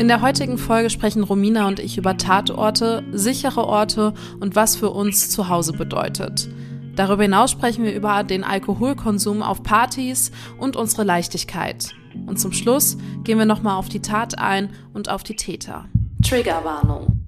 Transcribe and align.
In 0.00 0.08
der 0.08 0.22
heutigen 0.22 0.56
Folge 0.56 0.88
sprechen 0.88 1.22
Romina 1.22 1.68
und 1.68 1.78
ich 1.78 1.98
über 1.98 2.16
Tatorte, 2.16 3.04
sichere 3.12 3.66
Orte 3.66 4.14
und 4.40 4.56
was 4.56 4.74
für 4.74 4.88
uns 4.88 5.28
zu 5.28 5.50
Hause 5.50 5.74
bedeutet. 5.74 6.48
Darüber 6.96 7.24
hinaus 7.24 7.50
sprechen 7.50 7.84
wir 7.84 7.92
über 7.92 8.24
den 8.24 8.42
Alkoholkonsum 8.42 9.42
auf 9.42 9.62
Partys 9.62 10.32
und 10.56 10.74
unsere 10.74 11.04
Leichtigkeit. 11.04 11.90
Und 12.24 12.40
zum 12.40 12.54
Schluss 12.54 12.96
gehen 13.24 13.36
wir 13.36 13.44
nochmal 13.44 13.76
auf 13.76 13.90
die 13.90 14.00
Tat 14.00 14.38
ein 14.38 14.70
und 14.94 15.10
auf 15.10 15.22
die 15.22 15.36
Täter. 15.36 15.84
Triggerwarnung. 16.26 17.20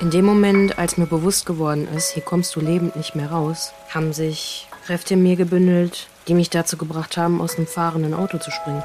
In 0.00 0.10
dem 0.10 0.24
Moment, 0.24 0.76
als 0.76 0.98
mir 0.98 1.06
bewusst 1.06 1.46
geworden 1.46 1.86
ist, 1.96 2.10
hier 2.14 2.24
kommst 2.24 2.56
du 2.56 2.60
lebend 2.60 2.96
nicht 2.96 3.14
mehr 3.14 3.30
raus, 3.30 3.72
haben 3.90 4.12
sich 4.12 4.66
Kräfte 4.84 5.14
in 5.14 5.22
mir 5.22 5.36
gebündelt, 5.36 6.08
die 6.28 6.34
mich 6.34 6.50
dazu 6.50 6.76
gebracht 6.76 7.16
haben, 7.16 7.40
aus 7.40 7.56
einem 7.56 7.66
fahrenden 7.66 8.14
Auto 8.14 8.38
zu 8.38 8.50
springen. 8.50 8.82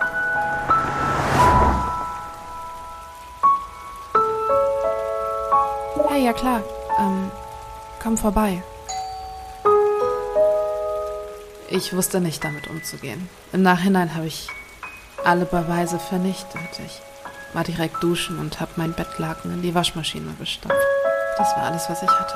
Hey, 6.10 6.26
ja 6.26 6.34
klar. 6.34 6.64
Ähm, 7.00 7.32
komm 8.02 8.18
vorbei. 8.18 8.64
Ich 11.70 11.94
wusste 11.94 12.22
nicht, 12.22 12.44
damit 12.44 12.68
umzugehen. 12.68 13.30
Im 13.52 13.62
Nachhinein 13.62 14.16
habe 14.16 14.28
ich 14.28 14.48
alle 15.26 15.46
Beweise 15.46 16.00
vernichtet. 16.00 16.80
Ich 16.86 17.02
war 17.54 17.64
direkt 17.64 18.02
duschen 18.02 18.40
und 18.40 18.60
habe 18.60 18.72
mein 18.78 18.94
Bettlaken 18.94 19.52
in 19.54 19.62
die 19.62 19.76
Waschmaschine 19.76 20.34
gestampft. 20.40 20.78
Das 21.38 21.56
war 21.56 21.64
alles, 21.64 21.90
was 21.90 22.02
ich 22.02 22.10
hatte. 22.10 22.36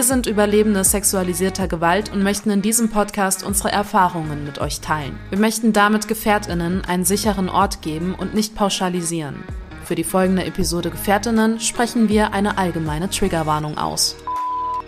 Wir 0.00 0.06
sind 0.06 0.26
Überlebende 0.26 0.82
sexualisierter 0.82 1.68
Gewalt 1.68 2.10
und 2.10 2.22
möchten 2.22 2.48
in 2.48 2.62
diesem 2.62 2.88
Podcast 2.88 3.44
unsere 3.44 3.70
Erfahrungen 3.70 4.46
mit 4.46 4.58
euch 4.58 4.80
teilen. 4.80 5.18
Wir 5.28 5.38
möchten 5.38 5.74
damit 5.74 6.08
Gefährtinnen 6.08 6.82
einen 6.86 7.04
sicheren 7.04 7.50
Ort 7.50 7.82
geben 7.82 8.14
und 8.14 8.32
nicht 8.32 8.54
pauschalisieren. 8.54 9.44
Für 9.84 9.96
die 9.96 10.04
folgende 10.04 10.46
Episode 10.46 10.88
Gefährtinnen 10.88 11.60
sprechen 11.60 12.08
wir 12.08 12.32
eine 12.32 12.56
allgemeine 12.56 13.10
Triggerwarnung 13.10 13.76
aus. 13.76 14.16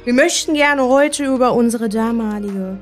Wir 0.04 0.14
möchten 0.14 0.54
gerne 0.54 0.84
heute 0.84 1.26
über 1.26 1.52
unsere 1.52 1.90
damalige 1.90 2.78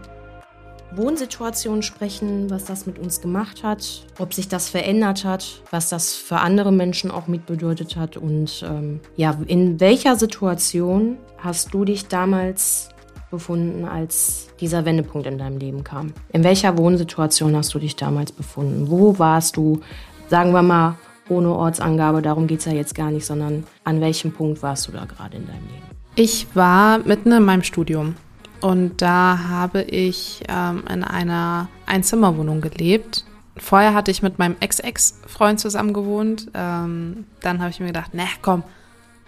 Wohnsituation 0.95 1.83
sprechen, 1.83 2.51
was 2.51 2.65
das 2.65 2.87
mit 2.87 2.99
uns 2.99 3.21
gemacht 3.21 3.63
hat, 3.63 4.05
ob 4.19 4.35
sich 4.35 4.49
das 4.49 4.69
verändert 4.69 5.25
hat, 5.25 5.63
was 5.71 5.89
das 5.89 6.15
für 6.15 6.39
andere 6.39 6.73
Menschen 6.73 7.11
auch 7.11 7.27
mitbedeutet 7.27 7.97
hat 7.97 8.17
und 8.17 8.65
ähm, 8.69 9.01
ja, 9.17 9.37
in 9.47 9.81
welcher 9.81 10.17
Situation 10.17 11.17
hast 11.39 11.73
du 11.73 11.85
dich 11.85 12.09
damals 12.09 12.91
befunden, 13.31 13.85
als 13.85 14.49
dieser 14.61 14.85
Wendepunkt 14.85 15.27
in 15.27 15.39
deinem 15.39 15.59
Leben 15.59 15.85
kam? 15.85 16.13
In 16.33 16.45
welcher 16.45 16.77
Wohnsituation 16.77 17.55
hast 17.57 17.73
du 17.75 17.79
dich 17.79 17.97
damals 17.97 18.33
befunden? 18.33 18.91
Wo 18.91 19.19
warst 19.19 19.57
du, 19.57 19.81
sagen 20.29 20.53
wir 20.53 20.63
mal, 20.63 20.97
ohne 21.29 21.55
Ortsangabe, 21.55 22.23
darum 22.23 22.49
geht 22.49 22.59
es 22.59 22.65
ja 22.65 22.73
jetzt 22.73 22.95
gar 22.95 23.11
nicht, 23.11 23.25
sondern 23.25 23.65
an 23.85 24.01
welchem 24.01 24.33
Punkt 24.33 24.63
warst 24.63 24.89
du 24.89 24.93
da 24.93 25.05
gerade 25.05 25.37
in 25.37 25.47
deinem 25.47 25.67
Leben? 25.69 25.91
Ich 26.17 26.49
war 26.55 26.99
mitten 26.99 27.31
in 27.31 27.45
meinem 27.45 27.63
Studium. 27.63 28.17
Und 28.61 29.01
da 29.01 29.41
habe 29.49 29.83
ich 29.83 30.43
ähm, 30.49 30.85
in 30.91 31.03
einer 31.03 31.69
Einzimmerwohnung 31.87 32.61
gelebt. 32.61 33.25
Vorher 33.57 33.95
hatte 33.95 34.11
ich 34.11 34.23
mit 34.23 34.39
meinem 34.39 34.57
Ex-Ex-Freund 34.61 35.61
zusammen 35.61 35.93
gewohnt. 35.93 36.49
Ähm, 36.55 37.25
dann 37.41 37.61
habe 37.61 37.71
ich 37.71 37.81
mir 37.81 37.87
gedacht, 37.87 38.11
na 38.13 38.25
komm, 38.43 38.63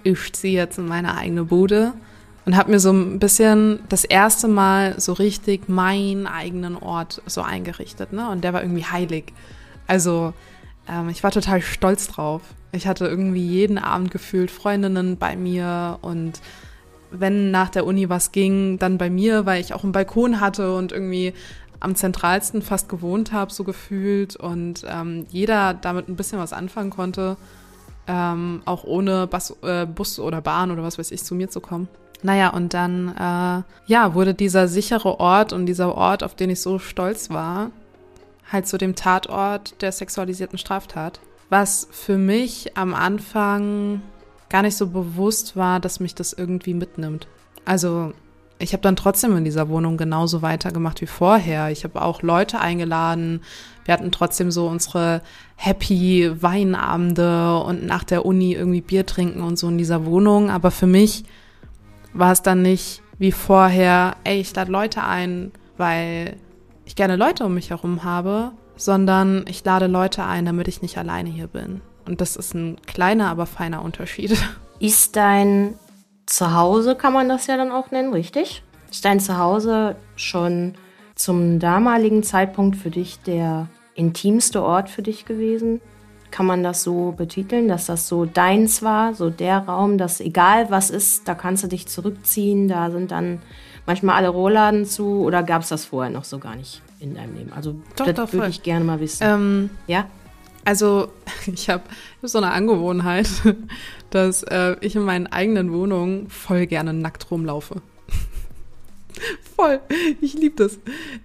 ich 0.02 0.32
ziehe 0.32 0.54
jetzt 0.54 0.78
in 0.78 0.86
meine 0.86 1.16
eigene 1.16 1.44
Bude. 1.44 1.94
Und 2.44 2.56
habe 2.56 2.72
mir 2.72 2.80
so 2.80 2.90
ein 2.90 3.20
bisschen 3.20 3.80
das 3.88 4.04
erste 4.04 4.48
Mal 4.48 4.98
so 5.00 5.12
richtig 5.12 5.68
meinen 5.68 6.26
eigenen 6.26 6.76
Ort 6.76 7.22
so 7.26 7.40
eingerichtet. 7.40 8.12
Ne? 8.12 8.28
Und 8.28 8.42
der 8.42 8.52
war 8.52 8.62
irgendwie 8.62 8.84
heilig. 8.84 9.32
Also 9.86 10.34
ähm, 10.88 11.08
ich 11.08 11.22
war 11.22 11.30
total 11.30 11.62
stolz 11.62 12.08
drauf. 12.08 12.42
Ich 12.72 12.86
hatte 12.86 13.06
irgendwie 13.06 13.46
jeden 13.46 13.78
Abend 13.78 14.10
gefühlt 14.10 14.50
Freundinnen 14.50 15.18
bei 15.18 15.36
mir 15.36 15.98
und 16.02 16.40
wenn 17.12 17.50
nach 17.50 17.68
der 17.68 17.86
Uni 17.86 18.08
was 18.08 18.32
ging, 18.32 18.78
dann 18.78 18.98
bei 18.98 19.10
mir, 19.10 19.46
weil 19.46 19.60
ich 19.60 19.74
auch 19.74 19.82
einen 19.84 19.92
Balkon 19.92 20.40
hatte 20.40 20.74
und 20.74 20.92
irgendwie 20.92 21.34
am 21.80 21.94
zentralsten 21.94 22.62
fast 22.62 22.88
gewohnt 22.88 23.32
habe, 23.32 23.52
so 23.52 23.64
gefühlt 23.64 24.36
und 24.36 24.84
ähm, 24.88 25.26
jeder 25.30 25.74
damit 25.74 26.08
ein 26.08 26.16
bisschen 26.16 26.38
was 26.38 26.52
anfangen 26.52 26.90
konnte, 26.90 27.36
ähm, 28.06 28.62
auch 28.64 28.84
ohne 28.84 29.26
Bus, 29.26 29.56
äh, 29.62 29.86
Bus 29.86 30.18
oder 30.18 30.40
Bahn 30.40 30.70
oder 30.70 30.82
was 30.82 30.98
weiß 30.98 31.10
ich 31.10 31.24
zu 31.24 31.34
mir 31.34 31.50
zu 31.50 31.60
kommen. 31.60 31.88
Naja, 32.22 32.50
und 32.50 32.72
dann 32.72 33.08
äh, 33.08 33.62
ja, 33.90 34.14
wurde 34.14 34.34
dieser 34.34 34.68
sichere 34.68 35.18
Ort 35.18 35.52
und 35.52 35.66
dieser 35.66 35.94
Ort, 35.96 36.22
auf 36.22 36.36
den 36.36 36.50
ich 36.50 36.60
so 36.60 36.78
stolz 36.78 37.30
war, 37.30 37.70
halt 38.50 38.68
zu 38.68 38.78
dem 38.78 38.94
Tatort 38.94 39.82
der 39.82 39.90
sexualisierten 39.90 40.58
Straftat. 40.58 41.20
Was 41.50 41.88
für 41.90 42.16
mich 42.16 42.76
am 42.76 42.94
Anfang 42.94 44.02
gar 44.52 44.62
nicht 44.62 44.76
so 44.76 44.86
bewusst 44.86 45.56
war, 45.56 45.80
dass 45.80 45.98
mich 45.98 46.14
das 46.14 46.34
irgendwie 46.34 46.74
mitnimmt. 46.74 47.26
Also 47.64 48.12
ich 48.58 48.74
habe 48.74 48.82
dann 48.82 48.96
trotzdem 48.96 49.36
in 49.36 49.44
dieser 49.44 49.68
Wohnung 49.70 49.96
genauso 49.96 50.42
weitergemacht 50.42 51.00
wie 51.00 51.06
vorher. 51.06 51.70
Ich 51.70 51.84
habe 51.84 52.02
auch 52.02 52.22
Leute 52.22 52.60
eingeladen. 52.60 53.40
Wir 53.84 53.94
hatten 53.94 54.12
trotzdem 54.12 54.50
so 54.50 54.68
unsere 54.68 55.22
happy 55.56 56.30
Weinabende 56.40 57.58
und 57.60 57.86
nach 57.86 58.04
der 58.04 58.26
Uni 58.26 58.52
irgendwie 58.52 58.82
Bier 58.82 59.06
trinken 59.06 59.40
und 59.40 59.58
so 59.58 59.68
in 59.68 59.78
dieser 59.78 60.04
Wohnung. 60.04 60.50
Aber 60.50 60.70
für 60.70 60.86
mich 60.86 61.24
war 62.12 62.30
es 62.30 62.42
dann 62.42 62.62
nicht 62.62 63.02
wie 63.18 63.32
vorher, 63.32 64.16
ey, 64.24 64.38
ich 64.40 64.54
lade 64.54 64.70
Leute 64.70 65.02
ein, 65.02 65.50
weil 65.78 66.36
ich 66.84 66.94
gerne 66.94 67.16
Leute 67.16 67.46
um 67.46 67.54
mich 67.54 67.70
herum 67.70 68.04
habe, 68.04 68.52
sondern 68.76 69.44
ich 69.48 69.64
lade 69.64 69.86
Leute 69.86 70.24
ein, 70.24 70.44
damit 70.44 70.68
ich 70.68 70.82
nicht 70.82 70.98
alleine 70.98 71.30
hier 71.30 71.46
bin. 71.46 71.80
Und 72.06 72.20
das 72.20 72.36
ist 72.36 72.54
ein 72.54 72.76
kleiner, 72.86 73.28
aber 73.28 73.46
feiner 73.46 73.82
Unterschied. 73.82 74.36
Ist 74.78 75.14
dein 75.14 75.74
Zuhause, 76.26 76.96
kann 76.96 77.12
man 77.12 77.28
das 77.28 77.46
ja 77.46 77.56
dann 77.56 77.70
auch 77.70 77.92
nennen, 77.92 78.12
richtig? 78.12 78.64
Ist 78.90 79.04
dein 79.04 79.20
Zuhause 79.20 79.94
schon 80.16 80.74
zum 81.14 81.60
damaligen 81.60 82.24
Zeitpunkt 82.24 82.76
für 82.76 82.90
dich 82.90 83.20
der 83.20 83.68
intimste 83.94 84.62
Ort 84.62 84.90
für 84.90 85.02
dich 85.02 85.24
gewesen? 85.24 85.80
Kann 86.32 86.46
man 86.46 86.62
das 86.62 86.82
so 86.82 87.12
betiteln, 87.12 87.68
dass 87.68 87.86
das 87.86 88.08
so 88.08 88.24
deins 88.24 88.82
war, 88.82 89.14
so 89.14 89.30
der 89.30 89.58
Raum, 89.58 89.98
dass 89.98 90.20
egal 90.20 90.70
was 90.70 90.90
ist, 90.90 91.28
da 91.28 91.34
kannst 91.34 91.62
du 91.62 91.68
dich 91.68 91.86
zurückziehen, 91.86 92.68
da 92.68 92.90
sind 92.90 93.10
dann 93.12 93.40
manchmal 93.86 94.16
alle 94.16 94.30
Rohladen 94.30 94.84
zu 94.84 95.22
oder 95.22 95.42
gab 95.42 95.62
es 95.62 95.68
das 95.68 95.84
vorher 95.84 96.10
noch 96.10 96.24
so 96.24 96.38
gar 96.38 96.56
nicht 96.56 96.82
in 97.00 97.14
deinem 97.14 97.36
Leben? 97.36 97.52
Also 97.52 97.74
doch, 97.96 98.06
das 98.06 98.14
doch, 98.14 98.32
würde 98.32 98.48
ich 98.48 98.62
gerne 98.62 98.84
mal 98.84 99.00
wissen. 99.00 99.22
Ähm, 99.24 99.70
ja? 99.86 100.06
Also 100.64 101.08
ich 101.52 101.68
habe 101.68 101.84
hab 102.22 102.28
so 102.28 102.38
eine 102.38 102.52
Angewohnheit, 102.52 103.28
dass 104.10 104.42
äh, 104.44 104.76
ich 104.80 104.96
in 104.96 105.02
meinen 105.02 105.26
eigenen 105.26 105.72
Wohnungen 105.72 106.28
voll 106.28 106.66
gerne 106.66 106.92
nackt 106.92 107.30
rumlaufe. 107.30 107.82
voll, 109.56 109.80
ich 110.20 110.34
liebe 110.34 110.56
das. 110.56 110.78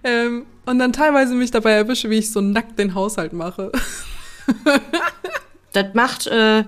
Ähm, 0.04 0.46
und 0.66 0.78
dann 0.78 0.92
teilweise 0.92 1.34
mich 1.34 1.50
dabei 1.50 1.72
erwische, 1.72 2.10
wie 2.10 2.18
ich 2.18 2.30
so 2.30 2.40
nackt 2.40 2.78
den 2.78 2.94
Haushalt 2.94 3.32
mache. 3.32 3.72
das 5.72 5.94
macht, 5.94 6.26
äh, 6.26 6.64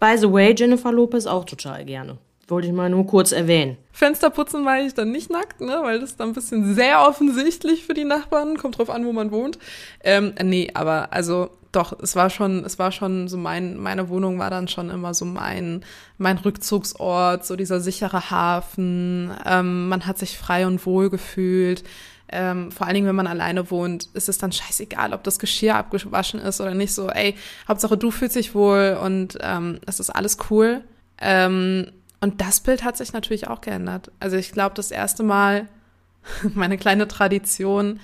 by 0.00 0.16
the 0.16 0.32
way, 0.32 0.54
Jennifer 0.56 0.92
Lopez 0.92 1.26
auch 1.26 1.44
total 1.44 1.84
gerne. 1.84 2.18
Wollte 2.48 2.68
ich 2.68 2.74
mal 2.74 2.90
nur 2.90 3.06
kurz 3.06 3.32
erwähnen. 3.32 3.78
Fensterputzen 3.92 4.64
war 4.64 4.80
ich 4.80 4.92
dann 4.92 5.12
nicht 5.12 5.30
nackt, 5.30 5.60
ne, 5.62 5.78
weil 5.82 6.00
das 6.00 6.16
dann 6.16 6.30
ein 6.30 6.34
bisschen 6.34 6.74
sehr 6.74 7.06
offensichtlich 7.06 7.84
für 7.84 7.94
die 7.94 8.04
Nachbarn. 8.04 8.58
Kommt 8.58 8.78
drauf 8.78 8.90
an, 8.90 9.06
wo 9.06 9.12
man 9.12 9.30
wohnt. 9.30 9.58
Ähm, 10.02 10.34
nee, 10.42 10.70
aber 10.74 11.12
also 11.12 11.50
doch, 11.76 11.98
es 12.00 12.16
war 12.16 12.30
schon, 12.30 12.64
es 12.64 12.78
war 12.78 12.92
schon 12.92 13.28
so 13.28 13.36
mein, 13.36 13.76
meine 13.76 14.08
Wohnung 14.08 14.38
war 14.38 14.50
dann 14.50 14.68
schon 14.68 14.90
immer 14.90 15.14
so 15.14 15.24
mein, 15.24 15.84
mein 16.18 16.38
Rückzugsort, 16.38 17.44
so 17.44 17.56
dieser 17.56 17.80
sichere 17.80 18.30
Hafen. 18.30 19.30
Ähm, 19.44 19.88
man 19.88 20.06
hat 20.06 20.18
sich 20.18 20.38
frei 20.38 20.66
und 20.66 20.84
wohl 20.86 21.10
gefühlt. 21.10 21.84
Ähm, 22.28 22.72
vor 22.72 22.86
allen 22.86 22.94
Dingen, 22.94 23.06
wenn 23.06 23.14
man 23.14 23.26
alleine 23.26 23.70
wohnt, 23.70 24.08
ist 24.14 24.28
es 24.28 24.38
dann 24.38 24.52
scheißegal, 24.52 25.12
ob 25.12 25.22
das 25.24 25.38
Geschirr 25.38 25.76
abgewaschen 25.76 26.40
ist 26.40 26.60
oder 26.60 26.74
nicht. 26.74 26.94
So, 26.94 27.08
ey, 27.08 27.36
Hauptsache 27.68 27.96
du 27.96 28.10
fühlst 28.10 28.36
dich 28.36 28.54
wohl 28.54 28.98
und 29.02 29.38
ähm, 29.40 29.80
es 29.86 30.00
ist 30.00 30.10
alles 30.10 30.38
cool. 30.50 30.82
Ähm, 31.20 31.92
und 32.20 32.40
das 32.40 32.60
Bild 32.60 32.84
hat 32.84 32.96
sich 32.96 33.12
natürlich 33.12 33.48
auch 33.48 33.60
geändert. 33.60 34.10
Also 34.18 34.36
ich 34.36 34.52
glaube, 34.52 34.74
das 34.74 34.90
erste 34.90 35.22
Mal 35.22 35.68
meine 36.54 36.78
kleine 36.78 37.06
Tradition 37.06 38.00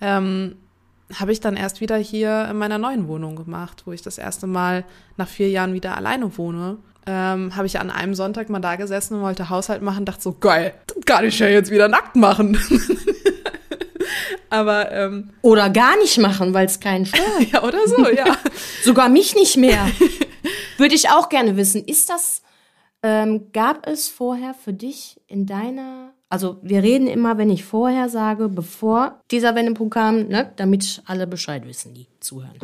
ähm, 0.00 0.56
habe 1.14 1.32
ich 1.32 1.40
dann 1.40 1.56
erst 1.56 1.80
wieder 1.80 1.96
hier 1.96 2.48
in 2.50 2.58
meiner 2.58 2.78
neuen 2.78 3.08
Wohnung 3.08 3.36
gemacht, 3.36 3.82
wo 3.86 3.92
ich 3.92 4.02
das 4.02 4.18
erste 4.18 4.46
Mal 4.46 4.84
nach 5.16 5.28
vier 5.28 5.48
Jahren 5.48 5.72
wieder 5.72 5.96
alleine 5.96 6.36
wohne. 6.36 6.78
Ähm, 7.06 7.56
habe 7.56 7.66
ich 7.66 7.80
an 7.80 7.90
einem 7.90 8.14
Sonntag 8.14 8.50
mal 8.50 8.60
da 8.60 8.76
gesessen 8.76 9.14
und 9.14 9.22
wollte 9.22 9.48
Haushalt 9.48 9.80
machen, 9.80 10.04
dachte 10.04 10.22
so, 10.22 10.32
geil, 10.34 10.74
das 10.86 11.04
kann 11.06 11.24
ich 11.24 11.38
ja 11.38 11.48
jetzt 11.48 11.70
wieder 11.70 11.88
nackt 11.88 12.16
machen. 12.16 12.58
Aber 14.50 14.92
ähm, 14.92 15.30
oder 15.42 15.70
gar 15.70 15.96
nicht 15.98 16.18
machen, 16.18 16.54
weil 16.54 16.66
es 16.66 16.80
keinen 16.80 17.06
stört. 17.06 17.40
ja, 17.52 17.62
oder 17.62 17.86
so, 17.86 18.08
ja. 18.08 18.36
Sogar 18.82 19.08
mich 19.08 19.34
nicht 19.34 19.56
mehr. 19.56 19.86
Würde 20.76 20.94
ich 20.94 21.10
auch 21.10 21.28
gerne 21.28 21.56
wissen. 21.56 21.84
Ist 21.84 22.08
das, 22.08 22.42
ähm, 23.02 23.52
gab 23.52 23.86
es 23.86 24.08
vorher 24.08 24.54
für 24.54 24.72
dich 24.72 25.20
in 25.26 25.46
deiner, 25.46 26.12
also 26.28 26.58
wir 26.62 26.82
reden 26.82 27.06
immer, 27.06 27.38
wenn 27.38 27.50
ich 27.50 27.64
vorher 27.64 28.08
sage, 28.08 28.48
bevor 28.48 29.20
dieser 29.30 29.54
Wendepunkt 29.54 29.94
kam, 29.94 30.28
ne, 30.28 30.52
damit 30.56 31.02
alle 31.06 31.26
Bescheid 31.26 31.66
wissen, 31.66 31.94
die 31.94 32.06
zuhören. 32.20 32.58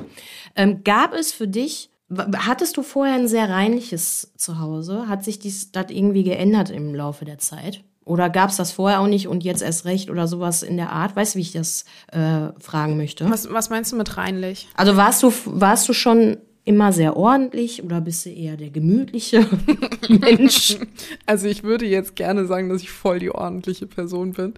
Ähm, 0.55 0.85
gab 0.85 1.15
es 1.15 1.33
für 1.33 1.49
dich, 1.49 1.91
hattest 2.37 2.77
du 2.77 2.83
vorher 2.83 3.15
ein 3.15 3.29
sehr 3.29 3.49
reinliches 3.49 4.33
Zuhause? 4.37 5.09
Hat 5.09 5.25
sich 5.25 5.39
dies, 5.39 5.73
das 5.73 5.87
irgendwie 5.89 6.25
geändert 6.25 6.71
im 6.71 6.95
Laufe 6.95 7.25
der 7.25 7.39
Zeit? 7.39 7.83
Oder 8.05 8.29
gab 8.29 8.51
es 8.51 8.57
das 8.57 8.71
vorher 8.71 9.01
auch 9.01 9.07
nicht 9.07 9.29
und 9.29 9.45
jetzt 9.45 9.63
erst 9.63 9.87
recht 9.87 10.11
oder 10.11 10.29
sowas 10.29 10.63
in 10.63 10.77
der 10.77 10.93
Art? 10.93 11.17
Weißt 11.17 11.35
du, 11.35 11.39
wie 11.39 11.43
ich 11.43 11.53
das 11.53 11.87
äh, 12.13 12.49
fragen 12.59 12.99
möchte? 12.99 13.29
Was, 13.31 13.51
was 13.51 13.71
meinst 13.71 13.93
du 13.93 13.97
mit 13.97 14.19
reinlich? 14.19 14.69
Also 14.75 14.97
warst 14.97 15.23
du, 15.23 15.33
warst 15.47 15.89
du 15.89 15.95
schon 15.95 16.37
immer 16.67 16.93
sehr 16.93 17.17
ordentlich 17.17 17.85
oder 17.85 18.01
bist 18.01 18.25
du 18.25 18.31
eher 18.31 18.57
der 18.57 18.71
gemütliche 18.71 19.47
Mensch? 20.09 20.79
Also 21.27 21.47
ich 21.47 21.63
würde 21.63 21.85
jetzt 21.85 22.17
gerne 22.17 22.47
sagen, 22.47 22.71
dass 22.71 22.83
ich 22.83 22.91
voll 22.91 23.19
die 23.19 23.31
ordentliche 23.31 23.87
Person 23.87 24.33
bin. 24.33 24.55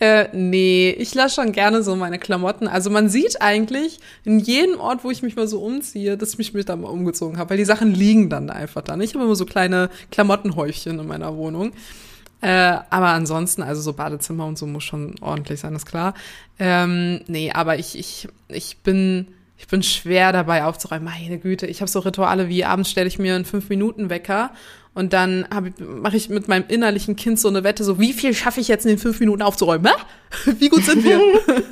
Äh, 0.00 0.28
nee, 0.32 0.90
ich 0.98 1.14
lasse 1.14 1.42
schon 1.42 1.52
gerne 1.52 1.82
so 1.82 1.94
meine 1.94 2.18
Klamotten. 2.18 2.68
Also 2.68 2.88
man 2.88 3.10
sieht 3.10 3.42
eigentlich 3.42 4.00
in 4.24 4.38
jedem 4.38 4.80
Ort, 4.80 5.04
wo 5.04 5.10
ich 5.10 5.22
mich 5.22 5.36
mal 5.36 5.46
so 5.46 5.62
umziehe, 5.62 6.16
dass 6.16 6.30
ich 6.30 6.38
mich 6.38 6.54
mit 6.54 6.70
da 6.70 6.76
mal 6.76 6.88
umgezogen 6.88 7.36
habe, 7.36 7.50
weil 7.50 7.58
die 7.58 7.66
Sachen 7.66 7.94
liegen 7.94 8.30
dann 8.30 8.48
einfach 8.48 8.80
da. 8.80 8.98
Ich 8.98 9.14
habe 9.14 9.24
immer 9.24 9.36
so 9.36 9.44
kleine 9.44 9.90
Klamottenhäufchen 10.10 10.98
in 10.98 11.06
meiner 11.06 11.36
Wohnung. 11.36 11.72
Äh, 12.40 12.78
aber 12.90 13.08
ansonsten, 13.08 13.62
also 13.62 13.80
so 13.82 13.92
Badezimmer 13.92 14.46
und 14.46 14.58
so 14.58 14.66
muss 14.66 14.84
schon 14.84 15.14
ordentlich 15.20 15.60
sein, 15.60 15.76
ist 15.76 15.86
klar. 15.86 16.14
Ähm, 16.58 17.20
nee, 17.28 17.52
aber 17.52 17.78
ich, 17.78 17.96
ich, 17.96 18.26
ich 18.48 18.78
bin, 18.78 19.28
ich 19.62 19.68
bin 19.68 19.84
schwer 19.84 20.32
dabei 20.32 20.64
aufzuräumen. 20.64 21.04
Meine 21.04 21.38
Güte, 21.38 21.68
ich 21.68 21.80
habe 21.80 21.88
so 21.88 22.00
Rituale 22.00 22.48
wie 22.48 22.64
abends 22.64 22.90
stelle 22.90 23.06
ich 23.06 23.20
mir 23.20 23.36
einen 23.36 23.44
fünf 23.44 23.68
Minuten 23.68 24.10
Wecker 24.10 24.50
und 24.92 25.12
dann 25.12 25.46
mache 25.78 26.16
ich 26.16 26.28
mit 26.28 26.48
meinem 26.48 26.64
innerlichen 26.66 27.14
Kind 27.14 27.38
so 27.38 27.46
eine 27.46 27.62
Wette, 27.62 27.84
so 27.84 28.00
wie 28.00 28.12
viel 28.12 28.34
schaffe 28.34 28.60
ich 28.60 28.66
jetzt 28.66 28.84
in 28.84 28.88
den 28.88 28.98
fünf 28.98 29.20
Minuten 29.20 29.40
aufzuräumen? 29.40 29.86
Hä? 29.86 30.52
Wie 30.58 30.68
gut 30.68 30.82
sind 30.82 31.04
wir? 31.04 31.20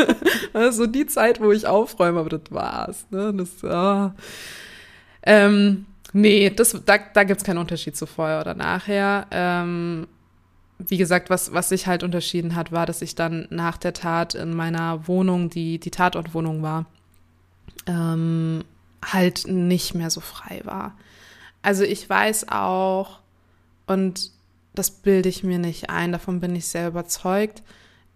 also 0.52 0.86
die 0.86 1.06
Zeit, 1.06 1.40
wo 1.40 1.50
ich 1.50 1.66
aufräume, 1.66 2.20
aber 2.20 2.28
das 2.28 2.42
war's. 2.50 3.06
Ne? 3.10 3.34
Das, 3.34 3.48
oh. 3.64 4.12
ähm, 5.24 5.86
nee, 6.12 6.48
das, 6.48 6.80
da, 6.86 6.96
da 7.12 7.24
gibt's 7.24 7.42
keinen 7.42 7.58
Unterschied 7.58 7.96
zu 7.96 8.06
vorher 8.06 8.40
oder 8.40 8.54
nachher. 8.54 9.26
Ähm, 9.32 10.06
wie 10.78 10.96
gesagt, 10.96 11.28
was, 11.28 11.52
was 11.52 11.70
sich 11.70 11.88
halt 11.88 12.04
unterschieden 12.04 12.54
hat, 12.54 12.70
war, 12.70 12.86
dass 12.86 13.02
ich 13.02 13.16
dann 13.16 13.48
nach 13.50 13.78
der 13.78 13.94
Tat 13.94 14.34
in 14.34 14.54
meiner 14.54 15.08
Wohnung, 15.08 15.50
die 15.50 15.80
die 15.80 15.90
Tatortwohnung 15.90 16.62
war, 16.62 16.86
ähm, 17.90 18.64
halt 19.04 19.46
nicht 19.46 19.94
mehr 19.94 20.10
so 20.10 20.20
frei 20.20 20.60
war. 20.64 20.96
Also 21.62 21.84
ich 21.84 22.08
weiß 22.08 22.48
auch, 22.48 23.18
und 23.86 24.30
das 24.74 24.90
bilde 24.90 25.28
ich 25.28 25.42
mir 25.42 25.58
nicht 25.58 25.90
ein, 25.90 26.12
davon 26.12 26.40
bin 26.40 26.54
ich 26.54 26.66
sehr 26.66 26.88
überzeugt, 26.88 27.62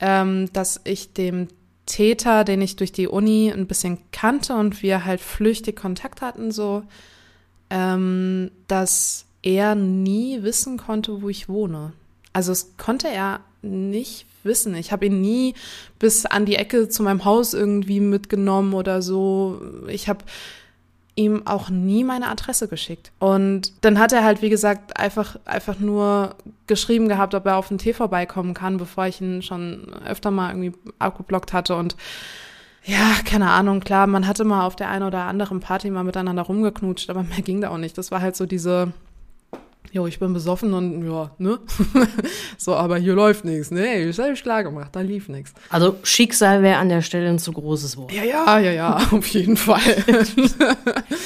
ähm, 0.00 0.52
dass 0.52 0.80
ich 0.84 1.12
dem 1.12 1.48
Täter, 1.86 2.44
den 2.44 2.62
ich 2.62 2.76
durch 2.76 2.92
die 2.92 3.08
Uni 3.08 3.52
ein 3.52 3.66
bisschen 3.66 3.98
kannte 4.12 4.54
und 4.54 4.82
wir 4.82 5.04
halt 5.04 5.20
flüchtig 5.20 5.76
Kontakt 5.76 6.22
hatten, 6.22 6.50
so, 6.50 6.84
ähm, 7.70 8.50
dass 8.68 9.26
er 9.42 9.74
nie 9.74 10.42
wissen 10.42 10.78
konnte, 10.78 11.20
wo 11.20 11.28
ich 11.28 11.48
wohne. 11.48 11.92
Also 12.32 12.52
es 12.52 12.76
konnte 12.78 13.08
er 13.08 13.40
nicht 13.60 14.26
wissen. 14.44 14.74
Ich 14.74 14.92
habe 14.92 15.06
ihn 15.06 15.20
nie 15.20 15.54
bis 15.98 16.26
an 16.26 16.44
die 16.44 16.56
Ecke 16.56 16.88
zu 16.88 17.02
meinem 17.02 17.24
Haus 17.24 17.54
irgendwie 17.54 18.00
mitgenommen 18.00 18.74
oder 18.74 19.02
so. 19.02 19.60
Ich 19.88 20.08
habe 20.08 20.24
ihm 21.16 21.46
auch 21.46 21.70
nie 21.70 22.04
meine 22.04 22.28
Adresse 22.28 22.68
geschickt. 22.68 23.12
Und 23.18 23.72
dann 23.84 23.98
hat 23.98 24.12
er 24.12 24.24
halt, 24.24 24.42
wie 24.42 24.50
gesagt, 24.50 24.96
einfach, 24.96 25.36
einfach 25.44 25.78
nur 25.78 26.34
geschrieben 26.66 27.08
gehabt, 27.08 27.34
ob 27.34 27.46
er 27.46 27.56
auf 27.56 27.68
den 27.68 27.78
Tee 27.78 27.92
vorbeikommen 27.92 28.54
kann, 28.54 28.78
bevor 28.78 29.06
ich 29.06 29.20
ihn 29.20 29.42
schon 29.42 29.86
öfter 30.04 30.30
mal 30.30 30.50
irgendwie 30.50 30.72
abgeblockt 30.98 31.52
hatte. 31.52 31.76
Und 31.76 31.96
ja, 32.84 33.16
keine 33.24 33.50
Ahnung, 33.50 33.80
klar, 33.80 34.06
man 34.06 34.26
hatte 34.26 34.44
mal 34.44 34.66
auf 34.66 34.76
der 34.76 34.90
einen 34.90 35.04
oder 35.04 35.22
anderen 35.22 35.60
Party 35.60 35.90
mal 35.90 36.04
miteinander 36.04 36.42
rumgeknutscht, 36.42 37.08
aber 37.10 37.22
mehr 37.28 37.42
ging 37.42 37.60
da 37.60 37.70
auch 37.70 37.78
nicht. 37.78 37.96
Das 37.96 38.10
war 38.10 38.20
halt 38.20 38.36
so 38.36 38.44
diese, 38.44 38.92
jo, 39.94 40.08
ich 40.08 40.18
bin 40.18 40.32
besoffen 40.32 40.74
und 40.74 41.06
ja, 41.06 41.30
ne? 41.38 41.60
so, 42.58 42.74
aber 42.74 42.98
hier 42.98 43.14
läuft 43.14 43.44
nichts, 43.44 43.70
ne? 43.70 44.08
Ich 44.08 44.18
habe 44.18 44.32
klar 44.34 44.64
gemacht, 44.64 44.88
da 44.90 45.00
lief 45.00 45.28
nichts. 45.28 45.54
Also 45.70 45.94
Schicksal 46.02 46.62
wäre 46.62 46.78
an 46.78 46.88
der 46.88 47.00
Stelle 47.00 47.28
ein 47.28 47.38
zu 47.38 47.52
großes 47.52 47.96
Wort. 47.96 48.10
Ja, 48.10 48.24
ja, 48.24 48.58
ja, 48.58 48.72
ja, 48.72 48.96
auf 49.12 49.26
jeden 49.28 49.56
Fall. 49.56 49.80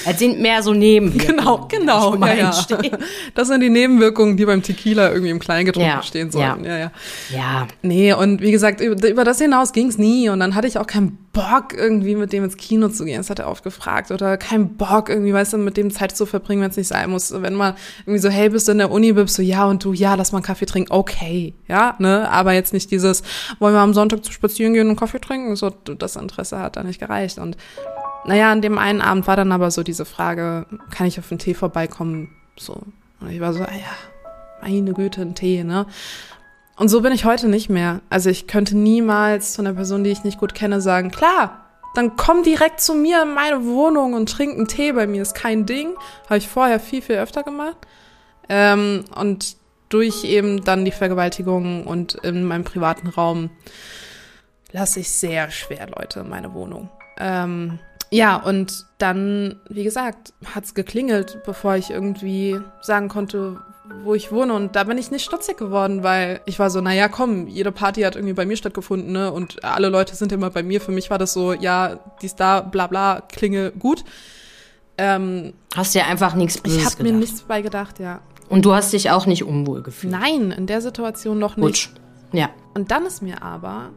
es 0.06 0.18
sind 0.18 0.40
mehr 0.40 0.62
so 0.62 0.74
Nebenwirkungen. 0.74 1.38
Genau, 1.38 1.66
genau. 1.66 2.14
Ja, 2.16 2.34
ja. 2.34 2.98
Das 3.34 3.48
sind 3.48 3.62
die 3.62 3.70
Nebenwirkungen, 3.70 4.36
die 4.36 4.44
beim 4.44 4.62
Tequila 4.62 5.12
irgendwie 5.12 5.30
im 5.30 5.38
Kleingedruckten 5.38 5.90
ja, 5.90 6.02
stehen 6.02 6.30
sollten. 6.30 6.64
Ja. 6.64 6.70
ja, 6.72 6.78
ja. 6.78 6.92
Ja. 7.34 7.68
Nee, 7.80 8.12
und 8.12 8.42
wie 8.42 8.52
gesagt, 8.52 8.82
über, 8.82 9.08
über 9.08 9.24
das 9.24 9.38
hinaus 9.38 9.72
ging 9.72 9.88
es 9.88 9.96
nie 9.96 10.28
und 10.28 10.40
dann 10.40 10.54
hatte 10.54 10.68
ich 10.68 10.76
auch 10.76 10.86
keinen 10.86 11.16
Bock, 11.38 11.72
irgendwie 11.72 12.16
mit 12.16 12.32
dem 12.32 12.42
ins 12.42 12.56
Kino 12.56 12.88
zu 12.88 13.04
gehen. 13.04 13.18
Das 13.18 13.30
hat 13.30 13.38
er 13.38 13.48
oft 13.48 13.62
gefragt. 13.62 14.10
Oder 14.10 14.36
kein 14.36 14.76
Bock, 14.76 15.08
irgendwie, 15.08 15.32
weißt 15.32 15.52
du, 15.52 15.58
mit 15.58 15.76
dem 15.76 15.92
Zeit 15.92 16.16
zu 16.16 16.26
verbringen, 16.26 16.62
wenn 16.62 16.70
es 16.70 16.76
nicht 16.76 16.88
sein 16.88 17.10
muss. 17.10 17.32
Wenn 17.32 17.54
man 17.54 17.74
irgendwie 18.00 18.18
so, 18.18 18.28
hey, 18.28 18.48
bist 18.48 18.66
du 18.66 18.72
in 18.72 18.78
der 18.78 18.90
Uni, 18.90 19.12
bist 19.12 19.38
du, 19.38 19.42
ja, 19.42 19.64
und 19.66 19.84
du, 19.84 19.92
ja, 19.92 20.16
lass 20.16 20.32
mal 20.32 20.38
einen 20.38 20.44
Kaffee 20.44 20.66
trinken. 20.66 20.92
Okay, 20.92 21.54
ja, 21.68 21.94
ne? 22.00 22.28
Aber 22.28 22.54
jetzt 22.54 22.72
nicht 22.72 22.90
dieses, 22.90 23.22
wollen 23.60 23.74
wir 23.74 23.80
am 23.80 23.94
Sonntag 23.94 24.24
zu 24.24 24.32
spazieren 24.32 24.74
gehen 24.74 24.88
und 24.88 24.96
Kaffee 24.96 25.20
trinken? 25.20 25.54
So, 25.54 25.70
das 25.70 26.16
Interesse 26.16 26.58
hat 26.58 26.76
da 26.76 26.82
nicht 26.82 26.98
gereicht. 26.98 27.38
Und 27.38 27.56
naja, 28.26 28.50
an 28.50 28.60
dem 28.60 28.76
einen 28.76 29.00
Abend 29.00 29.28
war 29.28 29.36
dann 29.36 29.52
aber 29.52 29.70
so 29.70 29.84
diese 29.84 30.04
Frage, 30.04 30.66
kann 30.90 31.06
ich 31.06 31.20
auf 31.20 31.28
den 31.28 31.38
Tee 31.38 31.54
vorbeikommen? 31.54 32.30
So. 32.58 32.82
Und 33.20 33.30
ich 33.30 33.40
war 33.40 33.52
so, 33.52 33.62
ah 33.62 33.68
ja, 33.72 33.94
meine 34.60 34.92
Güte, 34.92 35.22
ein 35.22 35.36
Tee, 35.36 35.62
ne? 35.62 35.86
Und 36.78 36.88
so 36.88 37.00
bin 37.00 37.12
ich 37.12 37.24
heute 37.24 37.48
nicht 37.48 37.68
mehr. 37.68 38.00
Also 38.08 38.30
ich 38.30 38.46
könnte 38.46 38.76
niemals 38.76 39.52
zu 39.52 39.62
einer 39.62 39.74
Person, 39.74 40.04
die 40.04 40.10
ich 40.10 40.22
nicht 40.22 40.38
gut 40.38 40.54
kenne, 40.54 40.80
sagen, 40.80 41.10
klar, 41.10 41.64
dann 41.94 42.16
komm 42.16 42.44
direkt 42.44 42.80
zu 42.80 42.94
mir 42.94 43.22
in 43.22 43.34
meine 43.34 43.64
Wohnung 43.64 44.14
und 44.14 44.30
trink 44.30 44.54
einen 44.54 44.68
Tee 44.68 44.92
bei 44.92 45.08
mir, 45.08 45.22
ist 45.22 45.34
kein 45.34 45.66
Ding. 45.66 45.94
Habe 46.26 46.38
ich 46.38 46.46
vorher 46.46 46.78
viel, 46.78 47.02
viel 47.02 47.16
öfter 47.16 47.42
gemacht. 47.42 47.76
Ähm, 48.48 49.04
und 49.16 49.56
durch 49.88 50.22
eben 50.22 50.62
dann 50.64 50.84
die 50.84 50.92
Vergewaltigung 50.92 51.84
und 51.84 52.14
in 52.14 52.44
meinem 52.44 52.64
privaten 52.64 53.08
Raum 53.08 53.50
lasse 54.70 55.00
ich 55.00 55.10
sehr 55.10 55.50
schwer 55.50 55.88
Leute 55.88 56.20
in 56.20 56.28
meine 56.28 56.54
Wohnung. 56.54 56.90
Ähm, 57.18 57.80
ja, 58.10 58.36
und 58.36 58.86
dann, 58.98 59.60
wie 59.68 59.84
gesagt, 59.84 60.32
hat's 60.54 60.74
geklingelt, 60.74 61.42
bevor 61.44 61.74
ich 61.74 61.90
irgendwie 61.90 62.60
sagen 62.80 63.08
konnte, 63.08 63.60
wo 64.04 64.14
ich 64.14 64.32
wohne. 64.32 64.54
Und 64.54 64.76
da 64.76 64.84
bin 64.84 64.98
ich 64.98 65.10
nicht 65.10 65.24
stutzig 65.24 65.56
geworden, 65.56 66.02
weil 66.02 66.40
ich 66.46 66.58
war 66.58 66.70
so, 66.70 66.80
naja, 66.80 67.08
komm, 67.08 67.46
jede 67.46 67.72
Party 67.72 68.02
hat 68.02 68.16
irgendwie 68.16 68.34
bei 68.34 68.46
mir 68.46 68.56
stattgefunden, 68.56 69.12
ne? 69.12 69.32
Und 69.32 69.64
alle 69.64 69.88
Leute 69.88 70.14
sind 70.14 70.32
immer 70.32 70.50
bei 70.50 70.62
mir. 70.62 70.80
Für 70.80 70.92
mich 70.92 71.10
war 71.10 71.18
das 71.18 71.32
so, 71.32 71.52
ja, 71.52 71.98
dies 72.22 72.36
da, 72.36 72.60
bla 72.60 72.86
bla, 72.86 73.20
klinge 73.20 73.72
gut. 73.72 74.04
Ähm, 74.96 75.54
hast 75.74 75.94
dir 75.94 76.06
einfach 76.06 76.34
nichts 76.34 76.58
Böses 76.58 76.78
Ich 76.78 76.84
habe 76.84 77.02
mir 77.02 77.12
nichts 77.12 77.42
bei 77.42 77.62
gedacht, 77.62 77.98
ja. 77.98 78.20
Und 78.48 78.64
du 78.64 78.74
hast 78.74 78.92
dich 78.92 79.10
auch 79.10 79.26
nicht 79.26 79.44
unwohl 79.44 79.82
gefühlt? 79.82 80.12
Nein, 80.12 80.50
in 80.50 80.66
der 80.66 80.80
Situation 80.80 81.38
noch 81.38 81.56
nicht. 81.56 81.92
Gut. 81.92 82.00
Ja. 82.32 82.50
Und 82.74 82.90
dann 82.90 83.06
ist 83.06 83.22
mir 83.22 83.42
aber 83.42 83.90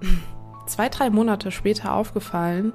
zwei, 0.66 0.88
drei 0.88 1.10
Monate 1.10 1.50
später 1.50 1.94
aufgefallen, 1.94 2.72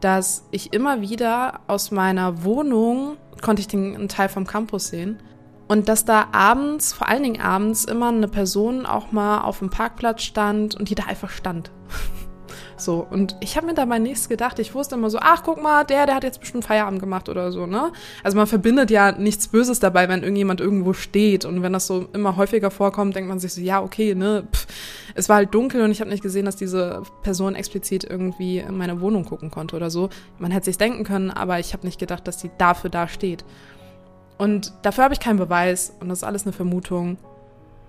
dass 0.00 0.46
ich 0.50 0.72
immer 0.72 1.00
wieder 1.00 1.60
aus 1.66 1.90
meiner 1.90 2.44
Wohnung, 2.44 3.16
konnte 3.42 3.60
ich 3.60 3.68
den 3.68 3.94
einen 3.94 4.08
Teil 4.08 4.28
vom 4.28 4.46
Campus 4.46 4.88
sehen, 4.88 5.18
und 5.68 5.88
dass 5.88 6.04
da 6.04 6.28
abends, 6.32 6.92
vor 6.92 7.08
allen 7.08 7.22
Dingen 7.22 7.40
abends, 7.40 7.84
immer 7.84 8.08
eine 8.08 8.28
Person 8.28 8.86
auch 8.86 9.12
mal 9.12 9.40
auf 9.40 9.58
dem 9.58 9.70
Parkplatz 9.70 10.22
stand 10.22 10.74
und 10.74 10.90
die 10.90 10.94
da 10.94 11.04
einfach 11.04 11.30
stand. 11.30 11.70
So, 12.78 13.06
und 13.10 13.36
ich 13.40 13.56
habe 13.56 13.66
mir 13.66 13.74
dabei 13.74 13.98
nichts 13.98 14.28
gedacht. 14.28 14.58
Ich 14.58 14.74
wusste 14.74 14.96
immer 14.96 15.08
so, 15.08 15.18
ach, 15.18 15.42
guck 15.42 15.62
mal, 15.62 15.84
der, 15.84 16.04
der 16.04 16.14
hat 16.14 16.24
jetzt 16.24 16.40
bestimmt 16.40 16.64
Feierabend 16.64 17.00
gemacht 17.00 17.30
oder 17.30 17.50
so, 17.50 17.66
ne? 17.66 17.90
Also 18.22 18.36
man 18.36 18.46
verbindet 18.46 18.90
ja 18.90 19.12
nichts 19.12 19.48
Böses 19.48 19.80
dabei, 19.80 20.10
wenn 20.10 20.22
irgendjemand 20.22 20.60
irgendwo 20.60 20.92
steht. 20.92 21.46
Und 21.46 21.62
wenn 21.62 21.72
das 21.72 21.86
so 21.86 22.06
immer 22.12 22.36
häufiger 22.36 22.70
vorkommt, 22.70 23.16
denkt 23.16 23.28
man 23.28 23.38
sich 23.38 23.54
so, 23.54 23.62
ja, 23.62 23.82
okay, 23.82 24.14
ne? 24.14 24.46
Pff. 24.52 24.66
Es 25.14 25.30
war 25.30 25.36
halt 25.36 25.54
dunkel 25.54 25.80
und 25.82 25.90
ich 25.90 26.00
habe 26.00 26.10
nicht 26.10 26.22
gesehen, 26.22 26.44
dass 26.44 26.56
diese 26.56 27.02
Person 27.22 27.54
explizit 27.54 28.04
irgendwie 28.04 28.58
in 28.58 28.76
meine 28.76 29.00
Wohnung 29.00 29.24
gucken 29.24 29.50
konnte 29.50 29.74
oder 29.74 29.88
so. 29.88 30.10
Man 30.38 30.50
hätte 30.50 30.66
sich 30.66 30.76
denken 30.76 31.04
können, 31.04 31.30
aber 31.30 31.58
ich 31.58 31.72
habe 31.72 31.86
nicht 31.86 31.98
gedacht, 31.98 32.28
dass 32.28 32.40
sie 32.40 32.50
dafür 32.58 32.90
da 32.90 33.08
steht. 33.08 33.42
Und 34.38 34.72
dafür 34.82 35.04
habe 35.04 35.14
ich 35.14 35.20
keinen 35.20 35.38
Beweis 35.38 35.94
und 36.00 36.08
das 36.08 36.18
ist 36.18 36.24
alles 36.24 36.44
eine 36.44 36.52
Vermutung. 36.52 37.16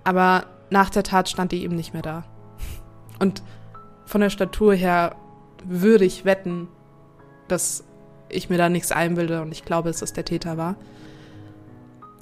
Aber 0.04 0.44
nach 0.70 0.90
der 0.90 1.02
Tat 1.02 1.28
stand 1.28 1.52
die 1.52 1.62
eben 1.62 1.76
nicht 1.76 1.92
mehr 1.92 2.02
da. 2.02 2.24
Und 3.18 3.42
von 4.06 4.20
der 4.20 4.30
Statur 4.30 4.74
her 4.74 5.16
würde 5.64 6.04
ich 6.04 6.24
wetten, 6.24 6.68
dass 7.48 7.84
ich 8.28 8.48
mir 8.48 8.58
da 8.58 8.68
nichts 8.68 8.92
einbilde 8.92 9.42
und 9.42 9.52
ich 9.52 9.64
glaube, 9.64 9.88
dass 9.88 10.00
das 10.00 10.12
der 10.12 10.24
Täter 10.24 10.56
war. 10.56 10.76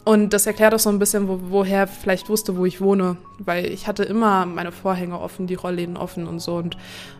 Und 0.05 0.33
das 0.33 0.47
erklärt 0.47 0.73
auch 0.73 0.79
so 0.79 0.89
ein 0.89 1.01
bisschen, 1.01 1.27
wo, 1.27 1.41
woher 1.49 1.89
vielleicht 1.89 2.29
wusste, 2.29 2.57
wo 2.57 2.65
ich 2.65 2.81
wohne, 2.81 3.17
weil 3.39 3.67
ich 3.67 3.89
hatte 3.89 4.05
immer 4.05 4.47
meine 4.47 4.71
Vorhänge 4.71 5.19
offen, 5.19 5.49
die 5.49 5.55
Rollläden 5.55 5.97
offen 5.97 6.29
und 6.29 6.39
so. 6.39 6.57
Und 6.57 6.77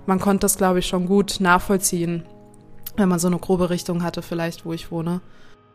man 0.07 0.21
konnte 0.21 0.43
das, 0.43 0.57
glaube 0.57 0.79
ich, 0.79 0.87
schon 0.87 1.07
gut 1.07 1.39
nachvollziehen, 1.41 2.23
wenn 2.97 3.09
man 3.09 3.19
so 3.19 3.27
eine 3.27 3.39
grobe 3.39 3.71
Richtung 3.71 4.05
hatte, 4.05 4.23
vielleicht, 4.23 4.65
wo 4.65 4.73
ich 4.73 4.93
wohne. 4.93 5.21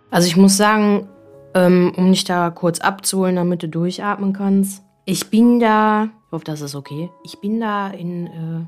Also 0.10 0.26
ich 0.26 0.38
muss 0.38 0.56
sagen, 0.56 1.10
ähm, 1.54 1.94
um 1.96 2.12
dich 2.12 2.24
da 2.24 2.50
kurz 2.50 2.80
abzuholen, 2.80 3.36
damit 3.36 3.64
du 3.64 3.70
durchatmen 3.70 4.34
kannst. 4.34 4.84
Ich 5.06 5.30
bin 5.30 5.60
da, 5.60 6.10
ich 6.28 6.32
hoffe, 6.32 6.46
das 6.46 6.62
ist 6.62 6.76
okay. 6.76 7.10
Ich 7.24 7.40
bin 7.40 7.60
da 7.60 7.88
in, 7.90 8.28
äh, 8.28 8.66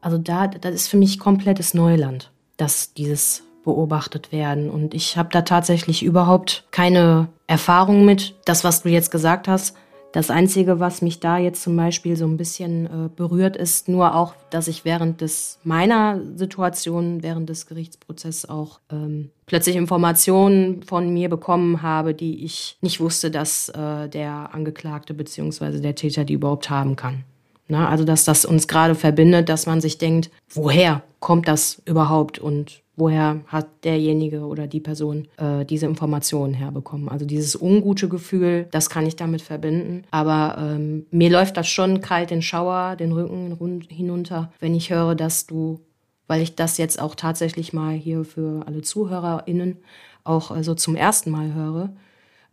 also 0.00 0.18
da, 0.18 0.48
das 0.48 0.74
ist 0.74 0.88
für 0.88 0.96
mich 0.96 1.18
komplettes 1.18 1.74
Neuland, 1.74 2.30
dass 2.56 2.94
dieses 2.94 3.44
beobachtet 3.64 4.32
werden. 4.32 4.70
Und 4.70 4.94
ich 4.94 5.18
habe 5.18 5.28
da 5.30 5.42
tatsächlich 5.42 6.02
überhaupt 6.02 6.64
keine 6.70 7.28
Erfahrung 7.46 8.04
mit. 8.04 8.34
Das, 8.46 8.64
was 8.64 8.82
du 8.82 8.88
jetzt 8.88 9.10
gesagt 9.10 9.46
hast, 9.46 9.76
das 10.18 10.30
Einzige, 10.30 10.80
was 10.80 11.00
mich 11.00 11.20
da 11.20 11.38
jetzt 11.38 11.62
zum 11.62 11.76
Beispiel 11.76 12.16
so 12.16 12.24
ein 12.24 12.36
bisschen 12.36 12.86
äh, 12.86 13.08
berührt, 13.14 13.56
ist 13.56 13.88
nur 13.88 14.16
auch, 14.16 14.34
dass 14.50 14.66
ich 14.66 14.84
während 14.84 15.20
des 15.20 15.60
meiner 15.62 16.20
Situation, 16.34 17.22
während 17.22 17.48
des 17.48 17.68
Gerichtsprozesses 17.68 18.48
auch 18.48 18.80
ähm, 18.90 19.30
plötzlich 19.46 19.76
Informationen 19.76 20.82
von 20.82 21.14
mir 21.14 21.28
bekommen 21.28 21.82
habe, 21.82 22.14
die 22.14 22.44
ich 22.44 22.78
nicht 22.80 22.98
wusste, 22.98 23.30
dass 23.30 23.68
äh, 23.68 24.08
der 24.08 24.52
Angeklagte 24.52 25.14
bzw. 25.14 25.78
der 25.78 25.94
Täter 25.94 26.24
die 26.24 26.34
überhaupt 26.34 26.68
haben 26.68 26.96
kann. 26.96 27.22
Na, 27.68 27.88
also 27.88 28.04
dass 28.04 28.24
das 28.24 28.44
uns 28.44 28.66
gerade 28.66 28.94
verbindet, 28.94 29.48
dass 29.48 29.66
man 29.66 29.80
sich 29.80 29.98
denkt, 29.98 30.30
woher 30.48 31.02
kommt 31.20 31.48
das 31.48 31.82
überhaupt 31.84 32.38
und 32.38 32.82
woher 32.98 33.40
hat 33.46 33.84
derjenige 33.84 34.40
oder 34.40 34.66
die 34.66 34.80
Person 34.80 35.28
äh, 35.36 35.64
diese 35.64 35.86
Informationen 35.86 36.54
herbekommen. 36.54 37.08
Also 37.08 37.24
dieses 37.24 37.54
ungute 37.60 38.08
Gefühl, 38.08 38.66
das 38.72 38.90
kann 38.90 39.06
ich 39.06 39.16
damit 39.16 39.40
verbinden. 39.40 40.02
Aber 40.10 40.56
ähm, 40.58 41.06
mir 41.10 41.30
läuft 41.30 41.56
das 41.56 41.68
schon 41.68 42.00
kalt 42.00 42.30
den 42.30 42.42
Schauer, 42.42 42.96
den 42.96 43.12
Rücken 43.12 43.82
hinunter, 43.88 44.50
wenn 44.58 44.74
ich 44.74 44.90
höre, 44.90 45.14
dass 45.14 45.46
du, 45.46 45.80
weil 46.26 46.42
ich 46.42 46.56
das 46.56 46.76
jetzt 46.78 47.00
auch 47.00 47.14
tatsächlich 47.14 47.72
mal 47.72 47.94
hier 47.94 48.24
für 48.24 48.66
alle 48.66 48.82
ZuhörerInnen 48.82 49.76
auch 50.24 50.56
äh, 50.56 50.64
so 50.64 50.74
zum 50.74 50.96
ersten 50.96 51.30
Mal 51.30 51.54
höre, 51.54 51.92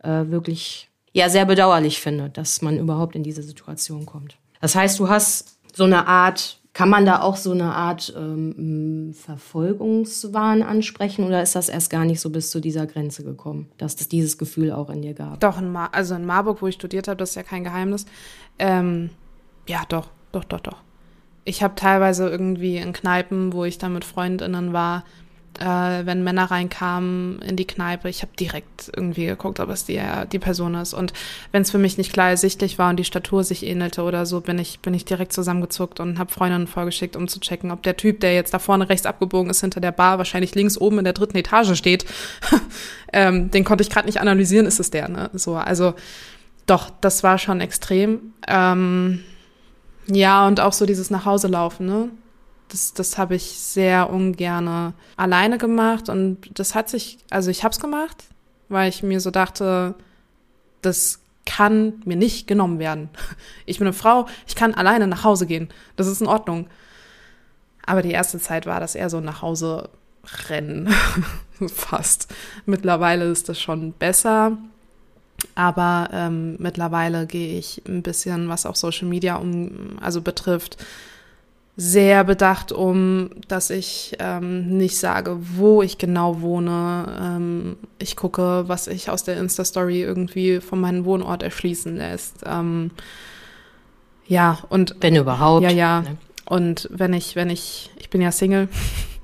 äh, 0.02 0.30
wirklich 0.30 0.88
ja 1.12 1.28
sehr 1.28 1.46
bedauerlich 1.46 2.00
finde, 2.00 2.30
dass 2.30 2.62
man 2.62 2.78
überhaupt 2.78 3.16
in 3.16 3.22
diese 3.22 3.42
Situation 3.42 4.06
kommt. 4.06 4.36
Das 4.60 4.74
heißt, 4.74 4.98
du 4.98 5.08
hast 5.08 5.58
so 5.74 5.84
eine 5.84 6.06
Art 6.06 6.60
kann 6.76 6.90
man 6.90 7.06
da 7.06 7.22
auch 7.22 7.38
so 7.38 7.52
eine 7.52 7.72
Art 7.74 8.12
ähm, 8.14 9.14
Verfolgungswahn 9.14 10.62
ansprechen 10.62 11.24
oder 11.24 11.42
ist 11.42 11.56
das 11.56 11.70
erst 11.70 11.88
gar 11.88 12.04
nicht 12.04 12.20
so 12.20 12.28
bis 12.28 12.50
zu 12.50 12.60
dieser 12.60 12.86
Grenze 12.86 13.24
gekommen, 13.24 13.70
dass 13.78 13.98
es 13.98 14.10
dieses 14.10 14.36
Gefühl 14.36 14.70
auch 14.72 14.90
in 14.90 15.00
dir 15.00 15.14
gab? 15.14 15.40
Doch, 15.40 15.58
in 15.58 15.74
also 15.74 16.14
in 16.14 16.26
Marburg, 16.26 16.60
wo 16.60 16.66
ich 16.66 16.74
studiert 16.74 17.08
habe, 17.08 17.16
das 17.16 17.30
ist 17.30 17.36
ja 17.36 17.44
kein 17.44 17.64
Geheimnis. 17.64 18.04
Ähm, 18.58 19.08
ja, 19.66 19.84
doch, 19.88 20.10
doch, 20.32 20.44
doch, 20.44 20.60
doch. 20.60 20.76
Ich 21.46 21.62
habe 21.62 21.76
teilweise 21.76 22.28
irgendwie 22.28 22.76
in 22.76 22.92
Kneipen, 22.92 23.54
wo 23.54 23.64
ich 23.64 23.78
da 23.78 23.88
mit 23.88 24.04
Freundinnen 24.04 24.74
war, 24.74 25.04
äh, 25.60 26.06
wenn 26.06 26.24
Männer 26.24 26.50
reinkamen 26.50 27.40
in 27.40 27.56
die 27.56 27.66
Kneipe, 27.66 28.08
ich 28.08 28.22
habe 28.22 28.32
direkt 28.38 28.90
irgendwie 28.94 29.26
geguckt, 29.26 29.60
ob 29.60 29.70
es 29.70 29.84
die, 29.84 30.00
die 30.32 30.38
Person 30.38 30.74
ist. 30.74 30.94
Und 30.94 31.12
wenn 31.52 31.62
es 31.62 31.70
für 31.70 31.78
mich 31.78 31.98
nicht 31.98 32.12
klar 32.12 32.30
ersichtlich 32.30 32.78
war 32.78 32.90
und 32.90 32.96
die 32.96 33.04
Statur 33.04 33.44
sich 33.44 33.64
ähnelte 33.64 34.02
oder 34.02 34.26
so, 34.26 34.40
bin 34.40 34.58
ich, 34.58 34.80
bin 34.80 34.94
ich 34.94 35.04
direkt 35.04 35.32
zusammengezuckt 35.32 36.00
und 36.00 36.18
habe 36.18 36.32
Freundinnen 36.32 36.66
vorgeschickt, 36.66 37.16
um 37.16 37.28
zu 37.28 37.40
checken, 37.40 37.70
ob 37.70 37.82
der 37.82 37.96
Typ, 37.96 38.20
der 38.20 38.34
jetzt 38.34 38.54
da 38.54 38.58
vorne 38.58 38.88
rechts 38.88 39.06
abgebogen 39.06 39.50
ist 39.50 39.60
hinter 39.60 39.80
der 39.80 39.92
Bar, 39.92 40.18
wahrscheinlich 40.18 40.54
links 40.54 40.78
oben 40.78 40.98
in 40.98 41.04
der 41.04 41.12
dritten 41.12 41.36
Etage 41.36 41.76
steht. 41.76 42.06
ähm, 43.12 43.50
den 43.50 43.64
konnte 43.64 43.82
ich 43.82 43.90
gerade 43.90 44.06
nicht 44.06 44.20
analysieren, 44.20 44.66
ist 44.66 44.80
es 44.80 44.90
der, 44.90 45.08
ne? 45.08 45.30
So, 45.32 45.56
also 45.56 45.94
doch, 46.66 46.90
das 47.00 47.22
war 47.22 47.38
schon 47.38 47.60
extrem. 47.60 48.32
Ähm, 48.48 49.22
ja, 50.06 50.46
und 50.46 50.60
auch 50.60 50.72
so 50.72 50.86
dieses 50.86 51.10
nach 51.10 51.24
Hause 51.24 51.48
laufen, 51.48 51.86
ne? 51.86 52.08
Das, 52.68 52.94
das 52.94 53.18
habe 53.18 53.34
ich 53.34 53.58
sehr 53.58 54.10
ungerne 54.10 54.94
alleine 55.16 55.58
gemacht 55.58 56.08
und 56.08 56.58
das 56.58 56.74
hat 56.74 56.88
sich, 56.88 57.18
also 57.30 57.50
ich 57.50 57.64
habe 57.64 57.72
es 57.72 57.80
gemacht, 57.80 58.24
weil 58.68 58.88
ich 58.88 59.02
mir 59.02 59.20
so 59.20 59.30
dachte, 59.30 59.94
das 60.82 61.20
kann 61.44 62.02
mir 62.04 62.16
nicht 62.16 62.46
genommen 62.46 62.78
werden. 62.78 63.08
Ich 63.66 63.78
bin 63.78 63.86
eine 63.86 63.94
Frau, 63.94 64.26
ich 64.46 64.54
kann 64.54 64.74
alleine 64.74 65.06
nach 65.06 65.24
Hause 65.24 65.46
gehen. 65.46 65.68
Das 65.96 66.06
ist 66.06 66.20
in 66.20 66.28
Ordnung. 66.28 66.68
Aber 67.84 68.02
die 68.02 68.12
erste 68.12 68.38
Zeit 68.38 68.66
war 68.66 68.80
das 68.80 68.94
eher 68.94 69.10
so 69.10 69.20
nach 69.20 69.42
Hause 69.42 69.90
rennen. 70.48 70.88
Fast. 71.68 72.32
Mittlerweile 72.64 73.24
ist 73.24 73.48
das 73.48 73.60
schon 73.60 73.92
besser. 73.92 74.56
Aber 75.54 76.08
ähm, 76.12 76.56
mittlerweile 76.58 77.26
gehe 77.26 77.58
ich 77.58 77.82
ein 77.86 78.02
bisschen, 78.02 78.48
was 78.48 78.66
auch 78.66 78.76
Social 78.76 79.08
Media 79.08 79.36
um, 79.36 79.98
also 80.00 80.20
betrifft, 80.20 80.76
sehr 81.76 82.24
bedacht 82.24 82.72
um, 82.72 83.30
dass 83.48 83.68
ich 83.68 84.16
ähm, 84.18 84.78
nicht 84.78 84.96
sage, 84.96 85.36
wo 85.56 85.82
ich 85.82 85.98
genau 85.98 86.40
wohne. 86.40 87.06
Ähm, 87.20 87.76
ich 87.98 88.16
gucke, 88.16 88.64
was 88.66 88.86
ich 88.86 89.10
aus 89.10 89.24
der 89.24 89.36
Insta-Story 89.36 90.00
irgendwie 90.02 90.60
von 90.60 90.80
meinem 90.80 91.04
Wohnort 91.04 91.42
erschließen 91.42 91.96
lässt. 91.96 92.44
Ähm, 92.46 92.92
ja, 94.26 94.58
und. 94.70 94.96
Wenn 95.00 95.16
überhaupt. 95.16 95.64
Ja, 95.64 95.70
ja. 95.70 96.00
Ne? 96.00 96.16
Und 96.46 96.88
wenn 96.90 97.12
ich, 97.12 97.36
wenn 97.36 97.50
ich, 97.50 97.90
ich 97.98 98.08
bin 98.08 98.22
ja 98.22 98.32
Single, 98.32 98.68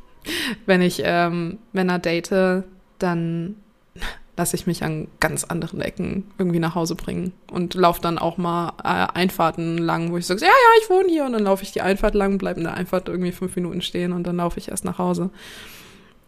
wenn 0.67 0.83
ich 0.83 1.01
ähm, 1.05 1.59
Männer 1.73 1.99
date, 1.99 2.65
dann 2.99 3.57
lasse 4.37 4.57
ich 4.57 4.67
mich 4.67 4.83
an 4.83 5.09
ganz 5.21 5.45
anderen 5.45 5.81
Ecken 5.81 6.25
irgendwie 6.39 6.59
nach 6.59 6.75
Hause 6.75 6.95
bringen 6.95 7.33
und 7.51 7.75
laufe 7.75 8.01
dann 8.01 8.19
auch 8.19 8.39
mal 8.39 8.73
äh, 8.83 9.19
Einfahrten 9.19 9.79
lang, 9.79 10.11
wo 10.11 10.17
ich 10.17 10.27
sage, 10.27 10.41
ja, 10.41 10.47
ja, 10.47 10.83
ich 10.83 10.89
wohne 10.89 11.09
hier 11.09 11.25
und 11.27 11.33
dann 11.33 11.45
laufe 11.45 11.63
ich 11.63 11.73
die 11.73 11.83
Einfahrt 11.83 12.15
lang, 12.15 12.39
bleibe 12.39 12.61
in 12.61 12.65
der 12.65 12.75
Einfahrt 12.75 13.09
irgendwie 13.09 13.33
fünf 13.33 13.55
Minuten 13.57 13.83
stehen 13.83 14.13
und 14.13 14.27
dann 14.27 14.37
laufe 14.37 14.59
ich 14.59 14.69
erst 14.69 14.85
nach 14.85 14.99
Hause. 14.99 15.31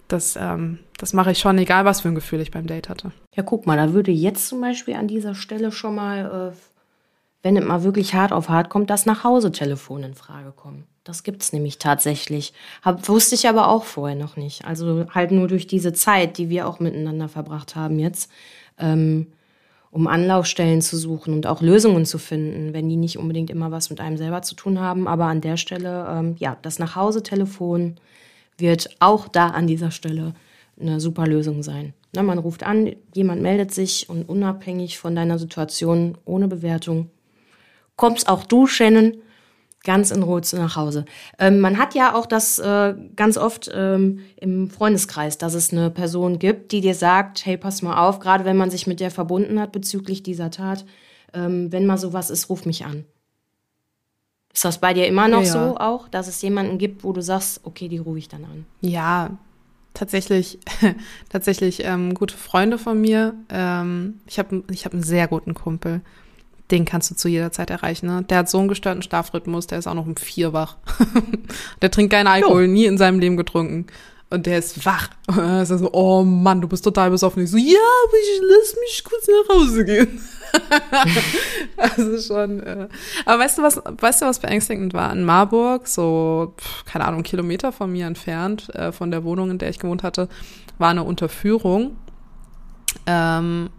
Das, 0.08 0.36
ähm, 0.36 0.80
das 0.98 1.14
mache 1.14 1.32
ich 1.32 1.38
schon, 1.38 1.56
egal 1.56 1.86
was 1.86 2.02
für 2.02 2.08
ein 2.08 2.14
Gefühl 2.14 2.40
ich 2.40 2.50
beim 2.50 2.66
Date 2.66 2.90
hatte. 2.90 3.12
Ja, 3.34 3.42
guck 3.42 3.66
mal, 3.66 3.76
da 3.76 3.94
würde 3.94 4.10
jetzt 4.10 4.48
zum 4.48 4.60
Beispiel 4.60 4.94
an 4.94 5.08
dieser 5.08 5.34
Stelle 5.34 5.72
schon 5.72 5.94
mal, 5.94 6.52
äh, 6.52 6.56
wenn 7.42 7.56
es 7.56 7.64
mal 7.64 7.84
wirklich 7.84 8.14
hart 8.14 8.32
auf 8.32 8.50
hart 8.50 8.68
kommt, 8.68 8.90
das 8.90 9.06
Nachhause-Telefon 9.06 10.02
in 10.02 10.14
Frage 10.14 10.52
kommen. 10.52 10.84
Das 11.04 11.22
gibt's 11.22 11.52
nämlich 11.52 11.78
tatsächlich. 11.78 12.54
Hab, 12.82 13.06
wusste 13.08 13.34
ich 13.34 13.46
aber 13.46 13.68
auch 13.68 13.84
vorher 13.84 14.16
noch 14.16 14.36
nicht. 14.36 14.64
Also 14.64 15.06
halt 15.14 15.32
nur 15.32 15.48
durch 15.48 15.66
diese 15.66 15.92
Zeit, 15.92 16.38
die 16.38 16.48
wir 16.48 16.66
auch 16.66 16.80
miteinander 16.80 17.28
verbracht 17.28 17.76
haben 17.76 17.98
jetzt, 17.98 18.30
ähm, 18.78 19.26
um 19.90 20.06
Anlaufstellen 20.06 20.80
zu 20.80 20.96
suchen 20.96 21.34
und 21.34 21.46
auch 21.46 21.60
Lösungen 21.60 22.06
zu 22.06 22.18
finden, 22.18 22.72
wenn 22.72 22.88
die 22.88 22.96
nicht 22.96 23.18
unbedingt 23.18 23.50
immer 23.50 23.70
was 23.70 23.90
mit 23.90 24.00
einem 24.00 24.16
selber 24.16 24.40
zu 24.40 24.54
tun 24.54 24.80
haben. 24.80 25.06
Aber 25.06 25.26
an 25.26 25.42
der 25.42 25.58
Stelle, 25.58 26.06
ähm, 26.08 26.36
ja, 26.38 26.56
das 26.62 26.78
Nachhause-Telefon 26.78 27.96
wird 28.56 28.88
auch 28.98 29.28
da 29.28 29.48
an 29.48 29.66
dieser 29.66 29.90
Stelle 29.90 30.34
eine 30.80 31.00
super 31.00 31.26
Lösung 31.26 31.62
sein. 31.62 31.92
Na, 32.14 32.22
man 32.22 32.38
ruft 32.38 32.64
an, 32.64 32.96
jemand 33.14 33.42
meldet 33.42 33.74
sich 33.74 34.08
und 34.08 34.28
unabhängig 34.28 34.98
von 34.98 35.14
deiner 35.14 35.38
Situation, 35.38 36.16
ohne 36.24 36.48
Bewertung, 36.48 37.10
kommst 37.96 38.28
auch 38.28 38.44
du, 38.44 38.66
Shannon, 38.66 39.14
ganz 39.84 40.10
in 40.10 40.22
Ruhe 40.22 40.42
zu 40.42 40.56
nach 40.56 40.76
Hause. 40.76 41.04
Ähm, 41.38 41.60
man 41.60 41.78
hat 41.78 41.94
ja 41.94 42.14
auch 42.14 42.26
das 42.26 42.58
äh, 42.58 42.94
ganz 43.14 43.36
oft 43.36 43.70
ähm, 43.72 44.20
im 44.36 44.70
Freundeskreis, 44.70 45.38
dass 45.38 45.54
es 45.54 45.72
eine 45.72 45.90
Person 45.90 46.38
gibt, 46.38 46.72
die 46.72 46.80
dir 46.80 46.94
sagt, 46.94 47.46
hey, 47.46 47.56
pass 47.56 47.82
mal 47.82 47.98
auf, 47.98 48.18
gerade 48.18 48.44
wenn 48.44 48.56
man 48.56 48.70
sich 48.70 48.86
mit 48.86 49.00
der 49.00 49.10
verbunden 49.10 49.60
hat 49.60 49.72
bezüglich 49.72 50.22
dieser 50.22 50.50
Tat, 50.50 50.84
ähm, 51.34 51.70
wenn 51.70 51.86
mal 51.86 51.98
sowas 51.98 52.30
ist, 52.30 52.48
ruf 52.48 52.64
mich 52.64 52.84
an. 52.84 53.04
Ist 54.52 54.64
das 54.64 54.78
bei 54.78 54.94
dir 54.94 55.06
immer 55.06 55.28
noch 55.28 55.42
ja, 55.42 55.46
ja. 55.46 55.52
so 55.52 55.76
auch, 55.76 56.08
dass 56.08 56.28
es 56.28 56.40
jemanden 56.40 56.78
gibt, 56.78 57.04
wo 57.04 57.12
du 57.12 57.20
sagst, 57.20 57.60
okay, 57.64 57.88
die 57.88 57.98
rufe 57.98 58.18
ich 58.18 58.28
dann 58.28 58.44
an? 58.44 58.64
Ja, 58.80 59.36
tatsächlich, 59.94 60.60
tatsächlich 61.28 61.84
ähm, 61.84 62.14
gute 62.14 62.36
Freunde 62.36 62.78
von 62.78 63.00
mir. 63.00 63.34
Ähm, 63.48 64.20
ich 64.26 64.38
habe 64.38 64.62
ich 64.70 64.84
hab 64.84 64.92
einen 64.92 65.02
sehr 65.02 65.26
guten 65.26 65.54
Kumpel 65.54 66.02
den 66.70 66.84
kannst 66.84 67.10
du 67.10 67.14
zu 67.14 67.28
jeder 67.28 67.52
Zeit 67.52 67.70
erreichen. 67.70 68.06
Ne? 68.06 68.22
Der 68.22 68.38
hat 68.38 68.48
so 68.48 68.58
einen 68.58 68.68
gestörten 68.68 69.02
Schlafrhythmus, 69.02 69.66
der 69.66 69.78
ist 69.78 69.86
auch 69.86 69.94
noch 69.94 70.06
um 70.06 70.16
vier 70.16 70.52
wach. 70.52 70.76
der 71.82 71.90
trinkt 71.90 72.12
keinen 72.12 72.26
Alkohol, 72.26 72.64
jo. 72.64 72.72
nie 72.72 72.86
in 72.86 72.98
seinem 72.98 73.18
Leben 73.18 73.36
getrunken. 73.36 73.86
Und 74.30 74.46
der 74.46 74.58
ist 74.58 74.84
wach. 74.84 75.10
Und 75.28 75.36
dann 75.36 75.62
ist 75.62 75.70
er 75.70 75.78
so, 75.78 75.92
oh 75.92 76.24
Mann, 76.24 76.60
du 76.60 76.66
bist 76.66 76.82
total 76.82 77.10
besoffen. 77.10 77.44
ich 77.44 77.50
so, 77.50 77.58
ja, 77.58 77.78
aber 78.06 78.16
ich 78.16 78.40
lass 78.40 78.76
mich 78.80 79.04
kurz 79.04 79.28
nach 79.28 79.56
Hause 79.56 79.84
gehen. 79.84 80.20
also 81.76 82.18
schon. 82.18 82.60
Äh. 82.60 82.88
Aber 83.26 83.44
weißt 83.44 83.58
du 83.58 83.62
was, 83.62 83.80
weißt 83.84 84.22
du, 84.22 84.26
was 84.26 84.38
beängstigend 84.38 84.94
war? 84.94 85.12
In 85.12 85.24
Marburg, 85.24 85.86
so, 85.86 86.54
keine 86.86 87.04
Ahnung, 87.04 87.22
Kilometer 87.22 87.70
von 87.70 87.92
mir 87.92 88.06
entfernt, 88.06 88.74
äh, 88.74 88.90
von 88.90 89.10
der 89.10 89.22
Wohnung, 89.24 89.50
in 89.50 89.58
der 89.58 89.68
ich 89.68 89.78
gewohnt 89.78 90.02
hatte, 90.02 90.28
war 90.78 90.90
eine 90.90 91.04
Unterführung, 91.04 91.96
ähm, 93.06 93.70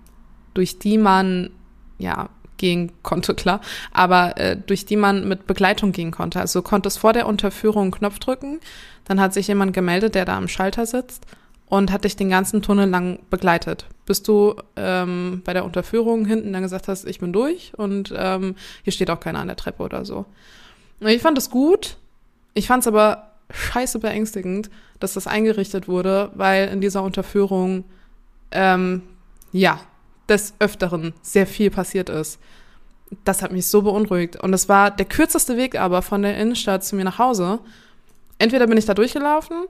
durch 0.54 0.80
die 0.80 0.98
man 0.98 1.50
ja 1.98 2.30
gehen 2.58 2.92
konnte, 3.04 3.36
klar, 3.36 3.62
aber 3.92 4.38
äh, 4.38 4.58
durch 4.58 4.86
die 4.86 4.96
man 4.96 5.28
mit 5.28 5.48
Begleitung 5.48 5.92
gehen 5.92 6.12
konnte. 6.12 6.40
Also 6.40 6.60
du 6.60 6.64
konntest 6.64 7.00
vor 7.00 7.14
der 7.14 7.28
Unterführung 7.28 7.84
einen 7.84 7.92
Knopf 7.92 8.20
drücken, 8.20 8.60
dann 9.06 9.20
hat 9.20 9.34
sich 9.34 9.48
jemand 9.48 9.74
gemeldet, 9.74 10.16
der 10.16 10.26
da 10.26 10.38
am 10.38 10.48
Schalter 10.48 10.86
sitzt 10.86 11.26
und 11.68 11.92
hat 11.92 12.04
dich 12.04 12.16
den 12.16 12.30
ganzen 12.30 12.62
Tunnel 12.62 12.90
lang 12.90 13.20
begleitet, 13.30 13.86
bis 14.06 14.24
du 14.24 14.56
ähm, 14.76 15.42
bei 15.44 15.54
der 15.54 15.66
Unterführung 15.66 16.26
hinten 16.26 16.54
dann 16.54 16.64
gesagt 16.64 16.88
hast, 16.88 17.06
ich 17.06 17.20
bin 17.20 17.34
durch 17.34 17.74
und 17.76 18.14
ähm, 18.16 18.56
hier 18.84 18.94
steht 18.94 19.10
auch 19.10 19.20
keiner 19.20 19.40
an 19.40 19.48
der 19.48 19.58
Treppe 19.58 19.84
oder 19.84 20.06
so. 20.06 20.26
Ich 21.00 21.22
fand 21.22 21.38
es 21.38 21.50
gut, 21.50 21.98
ich 22.54 22.68
fand 22.68 22.84
es 22.84 22.88
aber 22.88 23.32
scheiße 23.52 24.00
beängstigend, 24.00 24.70
dass 25.00 25.14
das 25.14 25.28
eingerichtet 25.28 25.88
wurde, 25.88 26.32
weil 26.36 26.70
in 26.70 26.82
dieser 26.82 27.04
Unterführung 27.04 27.84
ähm, 28.52 29.02
ja 29.52 29.80
des 30.30 30.54
Öfteren 30.60 31.14
sehr 31.22 31.48
viel 31.48 31.70
passiert 31.70 32.10
ist. 32.10 32.40
Das 33.24 33.42
hat 33.42 33.52
mich 33.52 33.68
so 33.68 33.82
beunruhigt. 33.82 34.42
Und 34.42 34.54
es 34.54 34.68
war 34.68 34.92
der 34.92 35.06
kürzeste 35.06 35.58
Weg 35.58 35.80
aber 35.80 36.02
von 36.02 36.22
der 36.22 36.38
Innenstadt 36.38 36.84
zu 36.84 36.96
mir 36.96 37.06
nach 37.06 37.20
Hause. 37.20 37.60
Entweder 38.40 38.68
bin 38.68 38.78
ich 38.78 38.86
da 38.86 38.94
durchgelaufen 38.94 39.66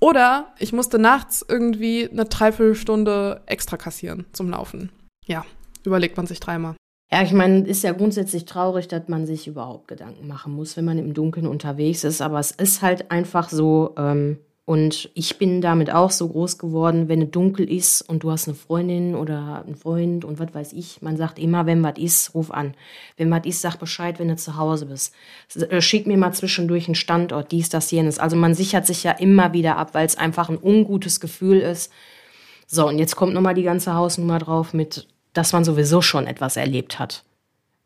oder 0.00 0.52
ich 0.58 0.72
musste 0.72 0.98
nachts 0.98 1.44
irgendwie 1.48 2.08
eine 2.10 2.26
Dreiviertelstunde 2.26 3.40
extra 3.46 3.76
kassieren 3.76 4.26
zum 4.32 4.50
Laufen. 4.50 4.90
Ja, 5.26 5.44
überlegt 5.84 6.16
man 6.16 6.26
sich 6.26 6.40
dreimal. 6.40 6.74
Ja, 7.10 7.22
ich 7.22 7.32
meine, 7.32 7.60
ist 7.66 7.84
ja 7.84 7.92
grundsätzlich 7.92 8.44
traurig, 8.44 8.88
dass 8.88 9.08
man 9.08 9.26
sich 9.26 9.46
überhaupt 9.46 9.88
Gedanken 9.88 10.26
machen 10.26 10.52
muss, 10.52 10.76
wenn 10.76 10.84
man 10.84 10.98
im 10.98 11.14
Dunkeln 11.14 11.46
unterwegs 11.46 12.02
ist. 12.02 12.20
Aber 12.20 12.38
es 12.38 12.50
ist 12.50 12.82
halt 12.82 13.10
einfach 13.10 13.50
so, 13.50 13.94
ähm, 13.96 14.38
und 14.66 15.10
ich 15.12 15.36
bin 15.36 15.60
damit 15.60 15.92
auch 15.92 16.10
so 16.10 16.26
groß 16.26 16.56
geworden, 16.56 17.08
wenn 17.08 17.20
es 17.20 17.30
dunkel 17.30 17.70
ist 17.70 18.00
und 18.00 18.22
du 18.22 18.30
hast 18.30 18.48
eine 18.48 18.54
Freundin 18.54 19.14
oder 19.14 19.62
einen 19.66 19.76
Freund 19.76 20.24
und 20.24 20.38
was 20.38 20.54
weiß 20.54 20.72
ich. 20.72 21.02
Man 21.02 21.18
sagt 21.18 21.38
immer, 21.38 21.66
wenn 21.66 21.82
was 21.82 21.98
ist, 21.98 22.34
ruf 22.34 22.50
an. 22.50 22.74
Wenn 23.18 23.30
was 23.30 23.44
ist, 23.44 23.60
sag 23.60 23.76
Bescheid, 23.76 24.18
wenn 24.18 24.28
du 24.28 24.36
zu 24.36 24.56
Hause 24.56 24.86
bist. 24.86 25.14
Äh, 25.54 25.82
schick 25.82 26.06
mir 26.06 26.16
mal 26.16 26.32
zwischendurch 26.32 26.88
einen 26.88 26.94
Standort, 26.94 27.52
dies, 27.52 27.68
das, 27.68 27.90
jenes. 27.90 28.18
Also 28.18 28.36
man 28.36 28.54
sichert 28.54 28.86
sich 28.86 29.04
ja 29.04 29.12
immer 29.12 29.52
wieder 29.52 29.76
ab, 29.76 29.92
weil 29.92 30.06
es 30.06 30.16
einfach 30.16 30.48
ein 30.48 30.58
ungutes 30.62 31.20
Gefühl 31.20 31.58
ist. 31.58 31.92
So, 32.66 32.88
und 32.88 32.98
jetzt 32.98 33.16
kommt 33.16 33.34
nochmal 33.34 33.54
die 33.54 33.64
ganze 33.64 33.94
Hausnummer 33.94 34.38
drauf 34.38 34.72
mit, 34.72 35.08
dass 35.34 35.52
man 35.52 35.64
sowieso 35.64 36.00
schon 36.00 36.26
etwas 36.26 36.56
erlebt 36.56 36.98
hat 36.98 37.22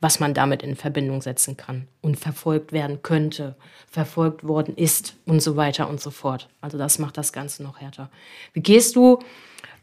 was 0.00 0.20
man 0.20 0.32
damit 0.32 0.62
in 0.62 0.76
Verbindung 0.76 1.22
setzen 1.22 1.56
kann 1.56 1.88
und 2.00 2.18
verfolgt 2.18 2.72
werden 2.72 3.02
könnte, 3.02 3.56
verfolgt 3.90 4.46
worden 4.46 4.76
ist 4.76 5.16
und 5.26 5.40
so 5.40 5.56
weiter 5.56 5.88
und 5.88 6.00
so 6.00 6.10
fort. 6.10 6.48
Also 6.60 6.78
das 6.78 6.98
macht 6.98 7.16
das 7.16 7.32
Ganze 7.32 7.62
noch 7.62 7.80
härter. 7.80 8.10
Wie 8.52 8.60
gehst 8.60 8.94
du, 8.94 9.18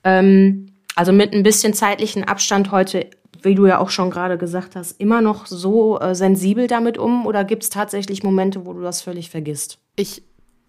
ähm, 0.03 0.67
also 0.95 1.12
mit 1.12 1.34
ein 1.34 1.43
bisschen 1.43 1.74
zeitlichen 1.74 2.24
Abstand 2.24 2.72
heute, 2.72 3.10
wie 3.41 3.55
du 3.55 3.65
ja 3.65 3.79
auch 3.79 3.89
schon 3.89 4.10
gerade 4.10 4.38
gesagt 4.38 4.75
hast, 4.75 5.00
immer 5.01 5.22
noch 5.22 5.45
so 5.48 6.00
äh, 6.00 6.15
sensibel 6.15 6.67
damit 6.67 6.98
um 6.98 7.25
oder 7.25 7.43
gibt 7.43 7.63
es 7.63 7.69
tatsächlich 7.69 8.24
Momente, 8.24 8.65
wo 8.65 8.74
du 8.74 8.81
das 8.81 9.01
völlig 9.01 9.29
vergisst? 9.29 9.79
Ich 9.98 10.24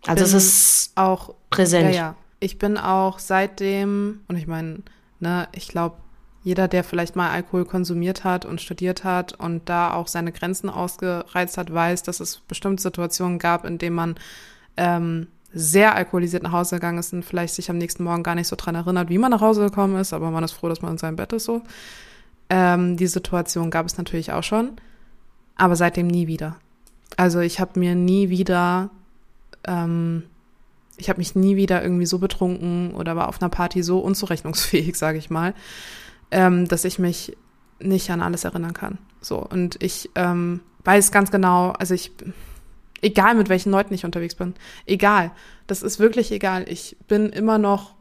also 0.06 0.24
es 0.24 0.34
ist 0.34 0.92
auch 0.94 1.34
präsent. 1.50 1.94
Ja, 1.94 2.00
ja. 2.00 2.16
Ich 2.38 2.58
bin 2.58 2.76
auch 2.76 3.18
seitdem, 3.18 4.20
und 4.28 4.36
ich 4.36 4.46
meine, 4.46 4.82
ne, 5.20 5.48
ich 5.54 5.68
glaube, 5.68 5.96
jeder, 6.46 6.68
der 6.68 6.84
vielleicht 6.84 7.16
mal 7.16 7.30
Alkohol 7.30 7.64
konsumiert 7.64 8.22
hat 8.22 8.44
und 8.44 8.60
studiert 8.60 9.02
hat 9.02 9.32
und 9.32 9.68
da 9.68 9.92
auch 9.92 10.06
seine 10.06 10.30
Grenzen 10.30 10.70
ausgereizt 10.70 11.58
hat, 11.58 11.74
weiß, 11.74 12.04
dass 12.04 12.20
es 12.20 12.38
bestimmte 12.38 12.80
Situationen 12.80 13.40
gab, 13.40 13.64
in 13.64 13.78
denen 13.78 13.96
man 13.96 14.14
ähm, 14.76 15.26
sehr 15.52 15.96
alkoholisiert 15.96 16.44
nach 16.44 16.52
Hause 16.52 16.76
gegangen 16.76 16.98
ist 16.98 17.12
und 17.12 17.24
vielleicht 17.24 17.56
sich 17.56 17.68
am 17.68 17.78
nächsten 17.78 18.04
Morgen 18.04 18.22
gar 18.22 18.36
nicht 18.36 18.46
so 18.46 18.54
dran 18.54 18.76
erinnert, 18.76 19.08
wie 19.08 19.18
man 19.18 19.32
nach 19.32 19.40
Hause 19.40 19.64
gekommen 19.64 19.96
ist, 19.96 20.12
aber 20.12 20.30
man 20.30 20.44
ist 20.44 20.52
froh, 20.52 20.68
dass 20.68 20.82
man 20.82 20.92
in 20.92 20.98
seinem 20.98 21.16
Bett 21.16 21.32
ist 21.32 21.46
so. 21.46 21.62
Ähm, 22.48 22.96
die 22.96 23.08
Situation 23.08 23.72
gab 23.72 23.84
es 23.84 23.98
natürlich 23.98 24.30
auch 24.30 24.44
schon, 24.44 24.70
aber 25.56 25.74
seitdem 25.74 26.06
nie 26.06 26.28
wieder. 26.28 26.54
Also 27.16 27.40
ich 27.40 27.58
habe 27.58 27.80
mir 27.80 27.96
nie 27.96 28.28
wieder, 28.28 28.90
ähm, 29.64 30.22
ich 30.96 31.08
habe 31.08 31.18
mich 31.18 31.34
nie 31.34 31.56
wieder 31.56 31.82
irgendwie 31.82 32.06
so 32.06 32.20
betrunken 32.20 32.94
oder 32.94 33.16
war 33.16 33.26
auf 33.26 33.42
einer 33.42 33.50
Party 33.50 33.82
so 33.82 33.98
unzurechnungsfähig, 33.98 34.94
sage 34.96 35.18
ich 35.18 35.28
mal, 35.28 35.52
ähm, 36.30 36.66
dass 36.68 36.84
ich 36.84 36.98
mich 36.98 37.36
nicht 37.78 38.10
an 38.10 38.22
alles 38.22 38.44
erinnern 38.44 38.72
kann. 38.72 38.98
So, 39.20 39.38
und 39.38 39.82
ich 39.82 40.10
ähm, 40.14 40.60
weiß 40.84 41.10
ganz 41.10 41.30
genau, 41.30 41.70
also 41.72 41.94
ich, 41.94 42.12
egal 43.02 43.34
mit 43.34 43.48
welchen 43.48 43.70
Leuten 43.70 43.94
ich 43.94 44.04
unterwegs 44.04 44.34
bin, 44.34 44.54
egal, 44.86 45.32
das 45.66 45.82
ist 45.82 45.98
wirklich 45.98 46.32
egal. 46.32 46.64
Ich 46.68 46.96
bin 47.08 47.28
immer 47.30 47.58
noch 47.58 47.94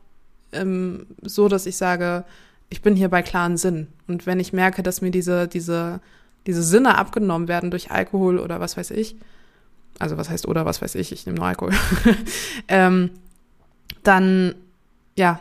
ähm, 0.51 1.07
so, 1.21 1.47
dass 1.47 1.65
ich 1.65 1.77
sage, 1.77 2.25
ich 2.69 2.81
bin 2.81 2.95
hier 2.95 3.09
bei 3.09 3.21
klaren 3.21 3.57
Sinn. 3.57 3.88
Und 4.07 4.25
wenn 4.25 4.39
ich 4.39 4.53
merke, 4.53 4.83
dass 4.83 5.01
mir 5.01 5.11
diese, 5.11 5.47
diese, 5.47 5.99
diese 6.47 6.63
Sinne 6.63 6.97
abgenommen 6.97 7.47
werden 7.47 7.71
durch 7.71 7.91
Alkohol 7.91 8.39
oder 8.39 8.59
was 8.59 8.77
weiß 8.77 8.91
ich, 8.91 9.15
also 9.99 10.17
was 10.17 10.29
heißt 10.29 10.47
oder 10.47 10.65
was 10.65 10.81
weiß 10.81 10.95
ich, 10.95 11.11
ich 11.11 11.25
nehme 11.25 11.39
nur 11.39 11.47
Alkohol, 11.47 11.73
ähm, 12.67 13.11
dann, 14.03 14.55
ja, 15.15 15.39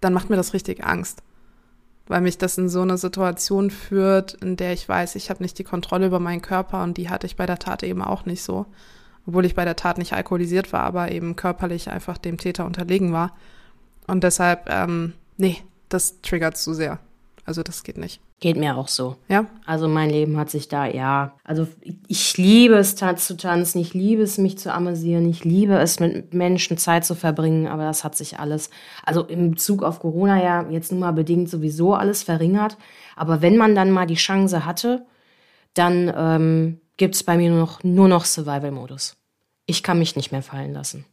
dann 0.00 0.12
macht 0.12 0.30
mir 0.30 0.36
das 0.36 0.52
richtig 0.52 0.84
Angst 0.84 1.22
weil 2.08 2.20
mich 2.20 2.38
das 2.38 2.58
in 2.58 2.68
so 2.68 2.82
eine 2.82 2.98
Situation 2.98 3.70
führt, 3.70 4.34
in 4.34 4.56
der 4.56 4.72
ich 4.72 4.88
weiß, 4.88 5.16
ich 5.16 5.30
habe 5.30 5.42
nicht 5.42 5.58
die 5.58 5.64
Kontrolle 5.64 6.06
über 6.06 6.20
meinen 6.20 6.42
Körper 6.42 6.82
und 6.82 6.96
die 6.96 7.08
hatte 7.08 7.26
ich 7.26 7.36
bei 7.36 7.46
der 7.46 7.58
Tat 7.58 7.82
eben 7.82 8.02
auch 8.02 8.26
nicht 8.26 8.42
so. 8.42 8.66
Obwohl 9.26 9.44
ich 9.44 9.56
bei 9.56 9.64
der 9.64 9.76
Tat 9.76 9.98
nicht 9.98 10.12
alkoholisiert 10.12 10.72
war, 10.72 10.82
aber 10.84 11.10
eben 11.10 11.34
körperlich 11.34 11.90
einfach 11.90 12.16
dem 12.16 12.38
Täter 12.38 12.64
unterlegen 12.64 13.12
war. 13.12 13.36
Und 14.06 14.22
deshalb, 14.22 14.68
ähm, 14.68 15.14
nee, 15.36 15.58
das 15.88 16.20
triggert 16.22 16.56
zu 16.56 16.74
sehr. 16.74 17.00
Also 17.44 17.64
das 17.64 17.82
geht 17.82 17.98
nicht. 17.98 18.20
Geht 18.38 18.58
mir 18.58 18.76
auch 18.76 18.88
so. 18.88 19.16
Ja. 19.28 19.46
Also 19.64 19.88
mein 19.88 20.10
Leben 20.10 20.36
hat 20.36 20.50
sich 20.50 20.68
da, 20.68 20.84
ja. 20.84 21.34
Also 21.42 21.66
ich 22.06 22.36
liebe 22.36 22.74
es 22.74 22.94
zu 22.94 23.36
tanzen, 23.36 23.78
ich 23.78 23.94
liebe 23.94 24.22
es, 24.22 24.36
mich 24.36 24.58
zu 24.58 24.74
amüsieren, 24.74 25.26
ich 25.26 25.42
liebe 25.42 25.78
es, 25.78 26.00
mit 26.00 26.34
Menschen 26.34 26.76
Zeit 26.76 27.06
zu 27.06 27.14
verbringen, 27.14 27.66
aber 27.66 27.84
das 27.84 28.04
hat 28.04 28.14
sich 28.14 28.38
alles, 28.38 28.68
also 29.06 29.22
im 29.22 29.52
Bezug 29.52 29.82
auf 29.82 30.00
Corona 30.00 30.42
ja 30.42 30.68
jetzt 30.68 30.92
nun 30.92 31.00
mal 31.00 31.12
bedingt 31.12 31.48
sowieso 31.48 31.94
alles 31.94 32.24
verringert. 32.24 32.76
Aber 33.16 33.40
wenn 33.40 33.56
man 33.56 33.74
dann 33.74 33.90
mal 33.90 34.06
die 34.06 34.14
Chance 34.14 34.66
hatte, 34.66 35.06
dann 35.72 36.12
ähm, 36.14 36.80
gibt 36.98 37.14
es 37.14 37.22
bei 37.22 37.38
mir 37.38 37.48
nur 37.48 37.60
noch, 37.60 37.84
nur 37.84 38.08
noch 38.08 38.26
Survival-Modus. 38.26 39.16
Ich 39.64 39.82
kann 39.82 39.98
mich 39.98 40.14
nicht 40.14 40.30
mehr 40.30 40.42
fallen 40.42 40.74
lassen. 40.74 41.06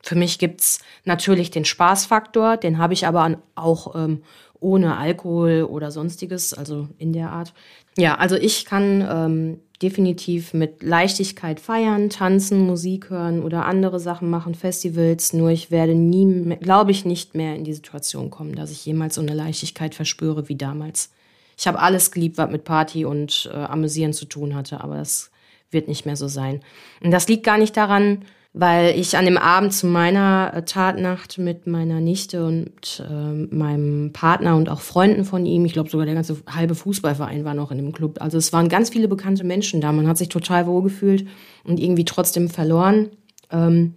Für 0.00 0.14
mich 0.14 0.38
gibt's 0.38 0.80
natürlich 1.04 1.50
den 1.50 1.64
Spaßfaktor, 1.64 2.56
den 2.56 2.78
habe 2.78 2.94
ich 2.94 3.06
aber 3.06 3.38
auch 3.56 3.94
ähm, 3.96 4.22
ohne 4.60 4.96
Alkohol 4.96 5.62
oder 5.64 5.90
sonstiges, 5.90 6.54
also 6.54 6.88
in 6.98 7.12
der 7.12 7.30
Art. 7.30 7.54
Ja, 7.96 8.16
also 8.16 8.36
ich 8.36 8.64
kann 8.64 9.06
ähm, 9.08 9.58
definitiv 9.82 10.54
mit 10.54 10.82
Leichtigkeit 10.82 11.60
feiern, 11.60 12.10
tanzen, 12.10 12.66
Musik 12.66 13.10
hören 13.10 13.42
oder 13.42 13.66
andere 13.66 14.00
Sachen 14.00 14.30
machen, 14.30 14.54
Festivals. 14.54 15.32
Nur 15.32 15.50
ich 15.50 15.70
werde 15.70 15.94
nie, 15.94 16.56
glaube 16.60 16.90
ich, 16.90 17.04
nicht 17.04 17.34
mehr 17.34 17.54
in 17.54 17.64
die 17.64 17.74
Situation 17.74 18.30
kommen, 18.30 18.54
dass 18.54 18.70
ich 18.70 18.84
jemals 18.84 19.14
so 19.14 19.20
eine 19.20 19.34
Leichtigkeit 19.34 19.94
verspüre 19.94 20.48
wie 20.48 20.56
damals. 20.56 21.10
Ich 21.56 21.66
habe 21.66 21.80
alles 21.80 22.10
geliebt, 22.10 22.38
was 22.38 22.50
mit 22.50 22.64
Party 22.64 23.04
und 23.04 23.50
äh, 23.52 23.56
Amüsieren 23.56 24.12
zu 24.12 24.26
tun 24.26 24.54
hatte, 24.54 24.80
aber 24.80 24.96
das 24.96 25.30
wird 25.70 25.88
nicht 25.88 26.06
mehr 26.06 26.16
so 26.16 26.28
sein. 26.28 26.60
Und 27.02 27.10
das 27.10 27.28
liegt 27.28 27.44
gar 27.44 27.58
nicht 27.58 27.76
daran, 27.76 28.24
weil 28.52 28.98
ich 28.98 29.16
an 29.16 29.24
dem 29.24 29.38
Abend 29.38 29.72
zu 29.72 29.86
meiner 29.86 30.52
äh, 30.54 30.62
Tatnacht 30.62 31.38
mit 31.38 31.66
meiner 31.66 32.00
Nichte 32.00 32.44
und 32.44 33.04
äh, 33.08 33.54
meinem 33.54 34.12
Partner 34.12 34.56
und 34.56 34.68
auch 34.68 34.80
Freunden 34.80 35.24
von 35.24 35.46
ihm, 35.46 35.64
ich 35.64 35.74
glaube 35.74 35.90
sogar 35.90 36.06
der 36.06 36.14
ganze 36.14 36.38
halbe 36.48 36.74
Fußballverein 36.74 37.44
war 37.44 37.54
noch 37.54 37.70
in 37.70 37.78
dem 37.78 37.92
Club. 37.92 38.20
Also 38.20 38.38
es 38.38 38.52
waren 38.52 38.68
ganz 38.68 38.90
viele 38.90 39.08
bekannte 39.08 39.44
Menschen 39.44 39.80
da. 39.80 39.92
Man 39.92 40.08
hat 40.08 40.18
sich 40.18 40.28
total 40.28 40.66
wohl 40.66 40.82
gefühlt 40.82 41.26
und 41.64 41.78
irgendwie 41.78 42.04
trotzdem 42.04 42.48
verloren. 42.48 43.10
Ähm, 43.50 43.94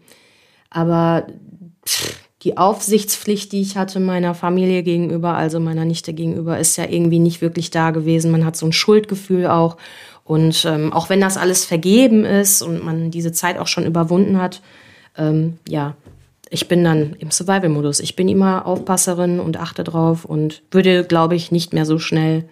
aber 0.70 1.28
pff, 1.88 2.21
die 2.44 2.58
Aufsichtspflicht, 2.58 3.52
die 3.52 3.62
ich 3.62 3.78
hatte 3.78 4.00
meiner 4.00 4.34
Familie 4.34 4.82
gegenüber, 4.82 5.36
also 5.36 5.60
meiner 5.60 5.86
Nichte 5.86 6.14
gegenüber, 6.14 6.58
ist 6.58 6.76
ja 6.78 6.86
irgendwie 6.86 7.20
nicht 7.20 7.42
wirklich 7.42 7.70
da 7.70 7.92
gewesen. 7.92 8.32
Man 8.32 8.46
hat 8.46 8.56
so 8.56 8.66
ein 8.66 8.74
Schuldgefühl 8.74 9.46
auch. 9.48 9.78
Und 10.24 10.66
ähm, 10.66 10.92
auch 10.92 11.10
wenn 11.10 11.22
das 11.22 11.38
alles 11.38 11.66
vergeben 11.66 12.26
ist 12.26 12.62
und 12.62 12.84
man 12.84 13.12
diese 13.12 13.32
Zeit 13.32 13.60
auch 13.60 13.68
schon 13.68 13.86
überwunden 13.86 14.42
hat, 14.42 14.62
ähm, 15.18 15.60
ja, 15.68 15.96
ich 16.50 16.68
bin 16.68 16.84
dann 16.84 17.14
im 17.20 17.32
Survival-Modus. 17.32 18.00
Ich 18.00 18.16
bin 18.16 18.28
immer 18.28 18.66
Aufpasserin 18.66 19.40
und 19.40 19.58
achte 19.58 19.84
drauf 19.84 20.26
und 20.26 20.64
würde, 20.72 21.04
glaube 21.04 21.36
ich, 21.36 21.52
nicht 21.52 21.74
mehr 21.74 21.86
so 21.86 22.00
schnell 22.00 22.46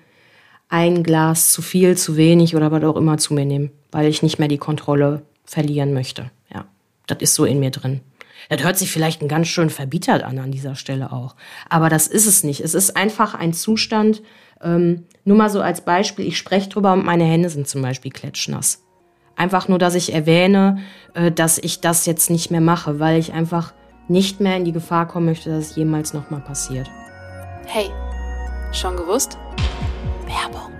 ein 0.69 1.04
Glas 1.04 1.52
zu 1.52 1.62
viel, 1.62 1.97
zu 1.97 2.15
wenig 2.15 2.56
oder 2.56 2.71
was 2.71 2.84
auch 2.84 2.95
immer 2.95 3.17
zu 3.17 3.34
mir 3.34 3.45
nehmen, 3.45 3.71
weil 3.91 4.08
ich 4.08 4.21
nicht 4.21 4.39
mehr 4.39 4.47
die 4.47 4.60
Kontrolle 4.60 5.23
verlieren 5.45 5.93
möchte. 5.93 6.30
Ja, 6.54 6.65
das 7.08 7.17
ist 7.21 7.34
so 7.34 7.43
in 7.43 7.60
mir 7.60 7.71
drin. 7.71 8.02
Das 8.50 8.64
hört 8.64 8.78
sich 8.78 8.92
vielleicht 8.92 9.22
ein 9.22 9.28
ganz 9.28 9.48
schön 9.48 9.70
verbittert 9.70 10.24
an 10.24 10.40
an 10.40 10.52
dieser 10.52 10.76
Stelle 10.76 11.12
auch. 11.12 11.36
Aber 11.70 11.90
das 11.90 12.08
ist 12.08 12.26
es 12.26 12.44
nicht. 12.44 12.62
Es 12.62 12.74
ist 12.74 12.98
einfach 12.98 13.36
ein 13.36 13.54
Zustand, 13.54 14.22
ähm, 14.62 15.06
nur 15.24 15.38
mal 15.38 15.50
so 15.50 15.62
als 15.62 15.82
Beispiel, 15.82 16.26
ich 16.28 16.38
spreche 16.38 16.70
drüber 16.70 16.94
und 16.94 17.06
meine 17.06 17.24
Hände 17.24 17.50
sind 17.50 17.68
zum 17.68 17.82
Beispiel 17.82 18.12
klatschnass. 18.12 18.84
Einfach 19.36 19.68
nur, 19.68 19.78
dass 19.78 19.96
ich 19.96 20.14
erwähne, 20.14 20.80
äh, 21.14 21.32
dass 21.32 21.60
ich 21.60 21.80
das 21.80 22.06
jetzt 22.08 22.30
nicht 22.30 22.52
mehr 22.52 22.60
mache, 22.60 23.00
weil 23.00 23.20
ich 23.20 23.32
einfach 23.34 23.74
nicht 24.08 24.42
mehr 24.42 24.58
in 24.58 24.66
die 24.66 24.72
Gefahr 24.72 25.08
kommen 25.08 25.28
möchte, 25.28 25.52
dass 25.52 25.70
es 25.70 25.76
jemals 25.76 26.14
nochmal 26.14 26.42
passiert. 26.42 26.90
Hey, 27.68 27.90
schon 28.74 28.98
gewusst? 28.98 29.38
Werbung. 30.26 30.74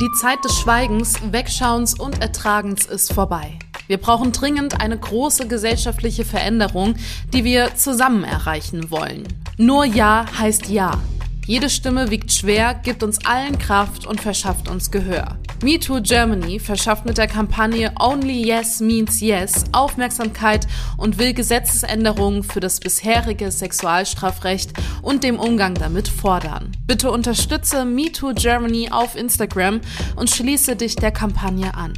Die 0.00 0.10
Zeit 0.18 0.38
des 0.44 0.58
Schweigens, 0.58 1.16
Wegschauens 1.30 1.98
und 1.98 2.20
Ertragens 2.20 2.86
ist 2.86 3.12
vorbei. 3.12 3.58
Wir 3.92 3.98
brauchen 3.98 4.32
dringend 4.32 4.80
eine 4.80 4.96
große 4.96 5.48
gesellschaftliche 5.48 6.24
Veränderung, 6.24 6.94
die 7.34 7.44
wir 7.44 7.74
zusammen 7.74 8.24
erreichen 8.24 8.90
wollen. 8.90 9.28
Nur 9.58 9.84
Ja 9.84 10.24
heißt 10.38 10.70
Ja. 10.70 11.02
Jede 11.46 11.68
Stimme 11.68 12.10
wiegt 12.10 12.32
schwer, 12.32 12.72
gibt 12.72 13.02
uns 13.02 13.22
allen 13.26 13.58
Kraft 13.58 14.06
und 14.06 14.18
verschafft 14.18 14.70
uns 14.70 14.90
Gehör. 14.90 15.36
MeToo 15.62 16.00
Germany 16.00 16.58
verschafft 16.58 17.04
mit 17.04 17.18
der 17.18 17.26
Kampagne 17.26 17.92
Only 18.00 18.46
Yes 18.46 18.80
Means 18.80 19.20
Yes 19.20 19.64
Aufmerksamkeit 19.72 20.66
und 20.96 21.18
will 21.18 21.34
Gesetzesänderungen 21.34 22.44
für 22.44 22.60
das 22.60 22.80
bisherige 22.80 23.50
Sexualstrafrecht 23.50 24.72
und 25.02 25.22
dem 25.22 25.38
Umgang 25.38 25.74
damit 25.74 26.08
fordern. 26.08 26.72
Bitte 26.86 27.10
unterstütze 27.10 27.84
MeToo 27.84 28.32
Germany 28.32 28.88
auf 28.90 29.16
Instagram 29.16 29.82
und 30.16 30.30
schließe 30.30 30.76
dich 30.76 30.96
der 30.96 31.12
Kampagne 31.12 31.74
an. 31.74 31.92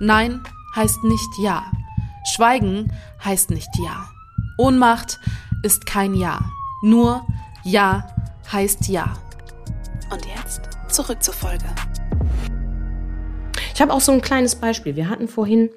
Nein 0.00 0.40
heißt 0.74 1.04
nicht 1.04 1.38
Ja. 1.38 1.64
Schweigen 2.34 2.92
heißt 3.24 3.50
nicht 3.50 3.68
Ja. 3.78 4.08
Ohnmacht 4.58 5.20
ist 5.62 5.86
kein 5.86 6.14
Ja. 6.14 6.40
Nur 6.82 7.26
Ja 7.64 8.06
heißt 8.52 8.88
Ja. 8.88 9.14
Und 10.10 10.26
jetzt 10.26 10.62
zurück 10.88 11.22
zur 11.22 11.34
Folge. 11.34 11.64
Ich 13.74 13.82
habe 13.82 13.92
auch 13.92 14.00
so 14.00 14.12
ein 14.12 14.20
kleines 14.20 14.54
Beispiel. 14.54 14.94
Wir 14.94 15.08
hatten 15.08 15.26
vorhin, 15.26 15.70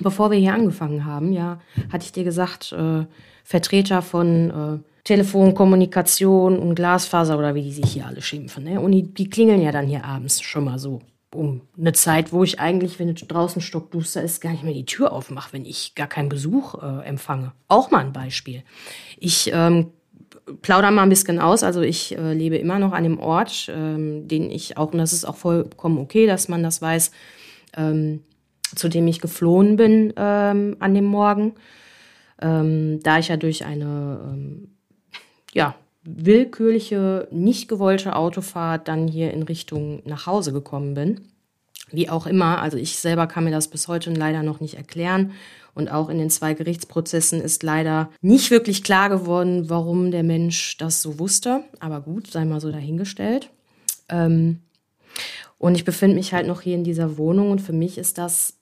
bevor 0.00 0.30
wir 0.30 0.38
hier 0.38 0.54
angefangen 0.54 1.04
haben, 1.04 1.32
ja, 1.32 1.60
hatte 1.92 2.04
ich 2.04 2.12
dir 2.12 2.24
gesagt, 2.24 2.72
äh, 2.72 3.04
Vertreter 3.44 4.02
von 4.02 4.50
äh, 4.50 4.78
Telefonkommunikation 5.04 6.58
und 6.58 6.74
Glasfaser 6.74 7.38
oder 7.38 7.54
wie 7.54 7.62
die 7.62 7.72
sich 7.72 7.92
hier 7.92 8.06
alle 8.06 8.22
schimpfen. 8.22 8.64
Ne? 8.64 8.80
Und 8.80 8.92
die, 8.92 9.02
die 9.02 9.28
klingeln 9.28 9.60
ja 9.60 9.72
dann 9.72 9.86
hier 9.86 10.04
abends 10.04 10.40
schon 10.40 10.64
mal 10.64 10.78
so 10.78 11.00
um 11.34 11.62
eine 11.76 11.92
Zeit, 11.92 12.32
wo 12.32 12.42
ich 12.42 12.58
eigentlich, 12.58 12.98
wenn 12.98 13.14
draußen 13.14 13.60
stockduster 13.60 14.22
ist, 14.22 14.40
gar 14.40 14.52
nicht 14.52 14.64
mehr 14.64 14.72
die 14.72 14.86
Tür 14.86 15.12
aufmache, 15.12 15.52
wenn 15.52 15.64
ich 15.64 15.94
gar 15.94 16.06
keinen 16.06 16.28
Besuch 16.28 16.82
äh, 16.82 17.06
empfange. 17.06 17.52
Auch 17.68 17.90
mal 17.90 18.00
ein 18.00 18.12
Beispiel. 18.12 18.62
Ich 19.18 19.50
ähm, 19.52 19.92
plaudere 20.62 20.92
mal 20.92 21.02
ein 21.02 21.10
bisschen 21.10 21.38
aus. 21.38 21.62
Also 21.62 21.82
ich 21.82 22.16
äh, 22.16 22.32
lebe 22.32 22.56
immer 22.56 22.78
noch 22.78 22.92
an 22.92 23.04
dem 23.04 23.18
Ort, 23.18 23.70
ähm, 23.74 24.26
den 24.26 24.50
ich 24.50 24.76
auch, 24.76 24.92
und 24.92 24.98
das 24.98 25.12
ist 25.12 25.26
auch 25.26 25.36
vollkommen 25.36 25.98
okay, 25.98 26.26
dass 26.26 26.48
man 26.48 26.62
das 26.62 26.80
weiß, 26.80 27.10
ähm, 27.76 28.22
zu 28.74 28.88
dem 28.88 29.06
ich 29.06 29.20
geflohen 29.20 29.76
bin 29.76 30.12
ähm, 30.16 30.76
an 30.80 30.94
dem 30.94 31.04
Morgen. 31.04 31.54
Ähm, 32.40 33.00
da 33.02 33.18
ich 33.18 33.28
ja 33.28 33.36
durch 33.36 33.64
eine 33.64 34.20
ähm, 34.24 34.68
ja, 35.52 35.74
willkürliche, 36.16 37.28
nicht 37.30 37.68
gewollte 37.68 38.16
Autofahrt 38.16 38.88
dann 38.88 39.08
hier 39.08 39.32
in 39.32 39.42
Richtung 39.42 40.02
nach 40.04 40.26
Hause 40.26 40.52
gekommen 40.52 40.94
bin. 40.94 41.20
Wie 41.90 42.08
auch 42.08 42.26
immer, 42.26 42.60
also 42.60 42.76
ich 42.76 42.98
selber 42.98 43.26
kann 43.26 43.44
mir 43.44 43.50
das 43.50 43.68
bis 43.68 43.88
heute 43.88 44.10
leider 44.12 44.42
noch 44.42 44.60
nicht 44.60 44.74
erklären. 44.74 45.32
Und 45.74 45.90
auch 45.90 46.08
in 46.08 46.18
den 46.18 46.30
zwei 46.30 46.54
Gerichtsprozessen 46.54 47.40
ist 47.40 47.62
leider 47.62 48.10
nicht 48.20 48.50
wirklich 48.50 48.82
klar 48.82 49.08
geworden, 49.08 49.70
warum 49.70 50.10
der 50.10 50.24
Mensch 50.24 50.76
das 50.78 51.02
so 51.02 51.18
wusste. 51.18 51.62
Aber 51.78 52.00
gut, 52.00 52.30
sei 52.30 52.44
mal 52.44 52.60
so 52.60 52.72
dahingestellt. 52.72 53.50
Ähm, 54.08 54.60
und 55.58 55.74
ich 55.74 55.84
befinde 55.84 56.16
mich 56.16 56.32
halt 56.32 56.46
noch 56.46 56.62
hier 56.62 56.74
in 56.74 56.84
dieser 56.84 57.16
Wohnung 57.16 57.50
und 57.50 57.60
für 57.60 57.72
mich 57.72 57.98
ist 57.98 58.18
das 58.18 58.57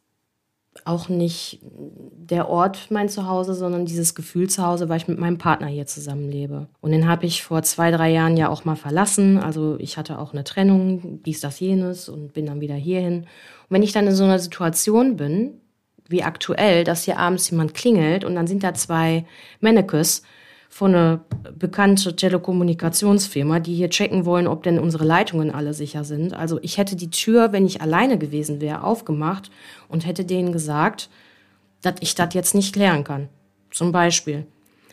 auch 0.85 1.09
nicht 1.09 1.61
der 1.63 2.49
Ort 2.49 2.91
mein 2.91 3.09
Zuhause, 3.09 3.55
sondern 3.55 3.87
dieses 3.87 4.15
Gefühl 4.15 4.49
zu 4.49 4.65
Hause, 4.65 4.89
weil 4.89 4.99
ich 4.99 5.09
mit 5.09 5.19
meinem 5.19 5.39
Partner 5.39 5.69
hier 5.69 5.87
zusammenlebe. 5.87 6.69
Und 6.81 6.93
den 6.93 7.09
habe 7.09 7.27
ich 7.27 7.43
vor 7.43 7.63
zwei, 7.63 7.91
drei 7.91 8.11
Jahren 8.11 8.37
ja 8.37 8.49
auch 8.49 8.65
mal 8.65 8.77
verlassen. 8.77 9.39
Also 9.39 9.77
ich 9.79 9.97
hatte 9.97 10.19
auch 10.19 10.33
eine 10.33 10.45
Trennung, 10.45 11.23
dies, 11.25 11.41
das, 11.41 11.61
jenes 11.61 12.09
und 12.09 12.33
bin 12.33 12.47
dann 12.47 12.61
wieder 12.61 12.75
hierhin. 12.75 13.21
Und 13.21 13.27
wenn 13.71 13.83
ich 13.83 13.93
dann 13.93 14.07
in 14.07 14.15
so 14.15 14.25
einer 14.25 14.39
Situation 14.39 15.17
bin, 15.17 15.61
wie 16.09 16.23
aktuell, 16.23 16.85
dass 16.85 17.05
hier 17.05 17.19
abends 17.19 17.51
jemand 17.51 17.75
klingelt 17.75 18.25
und 18.25 18.35
dann 18.35 18.47
sind 18.47 18.63
da 18.63 18.75
zwei 18.75 19.25
Mannekes 19.61 20.23
von 20.69 20.95
einer 20.95 21.21
bekannten 21.59 22.17
Telekommunikationsfirma, 22.17 23.61
die 23.61 23.75
hier 23.75 23.91
checken 23.91 24.25
wollen, 24.25 24.47
ob 24.47 24.63
denn 24.63 24.79
unsere 24.79 25.05
Leitungen 25.05 25.51
alle 25.51 25.75
sicher 25.75 26.05
sind. 26.05 26.35
Also 26.35 26.59
ich 26.63 26.79
hätte 26.79 26.97
die 26.97 27.11
Tür, 27.11 27.53
wenn 27.53 27.67
ich 27.67 27.81
alleine 27.81 28.19
gewesen 28.19 28.61
wäre, 28.61 28.83
aufgemacht 28.83 29.51
und 29.89 30.07
hätte 30.07 30.25
denen 30.25 30.53
gesagt, 30.53 31.09
dass 31.83 31.95
ich 32.01 32.15
das 32.15 32.35
jetzt 32.35 32.55
nicht 32.55 32.75
klären 32.75 33.05
kann. 33.05 33.29
Zum 33.71 33.93
Beispiel. 33.93 34.47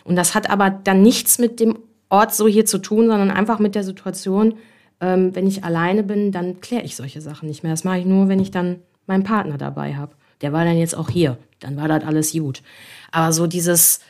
Und 0.03 0.15
das 0.15 0.35
hat 0.35 0.49
aber 0.49 0.69
dann 0.69 1.01
nichts 1.01 1.39
mit 1.39 1.59
dem 1.59 1.79
Ort 2.09 2.33
so 2.33 2.47
hier 2.47 2.65
zu 2.65 2.77
tun, 2.77 3.07
sondern 3.07 3.31
einfach 3.31 3.59
mit 3.59 3.75
der 3.75 3.83
Situation, 3.83 4.55
ähm, 5.01 5.35
wenn 5.35 5.47
ich 5.47 5.63
alleine 5.63 6.03
bin, 6.03 6.31
dann 6.31 6.61
kläre 6.61 6.83
ich 6.83 6.95
solche 6.95 7.21
Sachen 7.21 7.47
nicht 7.47 7.63
mehr. 7.63 7.73
Das 7.73 7.83
mache 7.83 7.99
ich 7.99 8.05
nur, 8.05 8.27
wenn 8.27 8.39
ich 8.39 8.51
dann 8.51 8.79
meinen 9.07 9.23
Partner 9.23 9.57
dabei 9.57 9.95
habe 9.95 10.13
der 10.43 10.53
war 10.53 10.65
dann 10.65 10.77
jetzt 10.77 10.95
auch 10.95 11.09
hier. 11.09 11.37
Dann 11.61 11.77
war 11.77 11.87
das 11.87 12.03
alles 12.03 12.33
gut. 12.33 12.61
Aber 13.11 13.31
so 13.31 13.47
dieses 13.47 14.01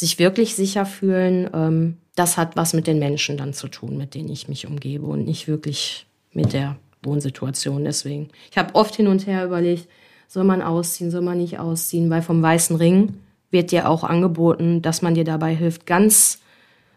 sich 0.00 0.18
wirklich 0.18 0.56
sicher 0.56 0.86
fühlen, 0.86 1.48
ähm, 1.54 1.98
das 2.16 2.36
hat 2.36 2.56
was 2.56 2.72
mit 2.72 2.86
den 2.86 2.98
Menschen 2.98 3.36
dann 3.36 3.52
zu 3.52 3.68
tun, 3.68 3.96
mit 3.96 4.14
denen 4.14 4.30
ich 4.30 4.48
mich 4.48 4.66
umgebe 4.66 5.06
und 5.06 5.24
nicht 5.24 5.46
wirklich 5.46 6.06
mit 6.32 6.52
der 6.52 6.76
Wohnsituation. 7.02 7.84
Deswegen, 7.84 8.28
ich 8.50 8.58
habe 8.58 8.74
oft 8.74 8.96
hin 8.96 9.06
und 9.06 9.26
her 9.26 9.44
überlegt, 9.44 9.88
soll 10.26 10.44
man 10.44 10.62
ausziehen, 10.62 11.10
soll 11.10 11.22
man 11.22 11.38
nicht 11.38 11.58
ausziehen, 11.58 12.10
weil 12.10 12.22
vom 12.22 12.42
Weißen 12.42 12.76
Ring 12.76 13.14
wird 13.50 13.72
dir 13.72 13.88
auch 13.88 14.04
angeboten, 14.04 14.80
dass 14.80 15.02
man 15.02 15.14
dir 15.14 15.24
dabei 15.24 15.54
hilft, 15.54 15.86
ganz 15.86 16.40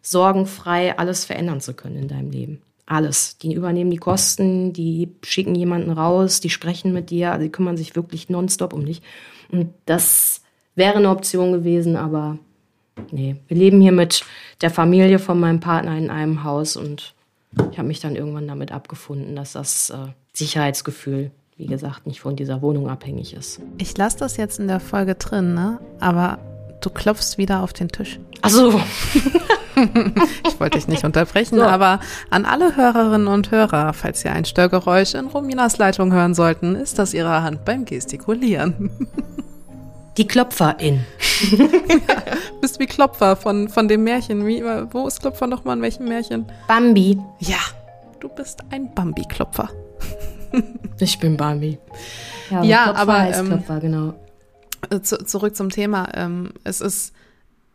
sorgenfrei 0.02 0.98
alles 0.98 1.26
verändern 1.26 1.62
zu 1.62 1.74
können 1.74 1.98
in 1.98 2.08
deinem 2.08 2.32
Leben 2.32 2.62
alles. 2.86 3.38
Die 3.38 3.54
übernehmen 3.54 3.92
die 3.92 3.98
Kosten, 3.98 4.74
die 4.74 5.10
schicken 5.24 5.56
jemanden 5.56 5.92
raus, 5.92 6.42
die 6.42 6.50
sprechen 6.50 6.94
mit 6.94 7.10
dir, 7.10 7.32
also 7.32 7.44
die 7.44 7.52
kümmern 7.52 7.78
sich 7.78 7.96
wirklich 7.96 8.30
nonstop 8.30 8.74
um 8.74 8.86
dich. 8.86 9.02
Und 9.52 9.74
das 9.86 10.42
wäre 10.76 10.98
eine 10.98 11.10
Option 11.10 11.52
gewesen, 11.54 11.96
aber 11.96 12.38
nee. 13.12 13.36
Wir 13.48 13.58
leben 13.58 13.82
hier 13.82 13.92
mit 13.92 14.24
der 14.62 14.70
Familie 14.70 15.20
von 15.20 15.40
meinem 15.40 15.60
Partner 15.60 15.98
in 15.98 16.10
einem 16.10 16.44
Haus 16.44 16.76
und 16.76 17.14
ich 17.72 17.78
habe 17.78 17.88
mich 17.88 18.00
dann 18.00 18.16
irgendwann 18.16 18.48
damit 18.48 18.72
abgefunden, 18.72 19.36
dass 19.36 19.54
das 19.54 19.90
äh, 19.92 20.08
Sicherheitsgefühl, 20.34 21.32
wie 21.58 21.68
gesagt, 21.68 22.08
nicht 22.08 22.22
von 22.22 22.36
dieser 22.36 22.62
Wohnung 22.62 22.90
abhängig 22.90 23.34
ist. 23.34 23.62
Ich 23.78 23.96
lasse 23.98 24.18
das 24.18 24.38
jetzt 24.38 24.60
in 24.60 24.68
der 24.68 24.80
Folge 24.80 25.16
drin, 25.16 25.54
ne? 25.54 25.80
Aber 26.00 26.40
du 26.82 26.90
klopfst 26.90 27.38
wieder 27.38 27.62
auf 27.62 27.74
den 27.74 27.90
Tisch. 27.90 28.20
Ach 28.42 28.50
so. 28.50 28.82
ich 30.48 30.60
wollte 30.60 30.78
dich 30.78 30.88
nicht 30.88 31.04
unterbrechen, 31.04 31.58
so. 31.58 31.64
aber 31.64 32.00
an 32.30 32.46
alle 32.46 32.76
Hörerinnen 32.76 33.28
und 33.28 33.52
Hörer, 33.52 33.94
falls 33.94 34.26
ihr 34.26 34.32
ein 34.32 34.46
Störgeräusch 34.46 35.14
in 35.14 35.28
Rominas 35.28 35.78
Leitung 35.78 36.12
hören 36.12 36.34
sollten, 36.34 36.76
ist 36.76 37.00
das 37.00 37.14
ihre 37.14 37.44
Hand 37.44 37.66
beim 37.66 37.86
Gestikulieren. 37.86 38.92
Die 40.17 40.28
Klopferin. 40.28 41.06
ja, 41.52 41.67
bist 42.62 42.80
wie 42.80 42.86
Klopfer 42.86 43.36
von, 43.36 43.67
von 43.67 43.88
dem 43.88 44.04
Märchen. 44.04 44.45
Wie, 44.45 44.63
wo 44.63 45.08
ist 45.08 45.21
Klopfer 45.21 45.47
nochmal 45.47 45.78
in 45.78 45.82
welchem 45.82 46.08
Märchen? 46.08 46.45
Bambi. 46.67 47.19
Ja, 47.39 47.58
du 48.19 48.30
bist 48.30 48.60
ein 48.69 48.93
Bambi-Klopfer. 48.93 49.69
ich 50.99 51.17
bin 51.17 51.36
Bambi. 51.36 51.80
Ja, 52.52 52.60
aber, 52.60 52.65
ja, 52.65 52.93
aber 52.93 53.38
ähm, 53.38 53.47
Klopfer, 53.47 53.80
genau. 53.80 54.13
Zu, 55.02 55.26
zurück 55.26 55.56
zum 55.56 55.71
Thema. 55.71 56.10
Ähm, 56.13 56.52
es 56.63 56.80
ist 56.80 57.13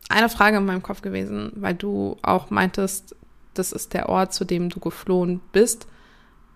eine 0.07 0.29
Frage 0.29 0.57
in 0.57 0.65
meinem 0.65 0.83
Kopf 0.83 1.01
gewesen, 1.01 1.51
weil 1.55 1.73
du 1.73 2.15
auch 2.21 2.49
meintest, 2.51 3.15
das 3.53 3.73
ist 3.73 3.93
der 3.93 4.07
Ort, 4.07 4.33
zu 4.33 4.45
dem 4.45 4.69
du 4.69 4.79
geflohen 4.79 5.41
bist. 5.51 5.87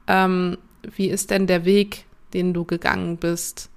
Ähm, 0.08 0.58
wie 0.96 1.10
ist 1.10 1.30
denn 1.30 1.46
der 1.46 1.66
Weg, 1.66 2.06
den 2.34 2.54
du 2.54 2.64
gegangen 2.64 3.18
bist 3.18 3.70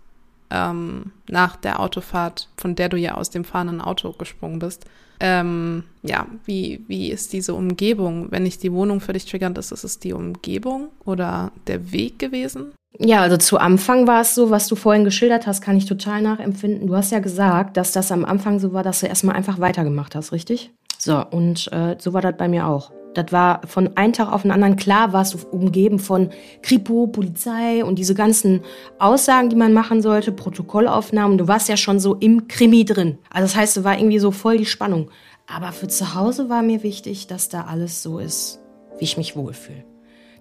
ähm, 0.50 1.12
nach 1.28 1.56
der 1.56 1.80
Autofahrt, 1.80 2.48
von 2.56 2.74
der 2.74 2.88
du 2.88 2.96
ja 2.96 3.14
aus 3.14 3.30
dem 3.30 3.44
fahrenden 3.44 3.80
Auto 3.80 4.12
gesprungen 4.12 4.58
bist? 4.58 4.84
Ähm, 5.18 5.84
ja, 6.02 6.26
wie, 6.44 6.84
wie 6.88 7.10
ist 7.10 7.32
diese 7.32 7.54
Umgebung? 7.54 8.30
Wenn 8.30 8.42
nicht 8.42 8.62
die 8.62 8.72
Wohnung 8.72 9.00
für 9.00 9.12
dich 9.12 9.24
triggernd 9.24 9.56
ist, 9.58 9.72
ist 9.72 9.84
es 9.84 9.98
die 9.98 10.12
Umgebung 10.12 10.88
oder 11.04 11.52
der 11.66 11.92
Weg 11.92 12.18
gewesen? 12.18 12.72
Ja, 12.98 13.20
also 13.20 13.36
zu 13.36 13.58
Anfang 13.58 14.06
war 14.06 14.22
es 14.22 14.34
so, 14.34 14.50
was 14.50 14.68
du 14.68 14.76
vorhin 14.76 15.04
geschildert 15.04 15.46
hast, 15.46 15.60
kann 15.60 15.76
ich 15.76 15.86
total 15.86 16.22
nachempfinden. 16.22 16.86
Du 16.86 16.96
hast 16.96 17.12
ja 17.12 17.18
gesagt, 17.18 17.76
dass 17.76 17.92
das 17.92 18.10
am 18.10 18.24
Anfang 18.24 18.58
so 18.58 18.72
war, 18.72 18.82
dass 18.82 19.00
du 19.00 19.06
erstmal 19.06 19.36
einfach 19.36 19.58
weitergemacht 19.60 20.14
hast, 20.14 20.32
richtig? 20.32 20.70
So, 20.98 21.24
und 21.24 21.70
äh, 21.72 21.96
so 21.98 22.12
war 22.12 22.22
das 22.22 22.36
bei 22.36 22.48
mir 22.48 22.66
auch. 22.66 22.90
Das 23.16 23.32
war 23.32 23.62
von 23.66 23.96
einem 23.96 24.12
Tag 24.12 24.32
auf 24.32 24.42
den 24.42 24.50
anderen 24.50 24.76
klar, 24.76 25.12
warst 25.12 25.34
du 25.34 25.38
umgeben 25.48 25.98
von 25.98 26.30
Kripo, 26.62 27.06
Polizei 27.06 27.84
und 27.84 27.98
diese 27.98 28.14
ganzen 28.14 28.62
Aussagen, 28.98 29.48
die 29.48 29.56
man 29.56 29.72
machen 29.72 30.02
sollte, 30.02 30.32
Protokollaufnahmen. 30.32 31.38
Du 31.38 31.48
warst 31.48 31.68
ja 31.68 31.76
schon 31.76 32.00
so 32.00 32.14
im 32.14 32.48
Krimi 32.48 32.84
drin. 32.84 33.18
Also 33.30 33.46
das 33.46 33.56
heißt, 33.56 33.76
du 33.78 33.84
war 33.84 33.98
irgendwie 33.98 34.18
so 34.18 34.30
voll 34.30 34.58
die 34.58 34.66
Spannung. 34.66 35.10
Aber 35.46 35.72
für 35.72 35.88
zu 35.88 36.14
Hause 36.14 36.48
war 36.48 36.62
mir 36.62 36.82
wichtig, 36.82 37.26
dass 37.26 37.48
da 37.48 37.62
alles 37.64 38.02
so 38.02 38.18
ist, 38.18 38.60
wie 38.98 39.04
ich 39.04 39.16
mich 39.16 39.36
wohlfühle 39.36 39.84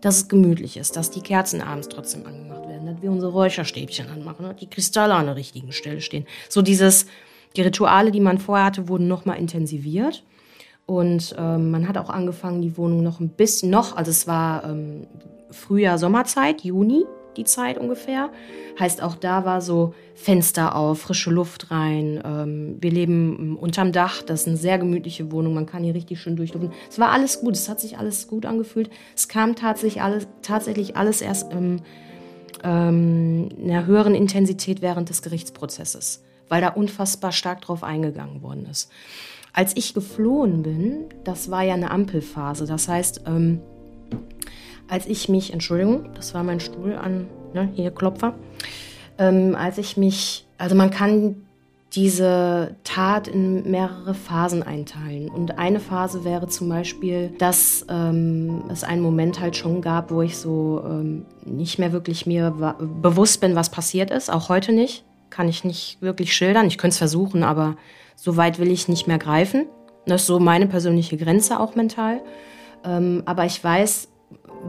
dass 0.05 0.17
es 0.17 0.27
gemütlich 0.27 0.77
ist, 0.77 0.95
dass 0.95 1.09
die 1.09 1.21
Kerzen 1.21 1.61
abends 1.61 1.89
trotzdem 1.89 2.27
angemacht 2.27 2.67
werden, 2.67 2.85
dass 2.85 3.01
wir 3.01 3.11
unsere 3.11 3.31
Räucherstäbchen 3.31 4.07
anmachen, 4.07 4.45
dass 4.45 4.57
die 4.57 4.69
Kristalle 4.69 5.15
an 5.15 5.25
der 5.25 5.35
richtigen 5.35 5.71
Stelle 5.71 5.99
stehen. 5.99 6.27
So 6.47 6.61
dieses, 6.61 7.07
die 7.55 7.63
Rituale, 7.63 8.11
die 8.11 8.19
man 8.19 8.37
vorher 8.37 8.65
hatte, 8.67 8.87
wurden 8.87 9.07
nochmal 9.07 9.39
intensiviert. 9.39 10.23
Und 10.85 11.35
ähm, 11.37 11.71
man 11.71 11.87
hat 11.87 11.97
auch 11.97 12.09
angefangen, 12.09 12.61
die 12.61 12.77
Wohnung 12.77 13.01
noch 13.01 13.19
ein 13.19 13.29
bisschen 13.29 13.71
noch, 13.71 13.95
also 13.95 14.11
es 14.11 14.27
war 14.27 14.63
ähm, 14.65 15.07
Frühjahr, 15.49 15.97
Sommerzeit, 15.97 16.61
Juni. 16.61 17.05
die 17.37 17.43
Zeit 17.43 17.77
ungefähr. 17.77 18.29
Heißt, 18.79 19.01
auch 19.01 19.15
da 19.15 19.45
war 19.45 19.61
so 19.61 19.93
Fenster 20.15 20.75
auf, 20.75 21.01
frische 21.01 21.31
Luft 21.31 21.71
rein. 21.71 22.21
Ähm, 22.25 22.77
wir 22.79 22.91
leben 22.91 23.57
unterm 23.57 23.91
Dach, 23.91 24.21
das 24.21 24.41
ist 24.41 24.47
eine 24.47 24.57
sehr 24.57 24.77
gemütliche 24.77 25.31
Wohnung, 25.31 25.53
man 25.53 25.65
kann 25.65 25.83
hier 25.83 25.95
richtig 25.95 26.19
schön 26.19 26.35
durchlüften. 26.35 26.71
Es 26.89 26.99
war 26.99 27.11
alles 27.11 27.41
gut, 27.41 27.55
es 27.55 27.69
hat 27.69 27.79
sich 27.79 27.97
alles 27.97 28.27
gut 28.27 28.45
angefühlt. 28.45 28.89
Es 29.15 29.27
kam 29.27 29.55
tatsächlich 29.55 30.01
alles, 30.01 30.27
tatsächlich 30.41 30.95
alles 30.97 31.21
erst 31.21 31.51
im, 31.51 31.81
ähm, 32.63 33.49
in 33.57 33.71
einer 33.71 33.85
höheren 33.85 34.15
Intensität 34.15 34.81
während 34.81 35.09
des 35.09 35.21
Gerichtsprozesses, 35.21 36.23
weil 36.49 36.61
da 36.61 36.69
unfassbar 36.69 37.31
stark 37.31 37.61
drauf 37.61 37.83
eingegangen 37.83 38.41
worden 38.41 38.67
ist. 38.69 38.91
Als 39.55 39.71
ich 39.77 39.93
geflohen 39.93 40.63
bin, 40.63 41.05
das 41.23 41.49
war 41.49 41.63
ja 41.63 41.75
eine 41.75 41.89
Ampelphase, 41.89 42.65
das 42.65 42.89
heißt, 42.89 43.21
ähm, 43.25 43.61
als 44.89 45.05
ich 45.05 45.29
mich, 45.29 45.53
Entschuldigung, 45.53 46.09
das 46.13 46.33
war 46.33 46.43
mein 46.43 46.59
Stuhl 46.59 46.93
an, 46.93 47.27
ne, 47.53 47.69
hier 47.73 47.91
Klopfer, 47.91 48.35
ähm, 49.17 49.55
als 49.55 49.77
ich 49.77 49.95
mich, 49.95 50.45
also 50.57 50.75
man 50.75 50.89
kann 50.91 51.37
diese 51.93 52.75
Tat 52.83 53.29
in 53.29 53.71
mehrere 53.71 54.13
Phasen 54.13 54.61
einteilen. 54.61 55.29
Und 55.29 55.57
eine 55.57 55.79
Phase 55.79 56.25
wäre 56.25 56.47
zum 56.47 56.67
Beispiel, 56.67 57.31
dass 57.37 57.85
ähm, 57.87 58.65
es 58.69 58.83
einen 58.83 59.01
Moment 59.01 59.39
halt 59.39 59.55
schon 59.55 59.81
gab, 59.81 60.11
wo 60.11 60.21
ich 60.21 60.35
so 60.35 60.83
ähm, 60.85 61.25
nicht 61.45 61.79
mehr 61.79 61.93
wirklich 61.93 62.25
mir 62.25 62.51
bewusst 63.01 63.39
bin, 63.39 63.55
was 63.55 63.69
passiert 63.69 64.11
ist. 64.11 64.29
Auch 64.29 64.49
heute 64.49 64.73
nicht. 64.73 65.05
Kann 65.29 65.47
ich 65.47 65.63
nicht 65.63 66.01
wirklich 66.01 66.35
schildern. 66.35 66.67
Ich 66.67 66.77
könnte 66.77 66.95
es 66.95 66.97
versuchen, 66.97 67.43
aber 67.43 67.77
so 68.15 68.37
weit 68.37 68.59
will 68.59 68.71
ich 68.71 68.87
nicht 68.87 69.07
mehr 69.07 69.17
greifen. 69.17 69.67
Das 70.05 70.21
ist 70.21 70.27
so 70.27 70.39
meine 70.39 70.67
persönliche 70.67 71.17
Grenze 71.17 71.59
auch 71.59 71.75
mental. 71.75 72.21
Ähm, 72.83 73.23
aber 73.25 73.45
ich 73.45 73.63
weiß, 73.63 74.07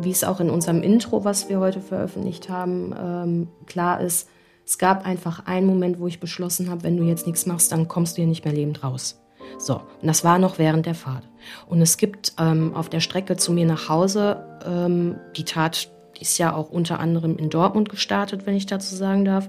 wie 0.01 0.11
es 0.11 0.25
auch 0.25 0.41
in 0.41 0.51
unserem 0.51 0.83
Intro, 0.83 1.25
was 1.25 1.49
wir 1.49 1.61
heute 1.61 1.81
veröffentlicht 1.81 2.49
haben, 2.49 2.95
ähm, 2.99 3.49
klar 3.67 4.01
ist, 4.01 4.29
es 4.65 4.79
gab 4.79 5.07
einfach 5.07 5.47
einen 5.47 5.67
Moment, 5.67 6.01
wo 6.01 6.07
ich 6.07 6.19
beschlossen 6.19 6.71
habe, 6.71 6.83
wenn 6.83 6.97
du 6.97 7.05
jetzt 7.05 7.27
nichts 7.27 7.47
machst, 7.47 7.71
dann 7.71 7.87
kommst 7.87 8.17
du 8.17 8.23
hier 8.23 8.29
nicht 8.29 8.45
mehr 8.45 8.55
lebend 8.55 8.83
raus. 8.83 9.23
So, 9.59 9.75
und 9.75 10.09
das 10.09 10.25
war 10.25 10.39
noch 10.39 10.59
während 10.59 10.87
der 10.87 10.95
Fahrt. 10.95 11.29
Und 11.69 11.81
es 11.81 11.97
gibt 11.97 12.33
ähm, 12.39 12.75
auf 12.75 12.89
der 12.89 13.01
Strecke 13.01 13.37
zu 13.37 13.53
mir 13.53 13.65
nach 13.65 13.89
Hause, 13.89 14.45
ähm, 14.67 15.17
die 15.37 15.45
Tat 15.45 15.89
ist 16.21 16.39
ja 16.39 16.55
auch 16.55 16.71
unter 16.71 16.99
anderem 16.99 17.37
in 17.37 17.51
Dortmund 17.51 17.89
gestartet, 17.89 18.47
wenn 18.47 18.57
ich 18.57 18.67
dazu 18.67 18.97
sagen 18.97 19.25
darf, 19.25 19.49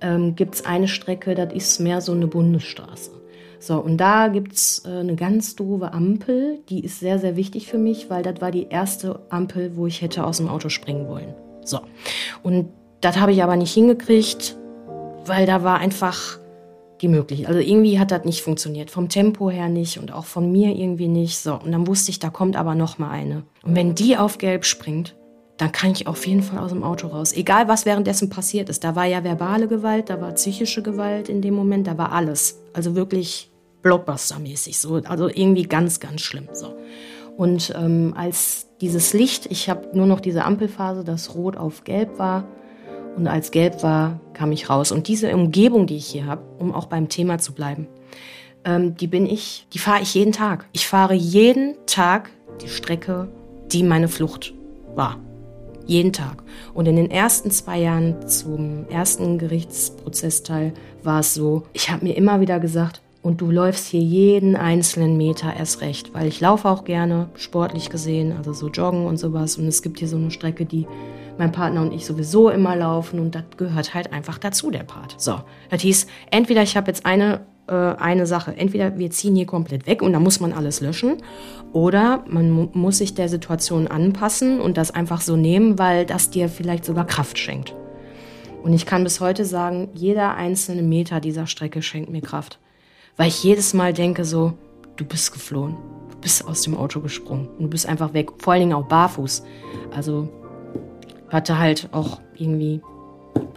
ähm, 0.00 0.34
gibt 0.34 0.56
es 0.56 0.66
eine 0.66 0.88
Strecke, 0.88 1.34
das 1.34 1.52
ist 1.52 1.80
mehr 1.80 2.00
so 2.00 2.12
eine 2.12 2.26
Bundesstraße. 2.26 3.10
So, 3.60 3.78
und 3.78 3.96
da 3.96 4.28
gibt's 4.28 4.84
äh, 4.86 5.00
eine 5.00 5.16
ganz 5.16 5.56
doofe 5.56 5.92
Ampel, 5.92 6.60
die 6.68 6.84
ist 6.84 7.00
sehr, 7.00 7.18
sehr 7.18 7.36
wichtig 7.36 7.66
für 7.66 7.78
mich, 7.78 8.08
weil 8.08 8.22
das 8.22 8.40
war 8.40 8.50
die 8.50 8.68
erste 8.68 9.20
Ampel, 9.30 9.76
wo 9.76 9.86
ich 9.86 10.00
hätte 10.00 10.24
aus 10.24 10.36
dem 10.36 10.48
Auto 10.48 10.68
springen 10.68 11.08
wollen. 11.08 11.34
So, 11.64 11.80
und 12.42 12.68
das 13.00 13.18
habe 13.18 13.32
ich 13.32 13.42
aber 13.42 13.56
nicht 13.56 13.74
hingekriegt, 13.74 14.56
weil 15.26 15.46
da 15.46 15.62
war 15.62 15.78
einfach 15.78 16.38
die 17.00 17.08
Möglichkeit. 17.08 17.48
Also 17.48 17.60
irgendwie 17.60 17.98
hat 17.98 18.10
das 18.10 18.24
nicht 18.24 18.42
funktioniert. 18.42 18.90
Vom 18.90 19.08
Tempo 19.08 19.50
her 19.50 19.68
nicht 19.68 19.98
und 19.98 20.12
auch 20.12 20.24
von 20.24 20.50
mir 20.50 20.74
irgendwie 20.74 21.08
nicht. 21.08 21.38
So, 21.38 21.54
und 21.54 21.72
dann 21.72 21.86
wusste 21.86 22.10
ich, 22.10 22.18
da 22.18 22.30
kommt 22.30 22.56
aber 22.56 22.74
noch 22.74 22.98
mal 22.98 23.10
eine. 23.10 23.44
Und 23.62 23.76
wenn 23.76 23.94
die 23.94 24.16
auf 24.16 24.38
Gelb 24.38 24.64
springt, 24.64 25.14
dann 25.58 25.72
kann 25.72 25.90
ich 25.90 26.06
auf 26.06 26.24
jeden 26.26 26.42
Fall 26.42 26.60
aus 26.60 26.70
dem 26.70 26.84
Auto 26.84 27.08
raus. 27.08 27.32
Egal, 27.32 27.66
was 27.66 27.84
währenddessen 27.84 28.30
passiert 28.30 28.68
ist. 28.68 28.84
Da 28.84 28.94
war 28.94 29.04
ja 29.04 29.24
verbale 29.24 29.66
Gewalt, 29.66 30.08
da 30.08 30.20
war 30.20 30.32
psychische 30.32 30.82
Gewalt 30.82 31.28
in 31.28 31.42
dem 31.42 31.54
Moment, 31.54 31.88
da 31.88 31.98
war 31.98 32.12
alles. 32.12 32.62
Also 32.72 32.94
wirklich 32.94 33.50
Blockbuster-mäßig. 33.82 34.78
So. 34.78 34.94
Also 35.04 35.28
irgendwie 35.28 35.64
ganz, 35.64 35.98
ganz 35.98 36.20
schlimm. 36.20 36.48
So. 36.52 36.74
Und 37.36 37.74
ähm, 37.76 38.14
als 38.16 38.68
dieses 38.80 39.12
Licht, 39.12 39.46
ich 39.50 39.68
habe 39.68 39.88
nur 39.94 40.06
noch 40.06 40.20
diese 40.20 40.44
Ampelphase, 40.44 41.02
das 41.02 41.34
Rot 41.34 41.56
auf 41.56 41.84
Gelb 41.84 42.18
war, 42.18 42.44
und 43.16 43.26
als 43.26 43.50
Gelb 43.50 43.82
war, 43.82 44.20
kam 44.32 44.52
ich 44.52 44.70
raus. 44.70 44.92
Und 44.92 45.08
diese 45.08 45.34
Umgebung, 45.34 45.88
die 45.88 45.96
ich 45.96 46.06
hier 46.06 46.26
habe, 46.26 46.42
um 46.60 46.72
auch 46.72 46.86
beim 46.86 47.08
Thema 47.08 47.38
zu 47.38 47.52
bleiben, 47.52 47.88
ähm, 48.64 48.94
die 48.94 49.08
bin 49.08 49.26
ich, 49.26 49.66
die 49.72 49.80
fahre 49.80 50.02
ich 50.02 50.14
jeden 50.14 50.30
Tag. 50.30 50.68
Ich 50.70 50.86
fahre 50.86 51.14
jeden 51.14 51.74
Tag 51.86 52.30
die 52.62 52.68
Strecke, 52.68 53.26
die 53.72 53.82
meine 53.82 54.06
Flucht 54.06 54.54
war 54.94 55.18
jeden 55.88 56.12
Tag. 56.12 56.44
Und 56.74 56.86
in 56.86 56.94
den 56.94 57.10
ersten 57.10 57.50
zwei 57.50 57.80
Jahren 57.80 58.28
zum 58.28 58.86
ersten 58.88 59.38
Gerichtsprozessteil 59.38 60.72
war 61.02 61.20
es 61.20 61.34
so, 61.34 61.64
ich 61.72 61.90
habe 61.90 62.04
mir 62.04 62.16
immer 62.16 62.40
wieder 62.40 62.60
gesagt, 62.60 63.02
und 63.20 63.40
du 63.40 63.50
läufst 63.50 63.88
hier 63.88 64.00
jeden 64.00 64.54
einzelnen 64.54 65.16
Meter 65.16 65.52
erst 65.54 65.80
recht, 65.80 66.14
weil 66.14 66.28
ich 66.28 66.40
laufe 66.40 66.68
auch 66.68 66.84
gerne, 66.84 67.28
sportlich 67.34 67.90
gesehen, 67.90 68.32
also 68.36 68.52
so 68.52 68.68
joggen 68.68 69.06
und 69.06 69.16
sowas. 69.16 69.58
Und 69.58 69.66
es 69.66 69.82
gibt 69.82 69.98
hier 69.98 70.08
so 70.08 70.16
eine 70.16 70.30
Strecke, 70.30 70.64
die 70.64 70.86
mein 71.36 71.52
Partner 71.52 71.82
und 71.82 71.92
ich 71.92 72.06
sowieso 72.06 72.48
immer 72.48 72.76
laufen 72.76 73.20
und 73.20 73.34
das 73.34 73.44
gehört 73.56 73.94
halt 73.94 74.12
einfach 74.12 74.38
dazu, 74.38 74.70
der 74.70 74.82
Part. 74.84 75.14
So, 75.18 75.40
das 75.70 75.82
hieß, 75.82 76.06
entweder 76.30 76.62
ich 76.62 76.76
habe 76.76 76.88
jetzt 76.88 77.06
eine 77.06 77.40
äh, 77.68 77.94
eine 77.98 78.26
Sache. 78.26 78.56
Entweder 78.56 78.98
wir 78.98 79.10
ziehen 79.10 79.36
hier 79.36 79.46
komplett 79.46 79.86
weg 79.86 80.02
und 80.02 80.12
dann 80.12 80.22
muss 80.22 80.40
man 80.40 80.52
alles 80.52 80.80
löschen, 80.80 81.18
oder 81.72 82.24
man 82.26 82.50
mu 82.50 82.68
muss 82.72 82.98
sich 82.98 83.14
der 83.14 83.28
Situation 83.28 83.86
anpassen 83.88 84.60
und 84.60 84.76
das 84.76 84.90
einfach 84.90 85.20
so 85.20 85.36
nehmen, 85.36 85.78
weil 85.78 86.06
das 86.06 86.30
dir 86.30 86.48
vielleicht 86.48 86.84
sogar 86.84 87.06
Kraft 87.06 87.38
schenkt. 87.38 87.74
Und 88.62 88.72
ich 88.72 88.86
kann 88.86 89.04
bis 89.04 89.20
heute 89.20 89.44
sagen, 89.44 89.88
jeder 89.94 90.34
einzelne 90.34 90.82
Meter 90.82 91.20
dieser 91.20 91.46
Strecke 91.46 91.82
schenkt 91.82 92.10
mir 92.10 92.20
Kraft. 92.20 92.58
Weil 93.16 93.28
ich 93.28 93.42
jedes 93.42 93.74
Mal 93.74 93.92
denke 93.92 94.24
so, 94.24 94.54
du 94.96 95.04
bist 95.04 95.32
geflohen. 95.32 95.76
Du 96.10 96.16
bist 96.18 96.46
aus 96.46 96.62
dem 96.62 96.76
Auto 96.76 97.00
gesprungen. 97.00 97.48
Und 97.48 97.64
du 97.64 97.68
bist 97.68 97.88
einfach 97.88 98.14
weg. 98.14 98.30
Vor 98.38 98.52
allen 98.52 98.60
Dingen 98.60 98.72
auch 98.72 98.86
barfuß. 98.86 99.44
Also 99.94 100.28
hatte 101.28 101.58
halt 101.58 101.88
auch 101.92 102.20
irgendwie 102.36 102.80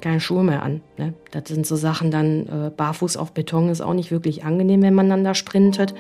keine 0.02 0.20
Schuhe 0.20 0.44
mehr 0.44 0.64
an. 0.64 0.82
Ne? 0.98 1.14
Das 1.32 1.44
sind 1.48 1.66
so 1.66 1.76
Sachen 1.76 2.12
dann, 2.12 2.48
äh, 2.48 2.72
barfuß 2.76 3.18
auf 3.18 3.32
Beton 3.34 3.70
ist 3.70 3.82
auch 3.82 3.94
nicht 3.94 4.12
wirklich 4.12 4.44
angenehm, 4.44 4.82
wenn 4.82 4.94
man 4.94 5.10
dann 5.10 5.24
da 5.24 5.34
sprintet. 5.34 5.94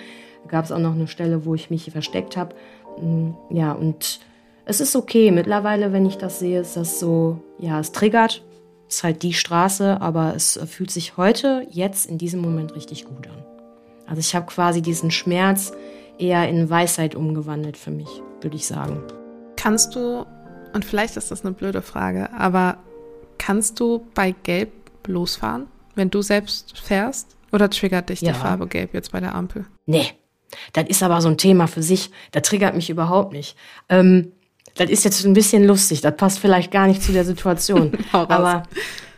Da 0.44 0.50
gab 0.50 0.66
es 0.66 0.72
auch 0.72 0.80
noch 0.80 0.96
eine 0.96 1.08
Stelle, 1.08 1.46
wo 1.46 1.56
ich 1.56 1.70
mich 1.70 1.92
versteckt 1.92 2.38
habe. 2.38 2.56
Mm, 3.00 3.32
ja, 3.50 3.72
und 3.72 4.20
es 4.66 4.82
ist 4.82 4.96
okay. 4.96 5.32
Mittlerweile, 5.32 5.94
wenn 5.94 6.06
ich 6.06 6.18
das 6.18 6.40
sehe, 6.40 6.62
ist 6.62 6.78
das 6.78 7.00
so, 7.00 7.40
ja, 7.60 7.80
es 7.80 7.92
triggert. 7.92 8.44
Ist 8.88 9.04
halt 9.04 9.24
die 9.24 9.34
Straße, 9.34 10.02
aber 10.02 10.34
es 10.36 10.60
fühlt 10.66 10.92
sich 10.92 11.16
heute, 11.16 11.66
jetzt, 11.70 12.10
in 12.10 12.18
diesem 12.18 12.42
Moment 12.42 12.76
richtig 12.76 13.06
gut 13.06 13.28
an. 13.28 13.44
Also 14.06 14.20
ich 14.20 14.36
habe 14.36 14.48
quasi 14.48 14.82
diesen 14.82 15.12
Schmerz 15.12 15.72
eher 16.18 16.48
in 16.50 16.70
Weisheit 16.70 17.16
umgewandelt 17.16 17.78
für 17.78 17.92
mich, 17.92 18.10
würde 18.42 18.58
ich 18.58 18.68
sagen. 18.68 19.02
Kannst 19.56 19.96
du, 19.96 20.26
und 20.74 20.84
vielleicht 20.84 21.16
ist 21.16 21.32
das 21.32 21.46
eine 21.46 21.54
blöde 21.54 21.82
Frage, 21.82 22.34
aber 22.34 22.80
Kannst 23.42 23.80
du 23.80 24.06
bei 24.14 24.36
Gelb 24.44 24.72
losfahren, 25.08 25.66
wenn 25.96 26.12
du 26.12 26.22
selbst 26.22 26.78
fährst? 26.78 27.36
Oder 27.52 27.72
triggert 27.72 28.10
dich 28.10 28.22
ja. 28.22 28.34
die 28.34 28.38
Farbe 28.38 28.68
Gelb 28.68 28.94
jetzt 28.94 29.12
bei 29.12 29.20
der 29.20 29.34
Ampel? 29.34 29.66
Nee, 29.88 30.06
das 30.74 30.88
ist 30.88 31.02
aber 31.02 31.22
so 31.22 31.30
ein 31.30 31.40
Thema 31.40 31.66
für 31.66 31.82
sich. 31.82 32.12
Das 32.34 32.44
triggert 32.44 32.76
mich 32.76 32.92
überhaupt 32.92 33.34
nicht. 33.34 33.58
Ähm, 33.90 34.32
das 34.76 34.92
ist 34.92 35.04
jetzt 35.06 35.26
ein 35.26 35.34
bisschen 35.34 35.64
lustig. 35.64 36.02
Das 36.02 36.16
passt 36.18 36.38
vielleicht 36.38 36.70
gar 36.70 36.86
nicht 36.86 37.02
zu 37.02 37.14
der 37.14 37.26
Situation. 37.26 37.98
aber 38.12 38.62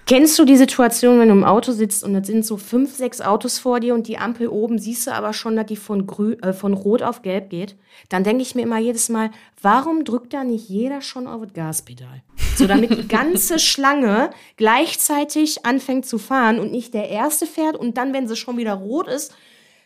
Kennst 0.06 0.38
du 0.38 0.44
die 0.44 0.58
Situation, 0.58 1.20
wenn 1.20 1.30
du 1.30 1.34
im 1.34 1.44
Auto 1.46 1.72
sitzt 1.72 2.04
und 2.04 2.14
es 2.16 2.28
sind 2.28 2.46
so 2.46 2.58
fünf, 2.58 2.94
sechs 2.94 3.22
Autos 3.22 3.58
vor 3.58 3.80
dir 3.80 3.94
und 3.94 4.08
die 4.08 4.18
Ampel 4.18 4.50
oben 4.50 4.78
siehst 4.78 5.08
du 5.08 5.12
aber 5.12 5.32
schon, 5.32 5.56
dass 5.56 5.68
die 5.68 5.78
von, 5.78 6.06
grün, 6.08 6.42
äh, 6.44 6.52
von 6.52 6.74
rot 6.74 7.02
auf 7.02 7.22
gelb 7.22 7.50
geht? 7.50 7.78
Dann 8.10 8.26
denke 8.26 8.42
ich 8.42 8.54
mir 8.54 8.64
immer 8.64 8.80
jedes 8.80 9.08
Mal, 9.08 9.32
warum 9.62 10.04
drückt 10.04 10.34
da 10.34 10.44
nicht 10.44 10.68
jeder 10.68 11.02
schon 11.02 11.26
auf 11.26 11.42
das 11.44 11.54
Gaspedal? 11.54 12.22
So 12.58 12.68
damit 12.68 12.92
die 12.92 13.08
ganze 13.08 13.60
Schlange 13.60 14.32
gleichzeitig 14.58 15.66
anfängt 15.66 16.06
zu 16.06 16.18
fahren 16.18 16.60
und 16.60 16.72
nicht 16.72 16.94
der 16.94 17.10
erste 17.10 17.46
fährt 17.46 17.78
und 17.78 17.98
dann, 17.98 18.14
wenn 18.14 18.28
sie 18.28 18.36
schon 18.36 18.58
wieder 18.58 18.74
rot 18.74 19.08
ist, 19.08 19.34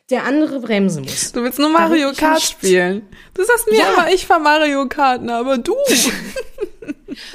der 0.09 0.23
andere 0.23 0.61
bremsen 0.61 1.03
muss. 1.03 1.31
Du 1.31 1.43
willst 1.43 1.59
nur 1.59 1.69
Mario 1.69 2.11
Kart 2.13 2.41
spielen. 2.41 3.07
Du 3.33 3.43
sagst 3.43 3.69
mir 3.69 3.77
ja. 3.77 3.93
immer, 3.93 4.13
ich 4.13 4.25
fahr 4.25 4.39
Mario 4.39 4.87
Kart, 4.87 5.27
aber 5.29 5.57
du. 5.57 5.75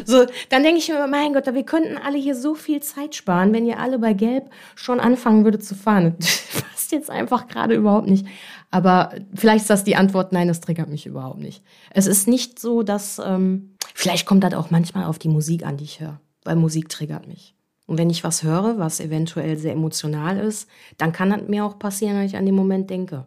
so, 0.04 0.26
dann 0.48 0.62
denke 0.62 0.78
ich 0.78 0.88
mir, 0.88 1.06
mein 1.06 1.32
Gott, 1.32 1.52
wir 1.52 1.64
könnten 1.64 1.96
alle 1.96 2.18
hier 2.18 2.34
so 2.34 2.54
viel 2.54 2.80
Zeit 2.80 3.14
sparen, 3.14 3.52
wenn 3.52 3.66
ihr 3.66 3.78
alle 3.78 3.98
bei 3.98 4.12
Gelb 4.12 4.50
schon 4.74 5.00
anfangen 5.00 5.44
würdet 5.44 5.64
zu 5.64 5.74
fahren. 5.74 6.14
Das 6.18 6.62
passt 6.70 6.92
jetzt 6.92 7.10
einfach 7.10 7.48
gerade 7.48 7.74
überhaupt 7.74 8.08
nicht. 8.08 8.26
Aber 8.70 9.12
vielleicht 9.34 9.62
ist 9.62 9.70
das 9.70 9.84
die 9.84 9.96
Antwort, 9.96 10.32
nein, 10.32 10.48
das 10.48 10.60
triggert 10.60 10.88
mich 10.88 11.06
überhaupt 11.06 11.40
nicht. 11.40 11.62
Es 11.90 12.06
ist 12.06 12.26
nicht 12.26 12.58
so, 12.58 12.82
dass, 12.82 13.20
ähm, 13.24 13.74
vielleicht 13.94 14.26
kommt 14.26 14.44
das 14.44 14.54
auch 14.54 14.70
manchmal 14.70 15.04
auf 15.04 15.18
die 15.18 15.28
Musik 15.28 15.66
an, 15.66 15.76
die 15.76 15.84
ich 15.84 16.00
höre. 16.00 16.20
Weil 16.44 16.56
Musik 16.56 16.88
triggert 16.88 17.28
mich. 17.28 17.54
Und 17.86 17.98
wenn 17.98 18.10
ich 18.10 18.24
was 18.24 18.42
höre, 18.42 18.78
was 18.78 19.00
eventuell 19.00 19.58
sehr 19.58 19.72
emotional 19.72 20.38
ist, 20.38 20.68
dann 20.98 21.12
kann 21.12 21.30
das 21.30 21.48
mir 21.48 21.64
auch 21.64 21.78
passieren, 21.78 22.16
wenn 22.16 22.24
ich 22.24 22.36
an 22.36 22.46
den 22.46 22.54
Moment 22.54 22.88
denke. 22.88 23.26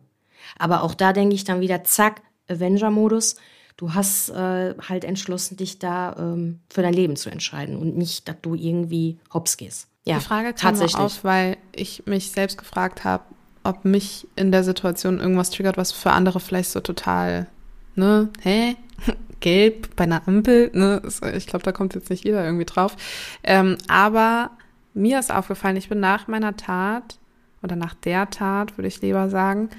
Aber 0.58 0.84
auch 0.84 0.96
da 0.96 1.14
denke 1.14 1.36
ich 1.36 1.44
dann 1.44 1.62
wieder, 1.62 1.84
zack, 1.84 2.22
Avenger-Modus. 2.50 3.36
Du 3.78 3.94
hast 3.94 4.30
äh, 4.30 4.76
halt 4.80 5.04
entschlossen, 5.04 5.58
dich 5.58 5.80
da 5.80 6.16
ähm, 6.18 6.60
für 6.70 6.82
dein 6.82 6.94
Leben 6.94 7.16
zu 7.16 7.30
entscheiden 7.30 7.76
und 7.76 7.98
nicht, 7.98 8.28
dass 8.28 8.38
du 8.42 8.56
irgendwie 8.56 9.20
hops 9.34 9.58
gehst. 9.58 9.88
Ja, 10.06 10.20
Die 10.20 10.24
Frage 10.24 10.54
kam 10.54 10.72
tatsächlich. 10.72 10.98
auf, 10.98 11.24
weil 11.24 11.58
ich 11.74 12.06
mich 12.06 12.32
selbst 12.32 12.58
gefragt 12.58 13.04
habe, 13.04 13.24
ob 13.64 13.84
mich 13.84 14.28
in 14.36 14.52
der 14.52 14.64
Situation 14.64 15.20
irgendwas 15.20 15.50
triggert, 15.50 15.76
was 15.78 15.92
für 15.92 16.12
andere 16.12 16.40
vielleicht 16.40 16.70
so 16.70 16.80
total, 16.80 17.48
ne, 17.96 18.30
hä? 18.42 18.76
gelb 19.42 19.96
bei 19.96 20.06
einer 20.06 20.28
Ampel. 20.28 20.72
Ne? 20.74 21.02
Ich 21.36 21.48
glaube, 21.48 21.64
da 21.64 21.72
kommt 21.72 21.96
jetzt 21.96 22.10
nicht 22.10 22.24
jeder 22.24 22.46
irgendwie 22.46 22.66
drauf. 22.66 22.96
Ähm, 23.44 23.78
aber 23.88 24.52
mir 24.94 25.20
ist 25.20 25.34
aufgefallen, 25.34 25.76
ich 25.76 25.90
bin 25.90 26.00
nach 26.00 26.28
meiner 26.28 26.56
Tat 26.56 27.20
oder 27.62 27.76
nach 27.76 27.94
der 27.94 28.30
Tat, 28.30 28.78
würde 28.78 28.88
ich 28.88 29.02
lieber 29.02 29.30
sagen, 29.30 29.70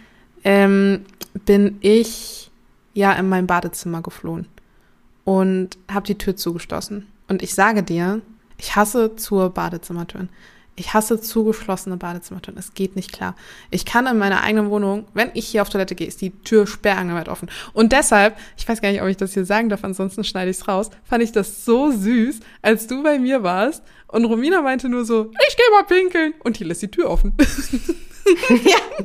ähm, 0.45 1.05
bin 1.47 1.79
ich 1.81 2.51
ja 2.97 3.13
in 3.13 3.29
mein 3.29 3.47
Badezimmer 3.47 4.03
geflohen 4.03 4.47
und 5.25 5.79
habe 5.91 6.07
die 6.07 6.19
Tür 6.19 6.35
zugeschlossen. 6.35 7.07
Und 7.29 7.43
ich 7.43 7.55
sage 7.55 7.83
dir, 7.83 8.23
ich 8.59 8.75
hasse 8.75 9.17
zur 9.17 9.51
Badezimmertüren. 9.51 10.31
Ich 10.79 10.93
hasse 10.93 11.21
zugeschlossene 11.21 11.97
Badezimmertüren. 11.97 12.59
Es 12.59 12.75
geht 12.75 12.97
nicht 12.97 13.13
klar. 13.13 13.35
Ich 13.71 13.85
kann 13.85 14.07
in 14.07 14.19
meiner 14.19 14.43
eigenen 14.43 14.71
Wohnung, 14.71 15.07
wenn 15.15 15.31
ich 15.35 15.47
hier 15.47 15.63
auf 15.63 15.69
Toilette 15.69 15.95
gehe, 15.95 16.07
ist 16.07 16.21
die 16.21 16.31
Tür 16.31 16.67
sperrangelweit 16.67 17.29
offen. 17.29 17.51
Und 17.73 17.93
deshalb, 17.93 18.37
ich 18.57 18.69
weiß 18.69 18.81
gar 18.81 18.91
nicht, 18.91 19.03
ob 19.03 19.09
ich 19.09 19.17
das 19.17 19.35
hier 19.35 19.45
sagen 19.45 19.69
darf, 19.69 19.85
ansonsten 19.85 20.25
schneide 20.25 20.51
ich 20.51 20.59
es 20.59 20.69
raus, 20.69 20.91
fand 21.05 21.23
ich 21.23 21.33
das 21.33 21.65
so 21.65 21.91
süß, 21.91 22.41
als 22.63 22.87
du 22.87 23.03
bei 23.03 23.19
mir 23.19 23.43
warst 23.43 23.83
und 24.09 24.25
Romina 24.25 24.63
meinte 24.63 24.89
nur 24.89 25.05
so, 25.05 25.33
ich 25.49 25.57
gehe 25.57 25.71
mal 25.73 25.85
pinkeln. 25.85 26.35
Und 26.45 26.57
hier 26.57 26.67
lässt 26.67 26.83
die 26.83 26.91
Tür 26.91 27.11
offen. 27.11 27.35
ja. 28.65 29.05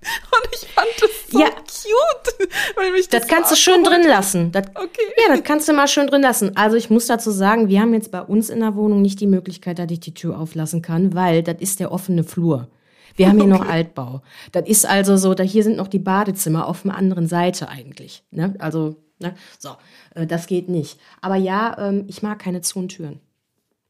Und 0.42 0.48
ich 0.54 0.68
fand 0.68 0.88
das 1.00 1.10
so 1.30 1.40
ja. 1.40 1.50
cute. 1.50 2.48
Weil 2.76 2.92
mich 2.92 3.08
das, 3.08 3.22
das 3.22 3.28
kannst 3.28 3.52
du 3.52 3.56
schön 3.56 3.84
drin 3.84 4.02
lassen. 4.02 4.50
Das, 4.52 4.66
okay. 4.74 5.02
Ja, 5.18 5.34
das 5.34 5.44
kannst 5.44 5.68
du 5.68 5.72
mal 5.72 5.88
schön 5.88 6.06
drin 6.06 6.22
lassen. 6.22 6.56
Also 6.56 6.76
ich 6.76 6.88
muss 6.88 7.06
dazu 7.06 7.30
sagen, 7.30 7.68
wir 7.68 7.80
haben 7.80 7.92
jetzt 7.92 8.10
bei 8.10 8.22
uns 8.22 8.48
in 8.48 8.60
der 8.60 8.74
Wohnung 8.76 9.02
nicht 9.02 9.20
die 9.20 9.26
Möglichkeit, 9.26 9.78
dass 9.78 9.90
ich 9.90 10.00
die 10.00 10.14
Tür 10.14 10.38
auflassen 10.38 10.80
kann, 10.80 11.14
weil 11.14 11.42
das 11.42 11.56
ist 11.60 11.80
der 11.80 11.92
offene 11.92 12.24
Flur. 12.24 12.68
Wir 13.16 13.28
haben 13.28 13.36
hier 13.36 13.52
okay. 13.52 13.58
noch 13.58 13.68
Altbau. 13.68 14.22
Das 14.52 14.66
ist 14.66 14.86
also 14.86 15.16
so, 15.16 15.34
da 15.34 15.42
hier 15.42 15.62
sind 15.62 15.76
noch 15.76 15.88
die 15.88 15.98
Badezimmer 15.98 16.66
auf 16.66 16.82
der 16.82 16.94
anderen 16.94 17.26
Seite 17.26 17.68
eigentlich. 17.68 18.22
Ne? 18.30 18.54
Also, 18.58 18.96
ne? 19.18 19.34
so, 19.58 19.70
äh, 20.14 20.26
das 20.26 20.46
geht 20.46 20.68
nicht. 20.68 20.98
Aber 21.20 21.36
ja, 21.36 21.76
ähm, 21.78 22.04
ich 22.08 22.22
mag 22.22 22.38
keine 22.38 22.62
Zonentüren. 22.62 23.20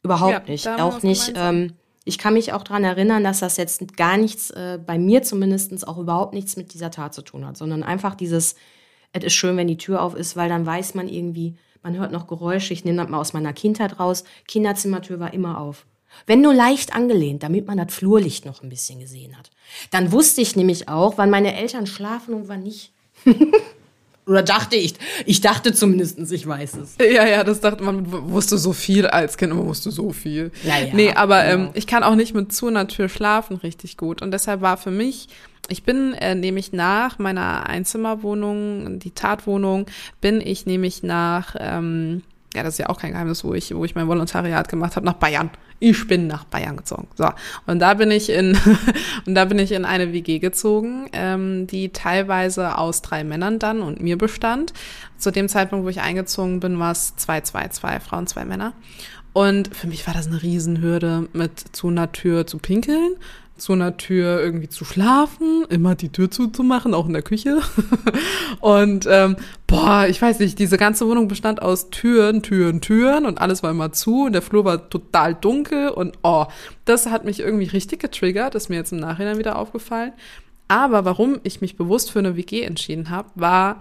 Überhaupt 0.03 0.33
ja, 0.33 0.43
nicht. 0.53 0.67
Auch 0.67 1.03
nicht. 1.03 1.33
Ähm, 1.37 1.75
ich 2.05 2.19
kann 2.19 2.35
mich 2.35 2.53
auch 2.53 2.63
daran 2.63 2.85
erinnern, 2.85 3.25
dass 3.25 3.41
das 3.41 3.57
jetzt 3.57 3.97
gar 3.97 4.17
nichts, 4.17 4.51
äh, 4.51 4.79
bei 4.85 4.99
mir 4.99 5.23
zumindest 5.23 5.87
auch 5.87 5.99
überhaupt 5.99 6.35
nichts 6.35 6.57
mit 6.57 6.73
dieser 6.73 6.91
Tat 6.91 7.15
zu 7.15 7.23
tun 7.23 7.47
hat, 7.47 7.57
sondern 7.57 7.83
einfach 7.83 8.15
dieses, 8.15 8.55
es 9.13 9.25
ist 9.25 9.35
schön, 9.35 9.57
wenn 9.57 9.69
die 9.69 9.77
Tür 9.77 10.03
auf 10.03 10.15
ist, 10.15 10.37
weil 10.37 10.49
dann 10.49 10.65
weiß 10.65 10.95
man 10.95 11.09
irgendwie, 11.09 11.57
man 11.83 11.97
hört 11.97 12.13
noch 12.13 12.27
Geräusche. 12.27 12.73
Ich 12.73 12.85
nehme 12.85 12.99
das 12.99 13.09
mal 13.09 13.19
aus 13.19 13.33
meiner 13.33 13.53
Kindheit 13.53 13.99
raus. 13.99 14.25
Kinderzimmertür 14.47 15.19
war 15.19 15.33
immer 15.33 15.59
auf. 15.59 15.87
Wenn 16.27 16.41
nur 16.41 16.55
leicht 16.55 16.95
angelehnt, 16.95 17.43
damit 17.43 17.67
man 17.67 17.79
das 17.79 17.95
Flurlicht 17.95 18.45
noch 18.45 18.63
ein 18.63 18.69
bisschen 18.69 18.99
gesehen 18.99 19.39
hat. 19.39 19.51
Dann 19.91 20.13
wusste 20.13 20.41
ich 20.41 20.57
nämlich 20.57 20.89
auch, 20.89 21.19
wann 21.19 21.31
meine 21.31 21.57
Eltern 21.57 21.87
schlafen 21.87 22.35
und 22.35 22.49
wann 22.49 22.63
nicht. 22.63 22.93
Oder 24.31 24.45
dachte 24.45 24.77
ich. 24.77 24.95
Ich 25.27 25.41
dachte 25.41 25.73
zumindest, 25.73 26.21
ich 26.31 26.47
weiß 26.47 26.77
es. 26.77 26.95
Ja, 27.01 27.27
ja, 27.27 27.43
das 27.43 27.61
dachte 27.61 27.83
man, 27.83 28.31
wusste 28.31 28.59
so 28.59 28.73
viel 28.73 29.09
als 29.09 29.37
Kind, 29.37 29.53
man 29.53 29.67
wusste 29.67 29.91
so 29.91 30.13
viel. 30.13 30.53
Ja, 30.63 30.79
ja, 30.79 30.95
nee, 30.95 31.13
aber 31.13 31.43
genau. 31.43 31.65
ähm, 31.65 31.71
ich 31.75 31.89
kann 31.89 32.05
auch 32.05 32.15
nicht 32.15 32.33
mit 32.33 32.53
zu 32.53 32.69
einer 32.69 32.87
Tür 32.87 33.09
schlafen 33.09 33.57
richtig 33.57 33.97
gut. 33.97 34.23
Und 34.23 34.31
deshalb 34.31 34.61
war 34.61 34.77
für 34.77 34.93
mich, 34.93 35.27
ich 35.69 35.83
bin 35.83 36.15
äh, 36.15 36.37
nämlich 36.37 36.73
nach 36.73 37.19
meiner 37.19 37.69
Einzimmerwohnung, 37.69 39.01
die 39.01 39.11
Tatwohnung, 39.11 39.87
bin 40.21 40.41
ich 40.41 40.65
nämlich 40.65 41.03
nach, 41.03 41.57
ähm, 41.59 42.23
ja, 42.55 42.63
das 42.63 42.75
ist 42.75 42.79
ja 42.79 42.89
auch 42.89 43.01
kein 43.01 43.11
Geheimnis, 43.11 43.43
wo 43.43 43.55
ich, 43.55 43.75
wo 43.75 43.85
ich 43.85 43.97
mein 43.97 44.07
Volontariat 44.07 44.69
gemacht 44.69 44.95
habe, 44.95 45.07
nach 45.07 45.15
Bayern 45.15 45.51
ich 45.81 46.07
bin 46.07 46.27
nach 46.27 46.45
Bayern 46.45 46.77
gezogen. 46.77 47.09
So. 47.17 47.29
Und 47.67 47.81
da 47.81 47.95
bin 47.95 48.11
ich 48.11 48.31
in, 48.31 48.57
und 49.27 49.35
da 49.35 49.47
bin 49.47 49.59
ich 49.59 49.73
in 49.73 49.85
eine 49.85 50.13
WG 50.13 50.39
gezogen, 50.39 51.09
ähm, 51.13 51.67
die 51.67 51.89
teilweise 51.89 52.79
aus 52.79 53.03
drei 53.03 53.25
Männern 53.25 53.59
dann 53.59 53.83
und 53.83 54.01
mir 54.01 54.17
bestand. 54.17 54.73
Zu 55.17 55.33
dem 55.33 55.49
Zeitpunkt, 55.49 55.85
wo 55.85 55.89
ich 55.89 56.01
eingezogen 56.01 56.61
bin, 56.61 56.79
war 56.79 56.93
es 56.93 57.17
zwei, 57.17 57.41
zwei, 57.41 57.69
zwei 57.69 57.99
Frauen, 57.99 58.27
zwei 58.27 58.45
Männer. 58.45 58.75
Und 59.33 59.75
für 59.75 59.87
mich 59.87 60.07
war 60.07 60.15
das 60.15 60.27
eine 60.27 60.43
Riesenhürde, 60.43 61.29
mit 61.33 61.59
zu 61.73 61.89
einer 61.89 62.13
Tür 62.13 62.47
zu 62.47 62.59
pinkeln 62.59 63.17
zu 63.61 63.73
einer 63.73 63.97
Tür 63.97 64.41
irgendwie 64.41 64.69
zu 64.69 64.85
schlafen, 64.85 65.65
immer 65.69 65.95
die 65.95 66.11
Tür 66.11 66.31
zuzumachen, 66.31 66.95
auch 66.95 67.07
in 67.07 67.13
der 67.13 67.23
Küche. 67.23 67.61
und 68.61 69.07
ähm, 69.09 69.37
boah, 69.67 70.07
ich 70.09 70.21
weiß 70.21 70.39
nicht, 70.41 70.59
diese 70.59 70.79
ganze 70.79 71.07
Wohnung 71.07 71.29
bestand 71.29 71.63
aus 71.63 71.91
Türen, 71.91 72.43
Türen, 72.43 72.81
Türen 72.81 73.27
und 73.27 73.41
alles 73.41 73.63
war 73.63 73.71
immer 73.71 73.93
zu 73.93 74.25
und 74.25 74.33
der 74.33 74.43
Flur 74.43 74.65
war 74.65 74.89
total 74.91 75.35
dunkel 75.35 75.91
und 75.91 76.19
oh, 76.23 76.47
das 76.85 77.07
hat 77.07 77.25
mich 77.25 77.41
irgendwie 77.41 77.67
richtig 77.67 78.01
getriggert, 78.01 78.55
ist 78.55 78.71
mir 78.71 78.77
jetzt 78.77 78.93
im 78.93 78.99
Nachhinein 78.99 79.39
wieder 79.39 79.57
aufgefallen. 79.57 80.13
Aber 80.69 81.05
warum 81.05 81.41
ich 81.43 81.61
mich 81.61 81.77
bewusst 81.77 82.11
für 82.11 82.21
eine 82.21 82.37
WG 82.37 82.63
entschieden 82.63 83.11
habe, 83.11 83.29
war, 83.35 83.81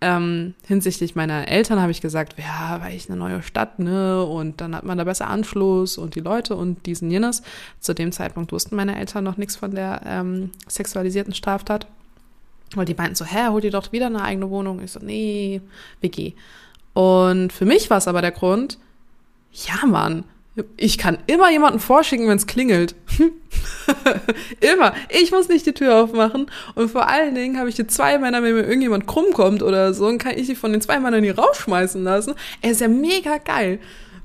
ähm, 0.00 0.54
hinsichtlich 0.66 1.16
meiner 1.16 1.48
Eltern 1.48 1.80
habe 1.80 1.90
ich 1.90 2.00
gesagt, 2.00 2.36
ja, 2.38 2.80
weil 2.80 2.94
ich 2.94 3.08
eine 3.08 3.18
neue 3.18 3.42
Stadt, 3.42 3.78
ne, 3.78 4.22
und 4.24 4.60
dann 4.60 4.76
hat 4.76 4.84
man 4.84 4.96
da 4.96 5.04
besser 5.04 5.28
Anschluss 5.28 5.98
und 5.98 6.14
die 6.14 6.20
Leute 6.20 6.54
und 6.54 6.86
diesen 6.86 7.10
jenes. 7.10 7.42
Zu 7.80 7.94
dem 7.94 8.12
Zeitpunkt 8.12 8.52
wussten 8.52 8.76
meine 8.76 8.96
Eltern 8.96 9.24
noch 9.24 9.36
nichts 9.36 9.56
von 9.56 9.74
der 9.74 10.02
ähm, 10.06 10.50
sexualisierten 10.68 11.34
Straftat. 11.34 11.86
Weil 12.74 12.84
die 12.84 12.94
meinten 12.94 13.14
so, 13.14 13.24
hä, 13.24 13.48
hol 13.48 13.60
dir 13.60 13.70
doch 13.70 13.92
wieder 13.92 14.06
eine 14.06 14.22
eigene 14.22 14.50
Wohnung. 14.50 14.82
Ich 14.82 14.92
so, 14.92 15.00
nee, 15.00 15.62
WG. 16.00 16.34
Und 16.92 17.52
für 17.52 17.64
mich 17.64 17.90
war 17.90 17.98
es 17.98 18.08
aber 18.08 18.20
der 18.20 18.32
Grund, 18.32 18.78
ja, 19.52 19.86
Mann, 19.86 20.24
ich 20.76 20.98
kann 20.98 21.18
immer 21.26 21.50
jemanden 21.50 21.80
vorschicken, 21.80 22.28
wenn 22.28 22.36
es 22.36 22.46
klingelt. 22.46 22.94
immer. 24.60 24.94
Ich 25.08 25.30
muss 25.30 25.48
nicht 25.48 25.66
die 25.66 25.72
Tür 25.72 25.96
aufmachen. 26.02 26.50
Und 26.74 26.90
vor 26.90 27.08
allen 27.08 27.34
Dingen 27.34 27.58
habe 27.58 27.68
ich 27.68 27.74
die 27.74 27.86
zwei 27.86 28.18
Männer, 28.18 28.42
wenn 28.42 28.54
mir 28.54 28.62
irgendjemand 28.62 29.06
krumm 29.06 29.32
kommt 29.32 29.62
oder 29.62 29.94
so, 29.94 30.06
dann 30.06 30.18
kann 30.18 30.36
ich 30.36 30.46
die 30.46 30.54
von 30.54 30.72
den 30.72 30.80
zwei 30.80 31.00
Männern 31.00 31.22
hier 31.22 31.38
rausschmeißen 31.38 32.02
lassen. 32.02 32.34
Er 32.62 32.70
ist 32.70 32.80
ja 32.80 32.88
mega 32.88 33.38
geil. 33.38 33.80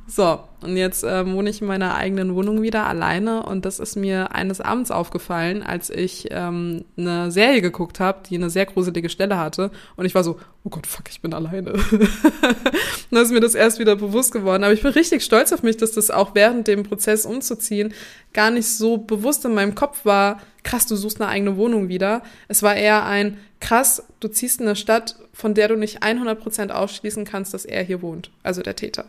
So, 0.05 0.39
und 0.61 0.75
jetzt 0.75 1.05
ähm, 1.07 1.33
wohne 1.33 1.49
ich 1.49 1.61
in 1.61 1.67
meiner 1.67 1.95
eigenen 1.95 2.35
Wohnung 2.35 2.61
wieder 2.61 2.85
alleine 2.87 3.43
und 3.43 3.63
das 3.63 3.79
ist 3.79 3.95
mir 3.95 4.35
eines 4.35 4.59
Abends 4.59 4.91
aufgefallen, 4.91 5.63
als 5.63 5.89
ich 5.89 6.27
ähm, 6.31 6.83
eine 6.97 7.31
Serie 7.31 7.61
geguckt 7.61 8.01
habe, 8.01 8.19
die 8.29 8.35
eine 8.35 8.49
sehr 8.49 8.65
gruselige 8.65 9.09
Stelle 9.09 9.37
hatte 9.37 9.71
und 9.95 10.05
ich 10.05 10.13
war 10.13 10.25
so, 10.25 10.39
oh 10.65 10.69
Gott, 10.69 10.87
fuck, 10.87 11.09
ich 11.09 11.21
bin 11.21 11.33
alleine. 11.33 11.73
dann 13.11 13.23
ist 13.23 13.31
mir 13.31 13.39
das 13.39 13.55
erst 13.55 13.79
wieder 13.79 13.95
bewusst 13.95 14.33
geworden, 14.33 14.65
aber 14.65 14.73
ich 14.73 14.81
bin 14.81 14.91
richtig 14.91 15.23
stolz 15.23 15.53
auf 15.53 15.63
mich, 15.63 15.77
dass 15.77 15.93
das 15.93 16.11
auch 16.11 16.35
während 16.35 16.67
dem 16.67 16.83
Prozess 16.83 17.25
umzuziehen 17.25 17.93
gar 18.33 18.51
nicht 18.51 18.67
so 18.67 18.97
bewusst 18.97 19.45
in 19.45 19.53
meinem 19.53 19.75
Kopf 19.75 20.05
war, 20.05 20.41
krass, 20.63 20.85
du 20.85 20.95
suchst 20.95 21.21
eine 21.21 21.29
eigene 21.29 21.55
Wohnung 21.55 21.87
wieder. 21.87 22.23
Es 22.47 22.63
war 22.63 22.75
eher 22.75 23.05
ein, 23.05 23.37
krass, 23.59 24.03
du 24.19 24.27
ziehst 24.27 24.59
in 24.59 24.67
eine 24.67 24.75
Stadt, 24.75 25.15
von 25.33 25.53
der 25.53 25.67
du 25.67 25.75
nicht 25.75 26.03
100% 26.03 26.71
ausschließen 26.71 27.25
kannst, 27.25 27.53
dass 27.53 27.65
er 27.65 27.83
hier 27.83 28.01
wohnt, 28.01 28.31
also 28.41 28.61
der 28.61 28.75
Täter. 28.75 29.05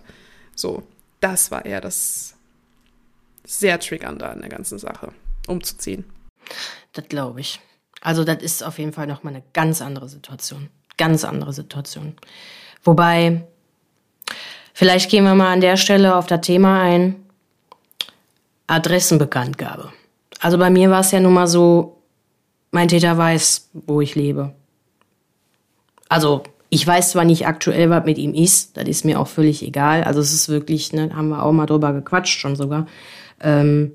So, 0.54 0.82
das 1.20 1.50
war 1.50 1.64
eher 1.64 1.80
das 1.80 2.34
sehr 3.44 3.78
triggernde 3.78 4.28
an 4.28 4.40
der 4.40 4.48
ganzen 4.48 4.78
Sache, 4.78 5.12
umzuziehen. 5.46 6.04
Das 6.92 7.08
glaube 7.08 7.40
ich. 7.40 7.60
Also 8.00 8.24
das 8.24 8.42
ist 8.42 8.62
auf 8.62 8.78
jeden 8.78 8.92
Fall 8.92 9.06
nochmal 9.06 9.34
eine 9.34 9.42
ganz 9.52 9.80
andere 9.80 10.08
Situation. 10.08 10.68
Ganz 10.96 11.24
andere 11.24 11.52
Situation. 11.52 12.16
Wobei, 12.82 13.46
vielleicht 14.74 15.10
gehen 15.10 15.24
wir 15.24 15.34
mal 15.34 15.52
an 15.52 15.60
der 15.60 15.76
Stelle 15.76 16.14
auf 16.14 16.26
das 16.26 16.42
Thema 16.42 16.82
ein. 16.82 17.16
Adressenbekanntgabe. 18.66 19.92
Also 20.40 20.58
bei 20.58 20.70
mir 20.70 20.90
war 20.90 21.00
es 21.00 21.10
ja 21.10 21.20
nun 21.20 21.34
mal 21.34 21.46
so, 21.46 22.02
mein 22.70 22.88
Täter 22.88 23.16
weiß, 23.16 23.70
wo 23.72 24.00
ich 24.00 24.14
lebe. 24.14 24.54
Also 26.08 26.42
ich 26.74 26.84
weiß 26.84 27.12
zwar 27.12 27.24
nicht 27.24 27.46
aktuell, 27.46 27.88
was 27.88 28.04
mit 28.04 28.18
ihm 28.18 28.34
ist, 28.34 28.76
das 28.76 28.88
ist 28.88 29.04
mir 29.04 29.20
auch 29.20 29.28
völlig 29.28 29.62
egal. 29.62 30.02
Also 30.02 30.18
es 30.18 30.34
ist 30.34 30.48
wirklich, 30.48 30.92
ne, 30.92 31.14
haben 31.14 31.28
wir 31.28 31.44
auch 31.44 31.52
mal 31.52 31.66
drüber 31.66 31.92
gequatscht 31.92 32.40
schon 32.40 32.56
sogar. 32.56 32.88
Ähm, 33.40 33.92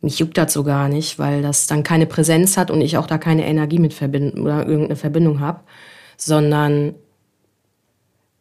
mich 0.00 0.20
juckt 0.20 0.38
das 0.38 0.52
so 0.52 0.62
gar 0.62 0.88
nicht, 0.88 1.18
weil 1.18 1.42
das 1.42 1.66
dann 1.66 1.82
keine 1.82 2.06
Präsenz 2.06 2.56
hat 2.56 2.70
und 2.70 2.82
ich 2.82 2.98
auch 2.98 3.08
da 3.08 3.18
keine 3.18 3.44
Energie 3.44 3.80
mit 3.80 3.94
verbinden 3.94 4.42
oder 4.42 4.64
irgendeine 4.64 4.94
Verbindung 4.94 5.40
habe, 5.40 5.62
sondern 6.16 6.94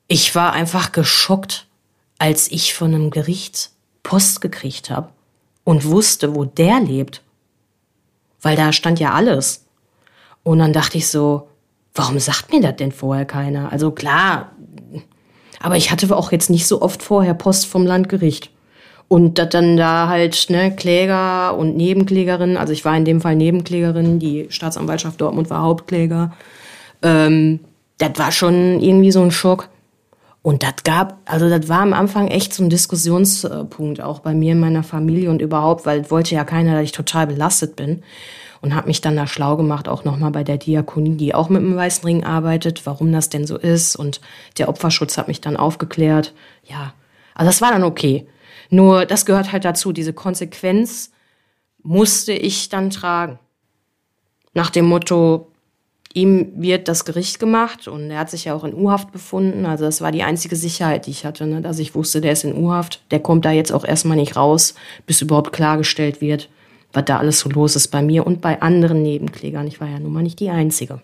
ich 0.08 0.36
war 0.36 0.54
einfach 0.54 0.92
geschockt, 0.92 1.66
als 2.20 2.52
ich 2.52 2.76
von 2.76 2.94
einem 2.94 3.10
Gericht 3.10 3.72
Post 4.04 4.42
gekriegt 4.42 4.92
habe 4.92 5.10
und 5.64 5.86
wusste, 5.86 6.36
wo 6.36 6.46
der 6.46 6.80
lebt. 6.80 7.24
Weil 8.40 8.56
da 8.56 8.72
stand 8.72 9.00
ja 9.00 9.14
alles. 9.14 9.66
Und 10.44 10.60
dann 10.60 10.74
dachte 10.74 11.00
ich 11.00 11.08
so, 11.08 11.48
warum 11.94 12.20
sagt 12.20 12.52
mir 12.52 12.62
das 12.62 12.76
denn 12.78 12.92
vorher 12.92 13.26
keiner? 13.26 13.72
Also 13.72 13.92
klar, 13.92 14.52
aber 15.60 15.78
ich 15.78 15.92
hatte 15.92 16.16
auch 16.16 16.32
jetzt 16.32 16.50
nicht 16.50 16.68
so 16.68 16.82
oft 16.82 17.04
vorher 17.04 17.34
Post 17.34 17.68
vom 17.68 17.86
Landgericht. 17.86 18.50
Und 19.08 19.38
dass 19.38 19.50
dann 19.50 19.76
da 19.76 20.08
halt 20.08 20.50
ne, 20.50 20.74
Kläger 20.74 21.58
und 21.58 21.76
Nebenklägerin, 21.76 22.56
also 22.56 22.72
ich 22.72 22.86
war 22.86 22.96
in 22.96 23.04
dem 23.04 23.20
Fall 23.20 23.36
Nebenklägerin, 23.36 24.20
die 24.20 24.48
Staatsanwaltschaft 24.50 25.20
Dortmund 25.20 25.50
war 25.50 25.64
Hauptkläger. 25.64 26.32
Ähm, 27.02 27.60
das 27.98 28.12
war 28.16 28.32
schon 28.32 28.80
irgendwie 28.80 29.12
so 29.12 29.22
ein 29.22 29.32
Schock. 29.32 29.68
Und 30.44 30.64
das 30.64 30.84
gab, 30.84 31.20
also 31.26 31.50
das 31.50 31.70
war 31.70 31.82
am 31.82 31.94
Anfang 31.94 32.30
echt 32.30 32.54
so 32.54 32.64
ein 32.64 32.70
Diskussionspunkt, 32.70 34.02
auch 34.02 34.20
bei 34.20 34.34
mir 34.34 34.54
in 34.54 34.60
meiner 34.60 34.82
Familie 34.82 35.30
und 35.30 35.42
überhaupt, 35.42 35.86
weil 35.86 36.10
wollte 36.10 36.34
ja 36.34 36.46
keiner, 36.46 36.74
dass 36.74 36.84
ich 36.84 36.94
total 36.94 37.28
belastet 37.28 37.76
bin. 37.76 38.02
Und 38.62 38.76
habe 38.76 38.88
mich 38.88 39.02
dann 39.02 39.16
da 39.16 39.26
schlau 39.26 39.58
gemacht, 39.58 39.88
auch 39.88 40.04
nochmal 40.04 40.30
bei 40.30 40.44
der 40.44 40.58
Diakonie, 40.58 41.18
die 41.18 41.34
auch 41.34 41.50
mit 41.50 41.62
dem 41.62 41.76
Weißen 41.76 42.06
Ring 42.06 42.24
arbeitet, 42.24 42.86
warum 42.86 43.12
das 43.12 43.30
denn 43.30 43.48
so 43.48 43.58
ist. 43.58 43.96
Und 43.96 44.22
der 44.60 44.70
Opferschutz 44.70 45.18
hat 45.18 45.28
mich 45.28 45.42
dann 45.42 45.58
aufgeklärt. 45.58 46.34
Ja, 46.64 46.94
also 47.34 47.50
das 47.50 47.62
war 47.62 47.72
dann 47.72 47.84
okay. 47.84 48.28
Nur 48.70 49.06
das 49.06 49.26
gehört 49.26 49.52
halt 49.52 49.66
dazu, 49.66 49.92
diese 49.92 50.14
Konsequenz 50.14 51.12
musste 51.82 52.34
ich 52.34 52.70
dann 52.70 52.92
tragen. 52.92 53.40
Nach 54.54 54.70
dem 54.70 54.86
Motto, 54.86 55.52
ihm 56.14 56.52
wird 56.56 56.88
das 56.88 57.06
Gericht 57.06 57.40
gemacht 57.40 57.88
und 57.88 58.12
er 58.12 58.20
hat 58.20 58.30
sich 58.30 58.46
ja 58.46 58.54
auch 58.54 58.64
in 58.64 58.74
U-Haft 58.74 59.12
befunden. 59.12 59.66
Also 59.66 59.86
das 59.86 60.02
war 60.02 60.12
die 60.12 60.24
einzige 60.24 60.56
Sicherheit, 60.56 61.06
die 61.06 61.12
ich 61.12 61.26
hatte, 61.26 61.46
ne? 61.46 61.62
dass 61.62 61.80
ich 61.80 61.96
wusste, 61.96 62.22
der 62.22 62.34
ist 62.34 62.44
in 62.44 62.56
U-Haft, 62.56 63.02
der 63.12 63.20
kommt 63.20 63.46
da 63.46 63.52
jetzt 63.52 63.72
auch 63.72 63.86
erstmal 63.86 64.18
nicht 64.18 64.36
raus, 64.36 64.76
bis 65.06 65.22
überhaupt 65.22 65.54
klargestellt 65.54 66.22
wird, 66.22 66.50
was 66.94 67.06
da 67.06 67.18
alles 67.18 67.40
so 67.40 67.50
los 67.50 67.76
ist 67.76 67.90
bei 67.90 68.02
mir 68.02 68.26
und 68.26 68.42
bei 68.42 68.62
anderen 68.62 69.02
Nebenklägern. 69.02 69.68
Ich 69.68 69.80
war 69.80 69.88
ja 69.88 70.00
nun 70.00 70.14
mal 70.14 70.24
nicht 70.24 70.40
die 70.40 70.50
Einzige. 70.50 71.02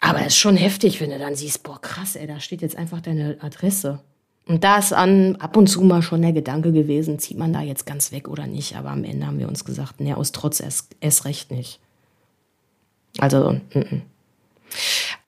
Aber 0.00 0.20
es 0.20 0.28
ist 0.28 0.38
schon 0.38 0.56
heftig, 0.56 1.00
wenn 1.00 1.10
du 1.10 1.18
dann 1.18 1.36
siehst, 1.36 1.62
boah, 1.62 1.80
krass, 1.80 2.16
ey, 2.16 2.26
da 2.26 2.40
steht 2.40 2.60
jetzt 2.60 2.76
einfach 2.76 3.00
deine 3.00 3.36
Adresse. 3.40 4.00
Und 4.46 4.64
da 4.64 4.78
ist 4.78 4.92
an 4.92 5.36
ab 5.36 5.56
und 5.56 5.68
zu 5.68 5.82
mal 5.82 6.02
schon 6.02 6.22
der 6.22 6.32
Gedanke 6.32 6.72
gewesen, 6.72 7.20
zieht 7.20 7.38
man 7.38 7.52
da 7.52 7.60
jetzt 7.60 7.86
ganz 7.86 8.10
weg 8.10 8.28
oder 8.28 8.48
nicht. 8.48 8.76
Aber 8.76 8.90
am 8.90 9.04
Ende 9.04 9.26
haben 9.26 9.38
wir 9.38 9.46
uns 9.46 9.64
gesagt, 9.64 10.00
ne, 10.00 10.16
aus 10.16 10.32
Trotz 10.32 10.58
erst, 10.58 10.96
erst 11.00 11.24
recht 11.24 11.52
nicht. 11.52 11.78
Also, 13.18 13.50
n 13.50 13.60
-n. 13.72 14.00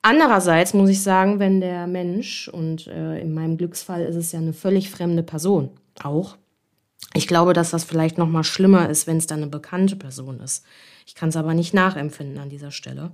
andererseits 0.03 0.75
muss 0.75 0.91
ich 0.91 1.03
sagen, 1.03 1.39
wenn 1.39 1.61
der 1.61 1.87
Mensch, 1.87 2.49
und 2.49 2.89
äh, 2.89 3.21
in 3.21 3.33
meinem 3.33 3.57
Glücksfall 3.57 4.03
ist 4.03 4.17
es 4.17 4.33
ja 4.33 4.41
eine 4.41 4.53
völlig 4.53 4.91
fremde 4.91 5.23
Person, 5.23 5.71
auch, 6.03 6.37
ich 7.15 7.29
glaube, 7.29 7.53
dass 7.53 7.71
das 7.71 7.85
vielleicht 7.85 8.19
noch 8.19 8.29
mal 8.29 8.45
schlimmer 8.45 8.89
ist, 8.91 9.07
wenn 9.07 9.17
es 9.17 9.27
dann 9.27 9.39
eine 9.39 9.51
bekannte 9.51 9.97
Person 9.97 10.41
ist. 10.41 10.65
Ich 11.07 11.15
kann 11.15 11.29
es 11.29 11.37
aber 11.37 11.55
nicht 11.55 11.73
nachempfinden 11.73 12.39
an 12.39 12.51
dieser 12.51 12.73
Stelle. 12.73 13.12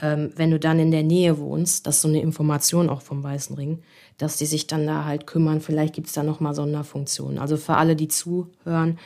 Ähm, 0.00 0.30
wenn 0.36 0.50
du 0.50 0.60
dann 0.60 0.78
in 0.78 0.90
der 0.90 1.02
Nähe 1.02 1.38
wohnst, 1.38 1.86
das 1.86 1.96
ist 1.96 2.02
so 2.02 2.08
eine 2.08 2.20
Information 2.20 2.90
auch 2.90 3.02
vom 3.02 3.22
Weißen 3.22 3.56
Ring, 3.56 3.82
dass 4.18 4.36
die 4.36 4.46
sich 4.46 4.66
dann 4.66 4.86
da 4.86 5.04
halt 5.04 5.26
kümmern. 5.26 5.60
Vielleicht 5.60 5.94
gibt 5.94 6.08
es 6.08 6.12
da 6.12 6.22
noch 6.22 6.40
mal 6.40 6.54
Sonderfunktionen. 6.54 7.38
Also 7.38 7.56
für 7.56 7.74
alle, 7.74 7.96
die 7.96 8.08
zuhören, 8.08 8.98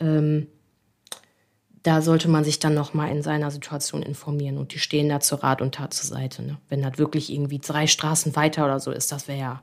ähm, 0.00 0.46
da 1.82 2.02
sollte 2.02 2.28
man 2.28 2.44
sich 2.44 2.58
dann 2.58 2.74
noch 2.74 2.94
mal 2.94 3.08
in 3.08 3.22
seiner 3.22 3.50
Situation 3.50 4.02
informieren 4.02 4.58
und 4.58 4.74
die 4.74 4.78
stehen 4.78 5.08
da 5.08 5.20
zur 5.20 5.42
Rat 5.42 5.62
und 5.62 5.74
Tat 5.74 5.94
zur 5.94 6.08
Seite. 6.08 6.42
Ne? 6.42 6.58
Wenn 6.68 6.82
das 6.82 6.98
wirklich 6.98 7.32
irgendwie 7.32 7.58
drei 7.58 7.86
Straßen 7.86 8.34
weiter 8.34 8.64
oder 8.64 8.80
so 8.80 8.90
ist, 8.90 9.12
das 9.12 9.28
wäre 9.28 9.38
ja, 9.38 9.62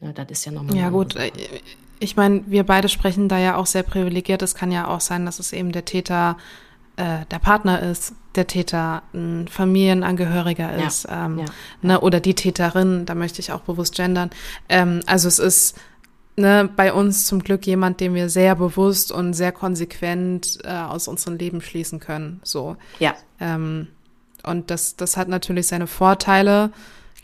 ne, 0.00 0.12
das 0.12 0.26
ist 0.30 0.44
ja 0.44 0.52
nochmal. 0.52 0.76
Ja 0.76 0.90
gut, 0.90 1.14
Sache. 1.14 1.32
Ich 1.98 2.16
meine, 2.16 2.42
wir 2.46 2.64
beide 2.64 2.88
sprechen 2.88 3.28
da 3.28 3.38
ja 3.38 3.56
auch 3.56 3.66
sehr 3.66 3.82
privilegiert. 3.82 4.42
Es 4.42 4.54
kann 4.54 4.70
ja 4.70 4.88
auch 4.88 5.00
sein, 5.00 5.24
dass 5.24 5.38
es 5.38 5.52
eben 5.52 5.72
der 5.72 5.84
Täter 5.84 6.36
äh, 6.96 7.26
der 7.30 7.38
Partner 7.38 7.80
ist, 7.82 8.14
der 8.34 8.46
Täter 8.46 9.02
ein 9.14 9.48
Familienangehöriger 9.48 10.76
ist, 10.86 11.04
ja, 11.04 11.26
ähm, 11.26 11.38
ja. 11.40 11.44
Ne, 11.82 12.00
oder 12.00 12.20
die 12.20 12.34
Täterin, 12.34 13.06
da 13.06 13.14
möchte 13.14 13.40
ich 13.40 13.52
auch 13.52 13.60
bewusst 13.60 13.94
gendern. 13.94 14.30
Ähm, 14.68 15.00
also 15.06 15.28
es 15.28 15.38
ist 15.38 15.78
ne, 16.36 16.68
bei 16.74 16.92
uns 16.92 17.26
zum 17.26 17.42
Glück 17.42 17.66
jemand, 17.66 18.00
den 18.00 18.14
wir 18.14 18.28
sehr 18.28 18.54
bewusst 18.54 19.12
und 19.12 19.34
sehr 19.34 19.52
konsequent 19.52 20.58
äh, 20.64 20.68
aus 20.68 21.08
unserem 21.08 21.36
Leben 21.36 21.60
schließen 21.60 22.00
können. 22.00 22.40
So. 22.42 22.76
Ja. 22.98 23.14
Ähm, 23.40 23.88
und 24.42 24.70
das, 24.70 24.96
das 24.96 25.16
hat 25.16 25.28
natürlich 25.28 25.66
seine 25.66 25.86
Vorteile. 25.86 26.70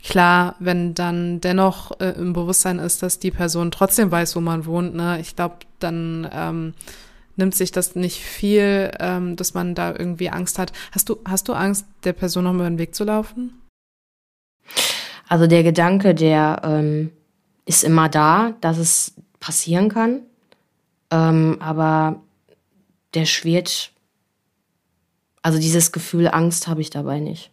Klar, 0.01 0.55
wenn 0.59 0.93
dann 0.93 1.39
dennoch 1.41 1.99
äh, 1.99 2.09
im 2.09 2.33
Bewusstsein 2.33 2.79
ist, 2.79 3.03
dass 3.03 3.19
die 3.19 3.31
Person 3.31 3.71
trotzdem 3.71 4.11
weiß, 4.11 4.35
wo 4.35 4.41
man 4.41 4.65
wohnt, 4.65 4.95
ne, 4.95 5.19
ich 5.19 5.35
glaube, 5.35 5.57
dann 5.79 6.27
ähm, 6.31 6.73
nimmt 7.35 7.55
sich 7.55 7.71
das 7.71 7.95
nicht 7.95 8.19
viel, 8.19 8.91
ähm, 8.99 9.35
dass 9.35 9.53
man 9.53 9.75
da 9.75 9.91
irgendwie 9.91 10.29
Angst 10.29 10.59
hat. 10.59 10.73
Hast 10.91 11.09
du, 11.09 11.19
hast 11.25 11.47
du 11.47 11.53
Angst, 11.53 11.85
der 12.03 12.13
Person 12.13 12.43
noch 12.43 12.53
über 12.53 12.65
den 12.65 12.77
Weg 12.77 12.95
zu 12.95 13.03
laufen? 13.03 13.61
Also 15.27 15.47
der 15.47 15.63
Gedanke, 15.63 16.13
der 16.13 16.61
ähm, 16.63 17.11
ist 17.65 17.83
immer 17.83 18.09
da, 18.09 18.53
dass 18.61 18.77
es 18.77 19.13
passieren 19.39 19.89
kann. 19.89 20.21
Ähm, 21.11 21.57
aber 21.59 22.21
der 23.13 23.25
schwirrt, 23.25 23.91
also 25.41 25.59
dieses 25.59 25.91
Gefühl 25.91 26.27
Angst 26.27 26.67
habe 26.67 26.81
ich 26.81 26.89
dabei 26.89 27.19
nicht. 27.19 27.51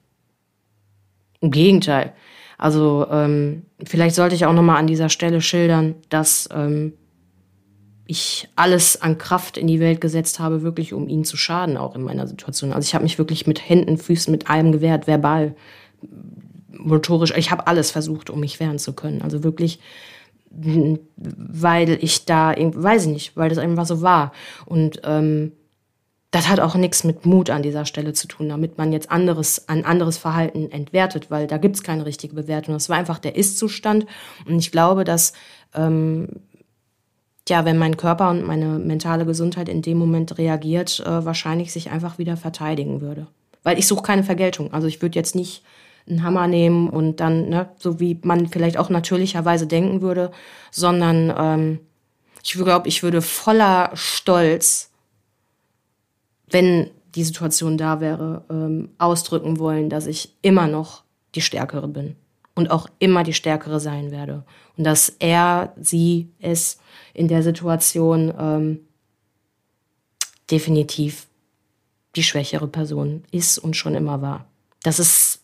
Im 1.40 1.50
Gegenteil. 1.50 2.12
Also 2.60 3.06
ähm, 3.10 3.62
vielleicht 3.82 4.14
sollte 4.14 4.34
ich 4.34 4.44
auch 4.44 4.52
noch 4.52 4.62
mal 4.62 4.76
an 4.76 4.86
dieser 4.86 5.08
Stelle 5.08 5.40
schildern, 5.40 5.94
dass 6.10 6.46
ähm, 6.52 6.92
ich 8.04 8.48
alles 8.54 9.00
an 9.00 9.16
Kraft 9.16 9.56
in 9.56 9.66
die 9.66 9.80
Welt 9.80 10.02
gesetzt 10.02 10.40
habe, 10.40 10.60
wirklich 10.60 10.92
um 10.92 11.08
ihn 11.08 11.24
zu 11.24 11.38
schaden, 11.38 11.78
auch 11.78 11.96
in 11.96 12.02
meiner 12.02 12.26
Situation. 12.26 12.74
Also 12.74 12.84
ich 12.84 12.94
habe 12.94 13.04
mich 13.04 13.16
wirklich 13.16 13.46
mit 13.46 13.66
Händen, 13.66 13.96
Füßen, 13.96 14.30
mit 14.30 14.50
allem 14.50 14.72
gewehrt, 14.72 15.06
verbal, 15.06 15.56
motorisch. 16.70 17.32
Ich 17.34 17.50
habe 17.50 17.66
alles 17.66 17.90
versucht, 17.90 18.28
um 18.28 18.40
mich 18.40 18.60
wehren 18.60 18.78
zu 18.78 18.92
können. 18.92 19.22
Also 19.22 19.42
wirklich, 19.42 19.80
weil 20.50 21.96
ich 22.02 22.26
da, 22.26 22.54
weiß 22.58 23.06
ich 23.06 23.12
nicht, 23.12 23.36
weil 23.38 23.48
das 23.48 23.56
einfach 23.56 23.86
so 23.86 24.02
war. 24.02 24.32
Und 24.66 25.00
ähm, 25.04 25.52
das 26.30 26.48
hat 26.48 26.60
auch 26.60 26.76
nichts 26.76 27.02
mit 27.02 27.26
Mut 27.26 27.50
an 27.50 27.62
dieser 27.62 27.84
Stelle 27.84 28.12
zu 28.12 28.28
tun, 28.28 28.48
damit 28.48 28.78
man 28.78 28.92
jetzt 28.92 29.10
anderes, 29.10 29.68
ein 29.68 29.84
anderes 29.84 30.16
Verhalten 30.16 30.70
entwertet, 30.70 31.30
weil 31.30 31.46
da 31.48 31.58
gibt's 31.58 31.82
keine 31.82 32.06
richtige 32.06 32.34
Bewertung. 32.34 32.74
Das 32.74 32.88
war 32.88 32.96
einfach 32.96 33.18
der 33.18 33.34
Ist-Zustand. 33.34 34.06
Und 34.46 34.58
ich 34.58 34.70
glaube, 34.70 35.02
dass, 35.02 35.32
ähm, 35.74 36.28
ja, 37.48 37.64
wenn 37.64 37.78
mein 37.78 37.96
Körper 37.96 38.30
und 38.30 38.46
meine 38.46 38.78
mentale 38.78 39.26
Gesundheit 39.26 39.68
in 39.68 39.82
dem 39.82 39.98
Moment 39.98 40.38
reagiert, 40.38 41.00
äh, 41.00 41.24
wahrscheinlich 41.24 41.72
sich 41.72 41.90
einfach 41.90 42.18
wieder 42.18 42.36
verteidigen 42.36 43.00
würde. 43.00 43.26
Weil 43.64 43.78
ich 43.78 43.88
suche 43.88 44.02
keine 44.02 44.22
Vergeltung. 44.22 44.72
Also 44.72 44.86
ich 44.86 45.02
würde 45.02 45.18
jetzt 45.18 45.34
nicht 45.34 45.64
einen 46.08 46.22
Hammer 46.22 46.46
nehmen 46.46 46.88
und 46.88 47.18
dann, 47.18 47.48
ne, 47.48 47.70
so 47.76 47.98
wie 47.98 48.18
man 48.22 48.46
vielleicht 48.46 48.78
auch 48.78 48.88
natürlicherweise 48.88 49.66
denken 49.66 50.00
würde, 50.00 50.30
sondern 50.70 51.34
ähm, 51.36 51.80
ich 52.42 52.52
glaube, 52.52 52.88
ich 52.88 53.02
würde 53.02 53.20
voller 53.20 53.90
Stolz 53.94 54.89
wenn 56.50 56.90
die 57.14 57.24
Situation 57.24 57.76
da 57.76 58.00
wäre, 58.00 58.44
ähm, 58.50 58.90
ausdrücken 58.98 59.58
wollen, 59.58 59.90
dass 59.90 60.06
ich 60.06 60.34
immer 60.42 60.66
noch 60.66 61.02
die 61.34 61.40
Stärkere 61.40 61.88
bin 61.88 62.16
und 62.54 62.70
auch 62.70 62.88
immer 62.98 63.24
die 63.24 63.32
Stärkere 63.32 63.80
sein 63.80 64.10
werde. 64.10 64.44
Und 64.76 64.84
dass 64.84 65.08
er, 65.18 65.72
sie, 65.80 66.28
es 66.38 66.78
in 67.14 67.28
der 67.28 67.42
Situation 67.42 68.32
ähm, 68.38 68.80
definitiv 70.50 71.26
die 72.16 72.22
schwächere 72.22 72.68
Person 72.68 73.24
ist 73.30 73.58
und 73.58 73.76
schon 73.76 73.94
immer 73.94 74.20
war. 74.20 74.46
Das 74.82 74.98
ist, 74.98 75.42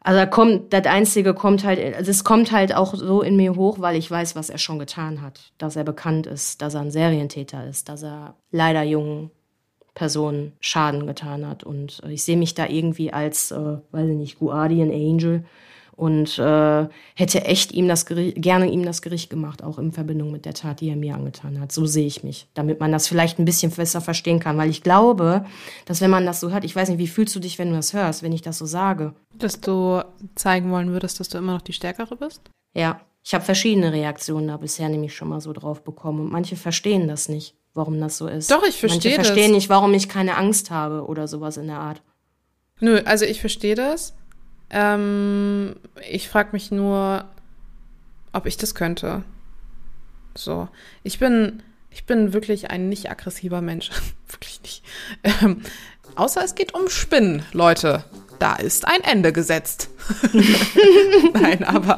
also 0.00 0.18
da 0.18 0.26
kommt, 0.26 0.72
das 0.72 0.86
Einzige 0.86 1.34
kommt 1.34 1.64
halt, 1.64 1.94
also 1.94 2.10
es 2.10 2.24
kommt 2.24 2.52
halt 2.52 2.74
auch 2.74 2.94
so 2.94 3.22
in 3.22 3.36
mir 3.36 3.54
hoch, 3.54 3.78
weil 3.78 3.96
ich 3.96 4.10
weiß, 4.10 4.34
was 4.34 4.50
er 4.50 4.58
schon 4.58 4.78
getan 4.78 5.22
hat. 5.22 5.52
Dass 5.58 5.76
er 5.76 5.84
bekannt 5.84 6.26
ist, 6.26 6.62
dass 6.62 6.74
er 6.74 6.80
ein 6.80 6.90
Serientäter 6.90 7.66
ist, 7.66 7.88
dass 7.88 8.02
er 8.02 8.34
leider 8.50 8.82
jungen 8.82 9.30
Person 9.94 10.52
Schaden 10.60 11.06
getan 11.06 11.46
hat. 11.46 11.64
Und 11.64 12.02
äh, 12.04 12.12
ich 12.12 12.24
sehe 12.24 12.36
mich 12.36 12.54
da 12.54 12.66
irgendwie 12.66 13.12
als, 13.12 13.50
äh, 13.50 13.78
weiß 13.92 14.08
ich 14.08 14.16
nicht, 14.16 14.38
Guardian 14.38 14.90
Angel 14.90 15.44
und 15.96 16.38
äh, 16.38 16.88
hätte 17.14 17.44
echt 17.44 17.72
ihm 17.72 17.86
das 17.86 18.04
Gericht, 18.04 18.42
gerne 18.42 18.68
ihm 18.68 18.84
das 18.84 19.00
Gericht 19.00 19.30
gemacht, 19.30 19.62
auch 19.62 19.78
in 19.78 19.92
Verbindung 19.92 20.32
mit 20.32 20.44
der 20.44 20.54
Tat, 20.54 20.80
die 20.80 20.88
er 20.88 20.96
mir 20.96 21.14
angetan 21.14 21.60
hat. 21.60 21.70
So 21.70 21.86
sehe 21.86 22.06
ich 22.06 22.24
mich, 22.24 22.48
damit 22.54 22.80
man 22.80 22.90
das 22.90 23.06
vielleicht 23.06 23.38
ein 23.38 23.44
bisschen 23.44 23.70
besser 23.70 24.00
verstehen 24.00 24.40
kann, 24.40 24.58
weil 24.58 24.70
ich 24.70 24.82
glaube, 24.82 25.44
dass 25.86 26.00
wenn 26.00 26.10
man 26.10 26.26
das 26.26 26.40
so 26.40 26.50
hört, 26.50 26.64
ich 26.64 26.74
weiß 26.74 26.88
nicht, 26.88 26.98
wie 26.98 27.06
fühlst 27.06 27.34
du 27.36 27.40
dich, 27.40 27.58
wenn 27.58 27.70
du 27.70 27.76
das 27.76 27.92
hörst, 27.92 28.22
wenn 28.22 28.32
ich 28.32 28.42
das 28.42 28.58
so 28.58 28.66
sage? 28.66 29.14
Dass 29.38 29.60
du 29.60 30.02
zeigen 30.34 30.70
wollen 30.72 30.90
würdest, 30.90 31.20
dass 31.20 31.28
du 31.28 31.38
immer 31.38 31.52
noch 31.52 31.62
die 31.62 31.72
Stärkere 31.72 32.16
bist? 32.16 32.42
Ja, 32.74 33.00
ich 33.22 33.32
habe 33.32 33.44
verschiedene 33.44 33.92
Reaktionen 33.92 34.48
da 34.48 34.56
bisher 34.56 34.88
nämlich 34.88 35.14
schon 35.14 35.28
mal 35.28 35.40
so 35.40 35.52
drauf 35.52 35.84
bekommen 35.84 36.20
und 36.20 36.32
manche 36.32 36.56
verstehen 36.56 37.06
das 37.06 37.28
nicht 37.28 37.54
warum 37.74 38.00
das 38.00 38.16
so 38.16 38.26
ist. 38.26 38.50
Doch, 38.50 38.62
ich 38.62 38.78
verstehe 38.78 39.16
Manche 39.16 39.24
verstehen 39.24 39.52
nicht, 39.52 39.68
warum 39.68 39.92
ich 39.94 40.08
keine 40.08 40.36
Angst 40.36 40.70
habe 40.70 41.06
oder 41.06 41.28
sowas 41.28 41.56
in 41.56 41.66
der 41.66 41.78
Art. 41.78 42.02
Nö, 42.80 43.00
also 43.04 43.24
ich 43.24 43.40
verstehe 43.40 43.74
das. 43.74 44.14
Ähm, 44.70 45.76
ich 46.10 46.28
frage 46.28 46.50
mich 46.52 46.70
nur, 46.70 47.24
ob 48.32 48.46
ich 48.46 48.56
das 48.56 48.74
könnte. 48.74 49.22
So, 50.34 50.68
ich 51.02 51.18
bin, 51.18 51.62
ich 51.90 52.06
bin 52.06 52.32
wirklich 52.32 52.70
ein 52.70 52.88
nicht 52.88 53.10
aggressiver 53.10 53.60
Mensch, 53.60 53.90
wirklich 54.28 54.60
nicht. 54.62 54.84
Ähm, 55.22 55.62
außer 56.16 56.42
es 56.42 56.54
geht 56.54 56.74
um 56.74 56.88
Spinnen, 56.88 57.44
Leute. 57.52 58.04
Da 58.40 58.56
ist 58.56 58.86
ein 58.86 59.00
Ende 59.02 59.32
gesetzt. 59.32 59.90
Nein, 61.34 61.62
aber 61.62 61.96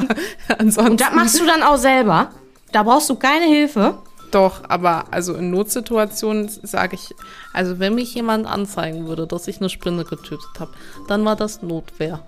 ansonsten. 0.59 0.91
Und 0.93 1.01
das 1.01 1.15
machst 1.15 1.41
du 1.41 1.47
dann 1.47 1.63
auch 1.63 1.79
selber? 1.79 2.31
Da 2.73 2.83
brauchst 2.83 3.09
du 3.09 3.17
keine 3.17 3.47
Hilfe? 3.47 3.99
Doch, 4.31 4.63
aber 4.69 5.13
also 5.13 5.35
in 5.35 5.51
Notsituationen 5.51 6.49
sage 6.49 6.97
ich, 6.97 7.15
also 7.53 7.79
wenn 7.79 7.95
mich 7.95 8.15
jemand 8.15 8.47
anzeigen 8.47 9.07
würde, 9.07 9.27
dass 9.27 9.49
ich 9.49 9.59
eine 9.59 9.69
Spinne 9.69 10.05
getötet 10.05 10.49
habe, 10.59 10.73
dann 11.09 11.25
war 11.25 11.37
das 11.37 11.63
Notwehr. 11.63 12.21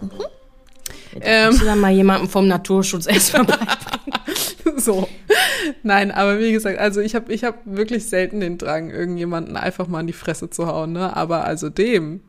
Mhm. 0.00 0.10
Ähm, 1.20 1.52
muss 1.52 1.64
dann 1.64 1.80
mal 1.80 1.92
jemanden 1.92 2.28
vom 2.28 2.46
Naturschutz 2.46 3.06
erstmal 3.10 3.46
So. 4.76 5.08
Nein, 5.82 6.10
aber 6.10 6.38
wie 6.38 6.52
gesagt, 6.52 6.78
also 6.78 7.00
ich 7.00 7.14
habe 7.14 7.32
ich 7.32 7.44
hab 7.44 7.58
wirklich 7.64 8.08
selten 8.08 8.40
den 8.40 8.58
Drang, 8.58 8.90
irgendjemanden 8.90 9.56
einfach 9.56 9.88
mal 9.88 10.00
in 10.00 10.06
die 10.06 10.12
Fresse 10.12 10.50
zu 10.50 10.66
hauen, 10.66 10.92
ne? 10.92 11.16
Aber 11.16 11.44
also 11.44 11.70
dem 11.70 12.20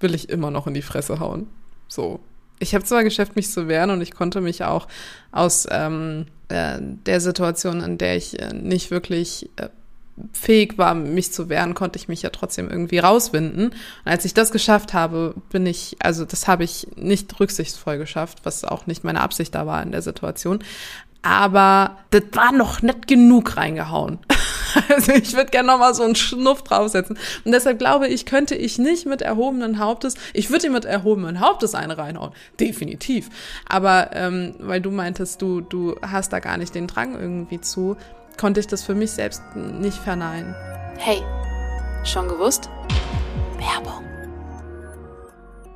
will 0.00 0.14
ich 0.14 0.28
immer 0.28 0.50
noch 0.50 0.66
in 0.66 0.74
die 0.74 0.82
Fresse 0.82 1.18
hauen. 1.20 1.48
So. 1.88 2.20
Ich 2.58 2.74
habe 2.74 2.84
zwar 2.84 3.04
geschafft, 3.04 3.36
mich 3.36 3.50
zu 3.50 3.68
wehren 3.68 3.90
und 3.90 4.00
ich 4.00 4.12
konnte 4.12 4.40
mich 4.40 4.64
auch 4.64 4.88
aus 5.32 5.66
ähm, 5.70 6.26
äh, 6.48 6.78
der 6.80 7.20
Situation, 7.20 7.80
in 7.80 7.98
der 7.98 8.16
ich 8.16 8.40
äh, 8.40 8.52
nicht 8.52 8.90
wirklich 8.90 9.50
äh, 9.56 9.68
fähig 10.32 10.78
war, 10.78 10.94
mich 10.94 11.32
zu 11.32 11.48
wehren, 11.48 11.74
konnte 11.74 11.98
ich 11.98 12.08
mich 12.08 12.22
ja 12.22 12.30
trotzdem 12.30 12.70
irgendwie 12.70 12.98
rauswinden. 12.98 13.70
Und 13.70 13.76
als 14.04 14.24
ich 14.24 14.34
das 14.34 14.52
geschafft 14.52 14.94
habe, 14.94 15.34
bin 15.50 15.66
ich, 15.66 15.96
also 15.98 16.24
das 16.24 16.46
habe 16.46 16.64
ich 16.64 16.86
nicht 16.96 17.38
rücksichtsvoll 17.40 17.98
geschafft, 17.98 18.38
was 18.44 18.64
auch 18.64 18.86
nicht 18.86 19.04
meine 19.04 19.20
Absicht 19.20 19.54
da 19.54 19.66
war 19.66 19.82
in 19.82 19.90
der 19.90 20.02
Situation. 20.02 20.62
Aber 21.24 21.96
das 22.10 22.24
war 22.32 22.52
noch 22.52 22.82
nicht 22.82 23.08
genug 23.08 23.56
reingehauen. 23.56 24.20
Also 24.88 25.12
ich 25.12 25.34
würde 25.34 25.52
gerne 25.52 25.68
noch 25.68 25.78
mal 25.78 25.94
so 25.94 26.02
einen 26.02 26.16
Schnuff 26.16 26.62
draufsetzen. 26.62 27.16
Und 27.44 27.52
deshalb 27.52 27.78
glaube 27.78 28.08
ich, 28.08 28.26
könnte 28.26 28.56
ich 28.56 28.76
nicht 28.76 29.06
mit 29.06 29.22
erhobenen 29.22 29.78
Hauptes, 29.78 30.16
ich 30.32 30.50
würde 30.50 30.66
ihm 30.66 30.72
mit 30.72 30.84
erhobenen 30.84 31.38
Hauptes 31.38 31.76
eine 31.76 31.96
reinhauen. 31.96 32.32
Definitiv. 32.58 33.30
Aber 33.68 34.10
ähm, 34.14 34.56
weil 34.58 34.80
du 34.80 34.90
meintest, 34.90 35.40
du, 35.40 35.60
du 35.60 35.94
hast 36.02 36.32
da 36.32 36.40
gar 36.40 36.56
nicht 36.56 36.74
den 36.74 36.88
Drang 36.88 37.14
irgendwie 37.14 37.60
zu, 37.60 37.96
konnte 38.36 38.58
ich 38.58 38.66
das 38.66 38.82
für 38.82 38.96
mich 38.96 39.12
selbst 39.12 39.42
nicht 39.54 39.98
verneinen. 39.98 40.56
Hey, 40.98 41.22
schon 42.02 42.26
gewusst? 42.26 42.68
Werbung. 43.58 44.02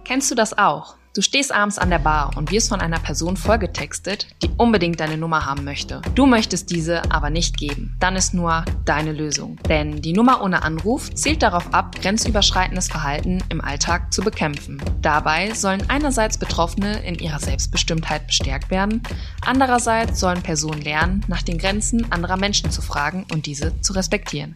Kennst 0.02 0.28
du 0.28 0.34
das 0.34 0.58
auch? 0.58 0.97
Du 1.18 1.22
stehst 1.22 1.52
abends 1.52 1.78
an 1.78 1.90
der 1.90 1.98
Bar 1.98 2.36
und 2.36 2.52
wirst 2.52 2.68
von 2.68 2.80
einer 2.80 3.00
Person 3.00 3.36
vollgetextet, 3.36 4.28
die 4.40 4.50
unbedingt 4.56 5.00
deine 5.00 5.16
Nummer 5.16 5.46
haben 5.46 5.64
möchte. 5.64 6.00
Du 6.14 6.26
möchtest 6.26 6.70
diese 6.70 7.10
aber 7.10 7.28
nicht 7.28 7.56
geben. 7.56 7.96
Dann 7.98 8.14
ist 8.14 8.34
nur 8.34 8.64
deine 8.84 9.10
Lösung. 9.10 9.56
Denn 9.68 10.00
die 10.00 10.12
Nummer 10.12 10.44
ohne 10.44 10.62
Anruf 10.62 11.12
zielt 11.12 11.42
darauf 11.42 11.74
ab, 11.74 12.00
grenzüberschreitendes 12.00 12.86
Verhalten 12.86 13.42
im 13.48 13.60
Alltag 13.60 14.12
zu 14.14 14.22
bekämpfen. 14.22 14.80
Dabei 15.02 15.54
sollen 15.54 15.90
einerseits 15.90 16.38
Betroffene 16.38 17.02
in 17.02 17.16
ihrer 17.16 17.40
Selbstbestimmtheit 17.40 18.28
bestärkt 18.28 18.70
werden, 18.70 19.02
andererseits 19.44 20.20
sollen 20.20 20.42
Personen 20.42 20.82
lernen, 20.82 21.24
nach 21.26 21.42
den 21.42 21.58
Grenzen 21.58 22.12
anderer 22.12 22.36
Menschen 22.36 22.70
zu 22.70 22.80
fragen 22.80 23.26
und 23.32 23.46
diese 23.46 23.80
zu 23.80 23.92
respektieren. 23.92 24.54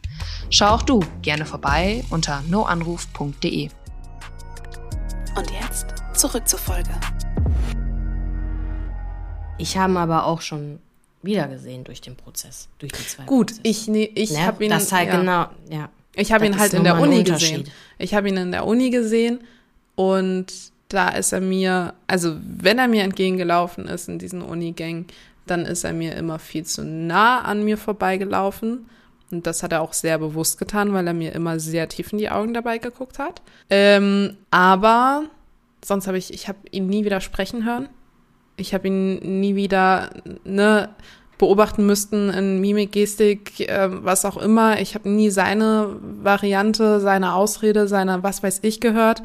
Schau 0.49 0.69
auch 0.69 0.83
du 0.83 1.01
gerne 1.23 1.45
vorbei 1.45 2.05
unter 2.09 2.41
noanruf.de. 2.49 3.71
Und 5.35 5.51
jetzt 5.51 5.87
zurück 6.15 6.47
zur 6.47 6.59
Folge. 6.59 6.91
Ich 9.57 9.79
habe 9.79 9.99
aber 9.99 10.27
auch 10.27 10.43
schon 10.43 10.79
wieder 11.23 11.49
gesehen 11.49 11.85
durch 11.85 12.03
den 12.03 12.17
Prozess, 12.17 12.69
durch 12.79 12.93
die 12.93 13.07
zwei 13.07 13.25
Gut, 13.25 13.47
Prozesse. 13.47 13.61
ich 13.63 13.89
nee, 13.89 14.11
ich 14.15 14.33
ne? 14.33 14.45
habe 14.45 14.65
ihn 14.65 14.71
das 14.71 14.93
halt 14.93 15.09
ja. 15.09 15.19
genau, 15.19 15.47
ja. 15.71 15.89
Ich 16.15 16.33
habe 16.33 16.45
ihn 16.45 16.59
halt 16.59 16.75
in 16.75 16.85
der 16.85 17.01
Uni 17.01 17.23
gesehen. 17.23 17.65
Ich 17.99 18.13
habe 18.13 18.29
ihn 18.29 18.37
in 18.37 18.53
der 18.53 18.67
Uni 18.67 18.91
gesehen 18.91 19.41
und 19.95 20.53
da 20.89 21.09
ist 21.09 21.33
er 21.33 21.41
mir, 21.41 21.95
also 22.07 22.37
wenn 22.43 22.79
er 22.79 22.89
mir 22.89 23.03
entgegengelaufen 23.03 23.87
ist 23.87 24.09
in 24.09 24.19
diesen 24.19 24.43
Unigängen, 24.43 25.07
dann 25.47 25.65
ist 25.65 25.85
er 25.85 25.95
mir 25.95 26.15
immer 26.15 26.39
viel 26.39 26.67
zu 26.67 26.85
nah 26.85 27.41
an 27.41 27.65
mir 27.65 27.79
vorbeigelaufen. 27.79 28.87
Und 29.33 29.47
das 29.47 29.63
hat 29.63 29.73
er 29.73 29.81
auch 29.81 29.95
sehr 29.95 30.19
bewusst 30.19 30.59
getan, 30.59 30.93
weil 30.93 31.07
er 31.07 31.15
mir 31.15 31.33
immer 31.35 31.59
sehr 31.59 31.89
tief 31.89 32.13
in 32.13 32.19
die 32.19 32.31
Augen 32.31 32.53
dabei 32.53 32.79
geguckt 32.79 33.19
hat. 33.19 33.41
Ähm, 33.71 34.37
aber 34.51 35.25
sonst 35.83 36.07
habe 36.07 36.19
ich, 36.19 36.33
ich 36.33 36.49
habe 36.49 36.59
ihn 36.71 36.87
nie 36.87 37.05
wieder 37.05 37.21
sprechen 37.21 37.65
hören. 37.65 37.89
Ich 38.57 38.75
habe 38.75 38.89
ihn 38.89 39.41
nie 39.41 39.57
wieder, 39.57 40.11
ne, 40.45 40.91
beobachten 41.39 41.87
müssten 41.87 42.29
in 42.29 42.61
Mimik, 42.61 42.93
Gestik, 42.93 43.61
äh, 43.61 43.89
was 43.91 44.25
auch 44.25 44.37
immer. 44.37 44.81
Ich 44.81 44.95
habe 44.95 45.09
nie 45.09 45.31
seine 45.31 45.97
Variante, 46.01 47.01
seine 47.01 47.35
Ausrede, 47.35 47.89
seine 47.89 48.23
was 48.23 48.43
weiß 48.43 48.61
ich 48.63 48.81
gehört. 48.81 49.23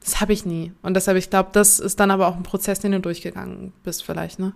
Das 0.00 0.20
habe 0.20 0.32
ich 0.32 0.46
nie. 0.46 0.72
Und 0.82 0.94
deshalb, 0.94 1.18
ich 1.18 1.28
glaube, 1.28 1.50
das 1.52 1.78
ist 1.78 2.00
dann 2.00 2.10
aber 2.10 2.26
auch 2.26 2.36
ein 2.36 2.42
Prozess, 2.42 2.80
den 2.80 2.92
du 2.92 3.00
durchgegangen 3.00 3.72
bist, 3.84 4.02
vielleicht, 4.02 4.38
ne? 4.38 4.54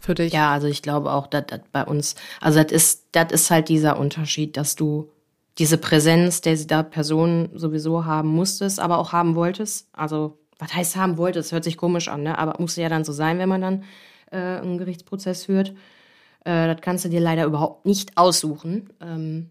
Für 0.00 0.14
dich. 0.14 0.32
Ja, 0.32 0.50
also 0.50 0.66
ich 0.66 0.82
glaube 0.82 1.12
auch, 1.12 1.26
dass 1.26 1.44
das 1.46 1.60
bei 1.72 1.84
uns, 1.84 2.14
also 2.40 2.62
das 2.62 2.72
ist, 2.72 3.06
das 3.12 3.32
ist 3.32 3.50
halt 3.50 3.68
dieser 3.68 3.98
Unterschied, 3.98 4.56
dass 4.56 4.74
du 4.74 5.10
diese 5.58 5.76
Präsenz 5.76 6.40
der 6.40 6.56
da 6.56 6.82
Person 6.82 7.50
sowieso 7.54 8.06
haben 8.06 8.30
musstest, 8.30 8.80
aber 8.80 8.98
auch 8.98 9.12
haben 9.12 9.34
wolltest. 9.34 9.88
Also, 9.92 10.38
was 10.58 10.74
heißt 10.74 10.96
haben 10.96 11.18
wolltest? 11.18 11.52
Hört 11.52 11.64
sich 11.64 11.76
komisch 11.76 12.08
an, 12.08 12.22
ne? 12.22 12.38
Aber 12.38 12.56
musste 12.58 12.80
ja 12.80 12.88
dann 12.88 13.04
so 13.04 13.12
sein, 13.12 13.38
wenn 13.38 13.48
man 13.48 13.60
dann 13.60 13.84
äh, 14.30 14.36
einen 14.38 14.78
Gerichtsprozess 14.78 15.44
führt. 15.44 15.74
Äh, 16.44 16.66
das 16.66 16.80
kannst 16.80 17.04
du 17.04 17.10
dir 17.10 17.20
leider 17.20 17.44
überhaupt 17.44 17.84
nicht 17.84 18.16
aussuchen. 18.16 18.90
Ähm, 19.02 19.50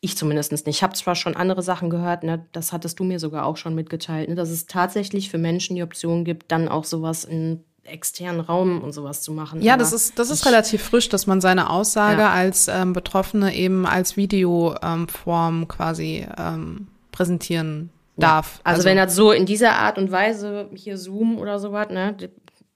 ich 0.00 0.16
zumindest 0.16 0.52
nicht. 0.52 0.66
Ich 0.66 0.82
habe 0.82 0.94
zwar 0.94 1.14
schon 1.14 1.36
andere 1.36 1.62
Sachen 1.62 1.90
gehört, 1.90 2.24
ne, 2.24 2.46
das 2.52 2.72
hattest 2.72 2.98
du 2.98 3.04
mir 3.04 3.18
sogar 3.18 3.46
auch 3.46 3.56
schon 3.56 3.74
mitgeteilt, 3.74 4.28
ne, 4.28 4.34
dass 4.34 4.50
es 4.50 4.66
tatsächlich 4.66 5.30
für 5.30 5.38
Menschen 5.38 5.76
die 5.76 5.82
Option 5.82 6.24
gibt, 6.24 6.50
dann 6.50 6.68
auch 6.68 6.84
sowas 6.84 7.24
in 7.24 7.64
externen 7.86 8.40
Raum 8.40 8.82
und 8.82 8.92
sowas 8.92 9.22
zu 9.22 9.32
machen. 9.32 9.62
Ja, 9.62 9.74
Aber 9.74 9.80
das 9.82 9.92
ist, 9.92 10.18
das 10.18 10.30
ist 10.30 10.44
relativ 10.46 10.82
frisch, 10.82 11.08
dass 11.08 11.26
man 11.26 11.40
seine 11.40 11.70
Aussage 11.70 12.22
Ja. 12.22 12.30
als 12.32 12.68
ähm, 12.68 12.92
Betroffene 12.92 13.54
eben 13.54 13.86
als 13.86 14.16
Videoform 14.16 15.68
quasi 15.68 16.26
ähm, 16.38 16.88
präsentieren 17.12 17.90
darf. 18.16 18.60
Also, 18.64 18.84
wenn 18.84 18.96
das 18.96 19.14
so 19.14 19.30
in 19.32 19.46
dieser 19.46 19.72
Art 19.74 19.98
und 19.98 20.10
Weise 20.10 20.68
hier 20.74 20.96
Zoom 20.98 21.38
oder 21.38 21.58
sowas, 21.58 21.88
ne, 21.90 22.16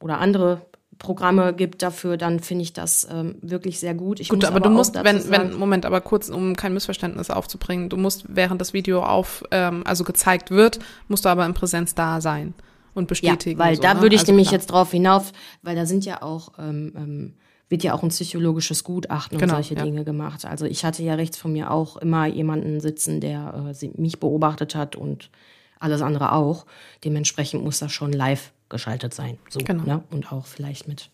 oder 0.00 0.18
andere 0.18 0.60
Programme 0.98 1.54
gibt 1.54 1.80
dafür, 1.82 2.18
dann 2.18 2.40
finde 2.40 2.62
ich 2.62 2.74
das 2.74 3.08
ähm, 3.10 3.36
wirklich 3.40 3.80
sehr 3.80 3.94
gut. 3.94 4.20
Ich 4.20 4.28
Gut, 4.28 4.40
muss 4.40 4.48
aber, 4.50 4.60
du 4.60 4.68
musst, 4.68 4.94
wenn, 5.02 5.18
sagen- 5.18 5.30
wenn, 5.30 5.58
Moment, 5.58 5.86
aber 5.86 6.02
kurz, 6.02 6.28
um 6.28 6.56
kein 6.56 6.74
Missverständnis 6.74 7.30
aufzubringen, 7.30 7.88
du 7.88 7.96
musst, 7.96 8.24
während 8.28 8.60
das 8.60 8.74
Video 8.74 9.02
auf, 9.02 9.42
ähm, 9.50 9.82
also 9.86 10.04
gezeigt 10.04 10.50
wird, 10.50 10.78
musst 11.08 11.24
du 11.24 11.30
aber 11.30 11.46
in 11.46 11.54
Präsenz 11.54 11.94
da 11.94 12.20
sein 12.20 12.52
und 12.94 13.08
bestätigen. 13.08 13.58
Ja, 13.58 13.64
weil 13.64 13.76
so, 13.76 13.82
da 13.82 13.94
ne? 13.94 14.02
würde 14.02 14.14
ich 14.14 14.22
Also 14.22 14.32
nämlich 14.32 14.48
klar. 14.48 14.60
jetzt 14.60 14.70
drauf 14.70 14.90
hinauf, 14.90 15.32
weil 15.62 15.76
da 15.76 15.86
sind 15.86 16.04
ja 16.04 16.22
auch, 16.22 16.52
ähm, 16.58 16.92
ähm, 16.96 17.34
wird 17.68 17.82
ja 17.84 17.94
auch 17.94 18.02
ein 18.02 18.08
psychologisches 18.08 18.82
Gutachten 18.84 19.38
Genau, 19.38 19.56
und 19.56 19.62
solche 19.62 19.76
ja. 19.76 19.84
Dinge 19.84 20.04
gemacht. 20.04 20.44
Also 20.44 20.64
ich 20.66 20.84
hatte 20.84 21.02
ja 21.02 21.14
rechts 21.14 21.36
von 21.36 21.52
mir 21.52 21.70
auch 21.70 21.96
immer 21.96 22.26
jemanden 22.26 22.80
sitzen, 22.80 23.20
der 23.20 23.72
äh, 23.80 23.88
mich 23.96 24.18
beobachtet 24.18 24.74
hat 24.74 24.96
und 24.96 25.30
alles 25.78 26.02
andere 26.02 26.32
auch. 26.32 26.66
Dementsprechend 27.04 27.62
muss 27.62 27.78
das 27.78 27.92
schon 27.92 28.12
live 28.12 28.52
geschaltet 28.68 29.14
sein. 29.14 29.38
So, 29.48 29.60
Genau. 29.60 29.84
ne? 29.84 30.04
Und 30.10 30.32
auch 30.32 30.46
vielleicht 30.46 30.88
mit 30.88 31.10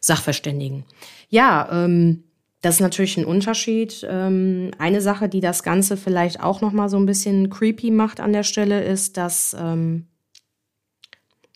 Sachverständigen. 0.00 0.84
Ja, 1.28 1.68
ähm, 1.84 2.24
das 2.62 2.76
ist 2.76 2.80
natürlich 2.80 3.16
ein 3.16 3.24
Unterschied. 3.24 4.06
Ähm, 4.08 4.70
eine 4.78 5.00
Sache, 5.00 5.28
die 5.28 5.40
das 5.40 5.62
Ganze 5.62 5.96
vielleicht 5.96 6.42
auch 6.42 6.60
noch 6.60 6.72
mal 6.72 6.88
so 6.88 6.96
ein 6.98 7.06
bisschen 7.06 7.48
creepy 7.50 7.90
macht 7.90 8.20
an 8.20 8.32
der 8.32 8.42
Stelle, 8.42 8.82
ist, 8.82 9.16
dass 9.16 9.56
ähm, 9.58 10.06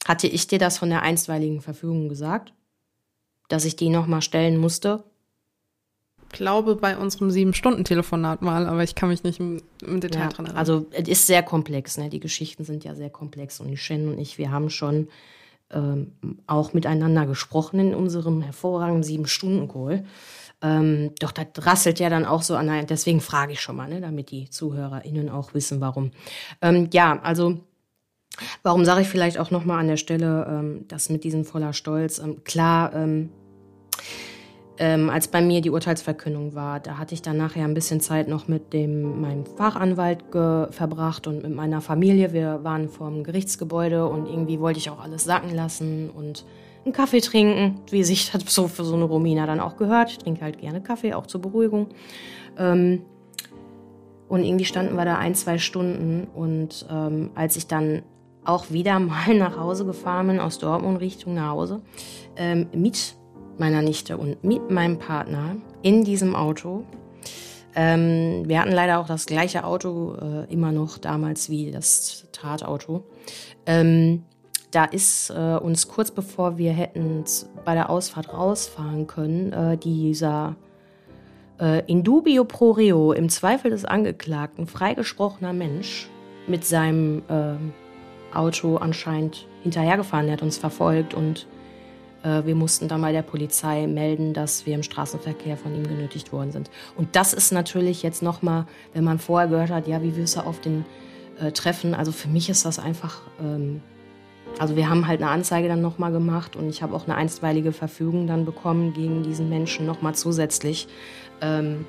hatte 0.05 0.27
ich 0.27 0.47
dir 0.47 0.59
das 0.59 0.79
von 0.79 0.91
der 0.91 1.03
einstweiligen 1.03 1.61
Verfügung 1.61 2.09
gesagt, 2.09 2.53
dass 3.49 3.65
ich 3.65 3.77
die 3.77 3.91
noch 3.91 4.07
mal 4.07 4.23
stellen 4.23 4.57
musste? 4.57 5.05
glaube 6.35 6.77
bei 6.77 6.99
unserem 6.99 7.31
Sieben-Stunden-Telefonat 7.31 8.43
mal, 8.43 8.67
aber 8.67 8.83
ich 8.83 8.95
kann 8.95 9.09
mich 9.09 9.23
nicht 9.23 9.41
im, 9.41 9.63
im 9.87 10.01
Detail 10.01 10.23
Ja, 10.23 10.29
dran 10.29 10.47
erinnern. 10.47 10.59
also 10.59 10.87
es 10.91 11.09
ist 11.09 11.27
sehr 11.27 11.43
komplex. 11.43 11.97
Ne? 11.97 12.11
Die 12.11 12.21
Geschichten 12.21 12.65
sind 12.65 12.85
ja 12.85 12.95
sehr 12.95 13.11
komplex 13.11 13.61
und 13.61 13.69
die 13.69 13.77
Shen 13.77 14.09
und 14.09 14.19
ich, 14.19 14.37
wir 14.37 14.51
haben 14.51 14.69
schon 14.69 15.09
ähm, 15.71 16.13
auch 16.47 16.75
miteinander 16.75 17.25
gesprochen 17.25 17.81
in 17.81 17.95
unserem 17.95 18.43
hervorragenden 18.43 19.05
Sieben-Stunden-Call. 19.05 20.05
Ähm, 20.61 21.13
doch 21.21 21.33
das 21.33 21.47
rasselt 21.61 22.01
ja 22.01 22.11
dann 22.11 22.25
auch 22.25 22.43
so 22.43 22.57
an. 22.57 22.87
Deswegen 22.87 23.21
frage 23.21 23.53
ich 23.53 23.61
schon 23.61 23.77
mal, 23.77 23.89
ne? 23.89 24.01
damit 24.01 24.31
die 24.31 24.51
ZuhörerInnen 24.51 25.31
auch 25.31 25.55
wissen, 25.55 25.81
warum. 25.81 26.11
Ähm, 26.61 26.89
ja, 26.93 27.21
also 27.23 27.61
Warum 28.63 28.85
sage 28.85 29.03
ich 29.03 29.09
vielleicht 29.09 29.39
auch 29.39 29.51
noch 29.51 29.65
mal 29.65 29.79
an 29.79 29.89
der 29.89 29.97
Stelle, 29.97 30.47
ähm, 30.49 30.85
das 30.89 31.09
mit 31.09 31.25
diesem 31.25 31.45
voller 31.45 31.73
Stolz? 31.73 32.19
Ähm, 32.19 32.43
klar, 32.45 32.93
ähm, 32.95 33.31
ähm, 34.77 35.09
als 35.09 35.29
bei 35.29 35.41
mir 35.41 35.61
die 35.61 35.71
Urteilsverkündung 35.71 36.55
war, 36.55 36.81
da 36.81 36.99
hatte 36.99 37.15
ich 37.15 37.23
dann 37.23 37.37
nachher 37.37 37.65
ein 37.65 37.75
bisschen 37.75 38.01
Zeit 38.01 38.27
noch 38.27 38.49
mit 38.49 38.73
dem, 38.73 39.21
meinem 39.21 39.47
Fachanwalt 39.47 40.25
verbracht 40.31 41.29
und 41.29 41.45
mit 41.45 41.55
meiner 41.55 41.81
Familie. 41.81 42.33
Wir 42.33 42.65
waren 42.65 42.89
vorm 42.89 43.23
Gerichtsgebäude 43.23 44.09
und 44.09 44.27
irgendwie 44.27 44.59
wollte 44.59 44.81
ich 44.81 44.91
auch 44.91 45.01
alles 45.01 45.25
sacken 45.25 45.55
lassen 45.55 46.11
und 46.11 46.45
einen 46.85 46.93
Kaffee 46.93 47.21
trinken, 47.21 47.81
wie 47.91 48.03
sich 48.03 48.33
das 48.33 48.43
so 48.53 48.67
für 48.67 48.85
so 48.85 48.95
eine 48.95 49.05
Romina 49.05 49.47
dann 49.47 49.61
auch 49.61 49.77
gehört. 49.77 50.11
Ich 50.11 50.19
trinke 50.19 50.43
halt 50.43 50.59
gerne 50.59 50.83
Kaffee, 50.83 51.15
auch 51.15 51.27
zur 51.27 51.41
Beruhigung. 51.41 51.89
Ähm, 52.59 53.03
und 54.29 54.43
irgendwie 54.43 54.65
standen 54.65 54.97
wir 54.97 55.05
da 55.05 55.19
ein, 55.19 55.35
zwei 55.35 55.59
Stunden. 55.59 56.27
Und 56.35 56.87
ähm, 56.91 57.31
als 57.35 57.57
ich 57.57 57.69
dann 57.69 58.03
auch 58.45 58.71
wieder 58.71 58.99
mal 59.01 59.35
nach 59.35 59.59
Hause 59.59 59.85
gefahren 59.85 60.29
bin, 60.29 60.41
aus 60.41 60.59
Dortmund 60.59 61.01
Richtung 61.01 61.35
nach 61.35 61.51
Hause, 61.51 61.81
ähm, 62.37 62.67
mit 62.75 63.17
meiner 63.59 63.83
Nichte 63.83 64.17
und 64.17 64.43
mit 64.43 64.71
meinem 64.71 64.99
Partner 64.99 65.57
in 65.83 66.05
diesem 66.05 66.35
Auto. 66.35 66.85
Ähm, 67.77 68.43
wir 68.47 68.61
hatten 68.61 68.73
leider 68.73 69.01
auch 69.01 69.07
das 69.07 69.27
gleiche 69.27 69.65
Auto 69.65 70.15
äh, 70.15 70.53
immer 70.53 70.73
noch 70.73 70.99
damals 70.99 71.51
wie 71.51 71.71
das 71.71 72.27
Tatauto. 72.33 73.05
Ähm, 73.67 74.23
da 74.71 74.85
ist 74.85 75.31
äh, 75.31 75.57
uns 75.57 75.89
kurz 75.89 76.11
bevor 76.11 76.59
wir 76.59 76.73
hätten 76.73 77.25
bei 77.65 77.75
der 77.75 77.91
Ausfahrt 77.91 78.33
rausfahren 78.33 79.07
können, 79.07 79.53
äh, 79.53 79.77
dieser 79.77 80.57
äh, 81.61 81.83
in 81.87 82.03
dubio 82.03 82.45
pro 82.45 82.73
reo, 82.73 83.13
im 83.13 83.29
Zweifel 83.29 83.71
des 83.71 83.85
Angeklagten, 83.85 84.67
freigesprochener 84.67 85.53
Mensch 85.53 86.09
mit 86.47 86.65
seinem 86.65 87.23
äh, 87.29 87.55
Auto 88.35 88.77
anscheinend 88.77 89.47
hinterhergefahren. 89.63 90.27
Der 90.27 90.35
hat 90.35 90.43
uns 90.43 90.59
verfolgt 90.59 91.15
und 91.15 91.47
äh, 92.23 92.45
wir 92.45 92.55
mussten 92.55 92.89
dann 92.89 93.01
mal 93.01 93.13
der 93.13 93.23
Polizei 93.23 93.87
melden, 93.87 94.35
dass 94.35 94.67
wir 94.67 94.75
im 94.75 94.83
Straßenverkehr 94.83 95.57
von 95.57 95.75
ihm 95.75 95.87
genötigt 95.87 96.33
worden 96.33 96.53
sind. 96.53 96.71
Und 96.97 97.17
das 97.17 97.33
ist 97.33 97.53
natürlich 97.53 98.03
jetzt 98.03 98.23
nochmal, 98.23 98.67
wenn 98.93 99.05
man 99.05 99.19
vorher 99.19 99.49
gehört 99.49 99.71
hat, 99.71 99.87
ja, 99.87 100.03
wie 100.03 100.17
wirst 100.17 100.37
du 100.37 100.41
auf 100.41 100.61
den 100.61 100.85
äh, 101.41 101.53
Treffen, 101.53 101.95
also 101.95 102.13
für 102.13 102.29
mich 102.29 102.49
ist 102.49 102.65
das 102.65 102.79
einfach... 102.79 103.23
Ähm, 103.41 103.81
also 104.59 104.77
wir 104.77 104.89
haben 104.89 105.09
halt 105.09 105.21
eine 105.21 105.31
Anzeige 105.31 105.67
dann 105.69 105.81
nochmal 105.81 106.13
gemacht 106.13 106.55
und 106.55 106.69
ich 106.69 106.83
habe 106.83 106.95
auch 106.95 107.07
eine 107.07 107.17
einstweilige 107.17 107.73
Verfügung 107.73 108.27
dann 108.27 108.45
bekommen 108.45 108.93
gegen 108.93 109.23
diesen 109.23 109.49
Menschen 109.49 109.85
nochmal 109.85 110.15
zusätzlich. 110.15 110.87
Ähm, 111.41 111.87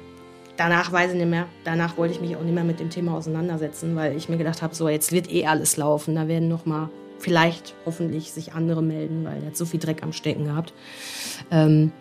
danach 0.58 0.91
weiß 0.91 1.12
ich 1.12 1.18
nicht 1.18 1.30
mehr. 1.30 1.47
Danach 1.64 1.97
wollte 1.97 2.14
ich 2.14 2.22
mich 2.22 2.36
auch 2.36 2.41
nicht 2.41 2.53
mehr 2.53 2.64
mit 2.64 2.80
dem 2.80 2.89
Thema 2.89 3.16
auseinandersetzen, 3.16 3.95
weil 3.95 4.16
ich 4.16 4.30
mir 4.30 4.38
gedacht 4.38 4.62
habe, 4.62 4.76
so 4.76 4.89
jetzt 4.89 5.12
wird 5.12 5.32
eh 5.32 5.45
alles 5.45 5.78
laufen. 5.78 6.16
Da 6.16 6.28
werden 6.28 6.47
nochmal 6.47 6.89
vielleicht 7.20 7.76
hoffentlich 7.86 8.32
sich 8.32 8.53
andere 8.53 8.82
melden, 8.82 9.26
weil 9.26 9.41
er 9.41 9.47
hat 9.47 9.58
so 9.58 9.66
viel 9.66 9.80
Dreck 9.80 10.03
am 10.03 10.14
Stecken 10.14 10.45
gehabt. 10.45 10.74
Ähm, 11.51 11.91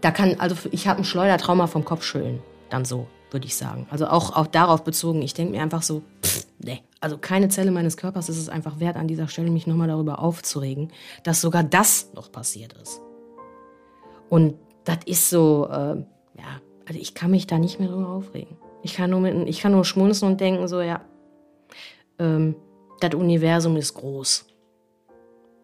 da 0.00 0.10
kann, 0.10 0.38
also 0.38 0.56
ich 0.70 0.86
habe 0.86 0.98
ein 1.00 1.04
Schleudertrauma 1.04 1.66
vom 1.66 1.84
Kopfschütteln, 1.84 2.42
dann 2.68 2.84
so, 2.84 3.06
würde 3.30 3.46
ich 3.46 3.56
sagen. 3.56 3.86
Also 3.90 4.06
auch, 4.06 4.36
auch 4.36 4.46
darauf 4.46 4.84
bezogen. 4.84 5.22
Ich 5.22 5.34
denke 5.34 5.52
mir 5.52 5.62
einfach 5.62 5.82
so, 5.82 6.02
pff, 6.22 6.46
nee, 6.58 6.82
also 7.00 7.16
keine 7.18 7.48
Zelle 7.48 7.70
meines 7.70 7.96
Körpers 7.96 8.28
ist 8.28 8.38
es 8.38 8.48
einfach 8.48 8.80
wert, 8.80 8.96
an 8.96 9.08
dieser 9.08 9.28
Stelle 9.28 9.50
mich 9.50 9.66
nochmal 9.66 9.88
darüber 9.88 10.18
aufzuregen, 10.18 10.92
dass 11.22 11.40
sogar 11.40 11.62
das 11.62 12.10
noch 12.14 12.30
passiert 12.30 12.74
ist. 12.74 13.00
Und 14.28 14.54
das 14.84 14.98
ist 15.06 15.30
so, 15.30 15.68
äh, 15.70 15.96
ja, 16.36 16.60
also 16.86 17.00
ich 17.00 17.14
kann 17.14 17.30
mich 17.30 17.46
da 17.46 17.58
nicht 17.58 17.80
mehr 17.80 17.88
drüber 17.88 18.08
aufregen. 18.08 18.56
Ich 18.82 18.94
kann 18.94 19.10
nur, 19.10 19.20
mit, 19.20 19.48
ich 19.48 19.60
kann 19.60 19.72
nur 19.72 19.84
schmunzeln 19.84 20.32
und 20.32 20.40
denken 20.40 20.68
so, 20.68 20.80
ja, 20.80 21.00
ähm, 22.18 22.56
das 23.00 23.14
Universum 23.14 23.76
ist 23.76 23.94
groß. 23.94 24.46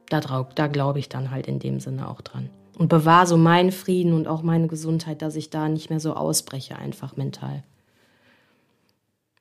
Da, 0.08 0.20
da 0.20 0.66
glaube 0.66 0.98
ich 0.98 1.08
dann 1.08 1.30
halt 1.30 1.46
in 1.46 1.58
dem 1.58 1.80
Sinne 1.80 2.08
auch 2.08 2.20
dran. 2.20 2.50
Und 2.78 2.88
bewahre 2.88 3.26
so 3.26 3.36
meinen 3.36 3.72
Frieden 3.72 4.14
und 4.14 4.26
auch 4.26 4.42
meine 4.42 4.66
Gesundheit, 4.66 5.22
dass 5.22 5.36
ich 5.36 5.50
da 5.50 5.68
nicht 5.68 5.90
mehr 5.90 6.00
so 6.00 6.14
ausbreche, 6.14 6.76
einfach 6.76 7.16
mental 7.16 7.62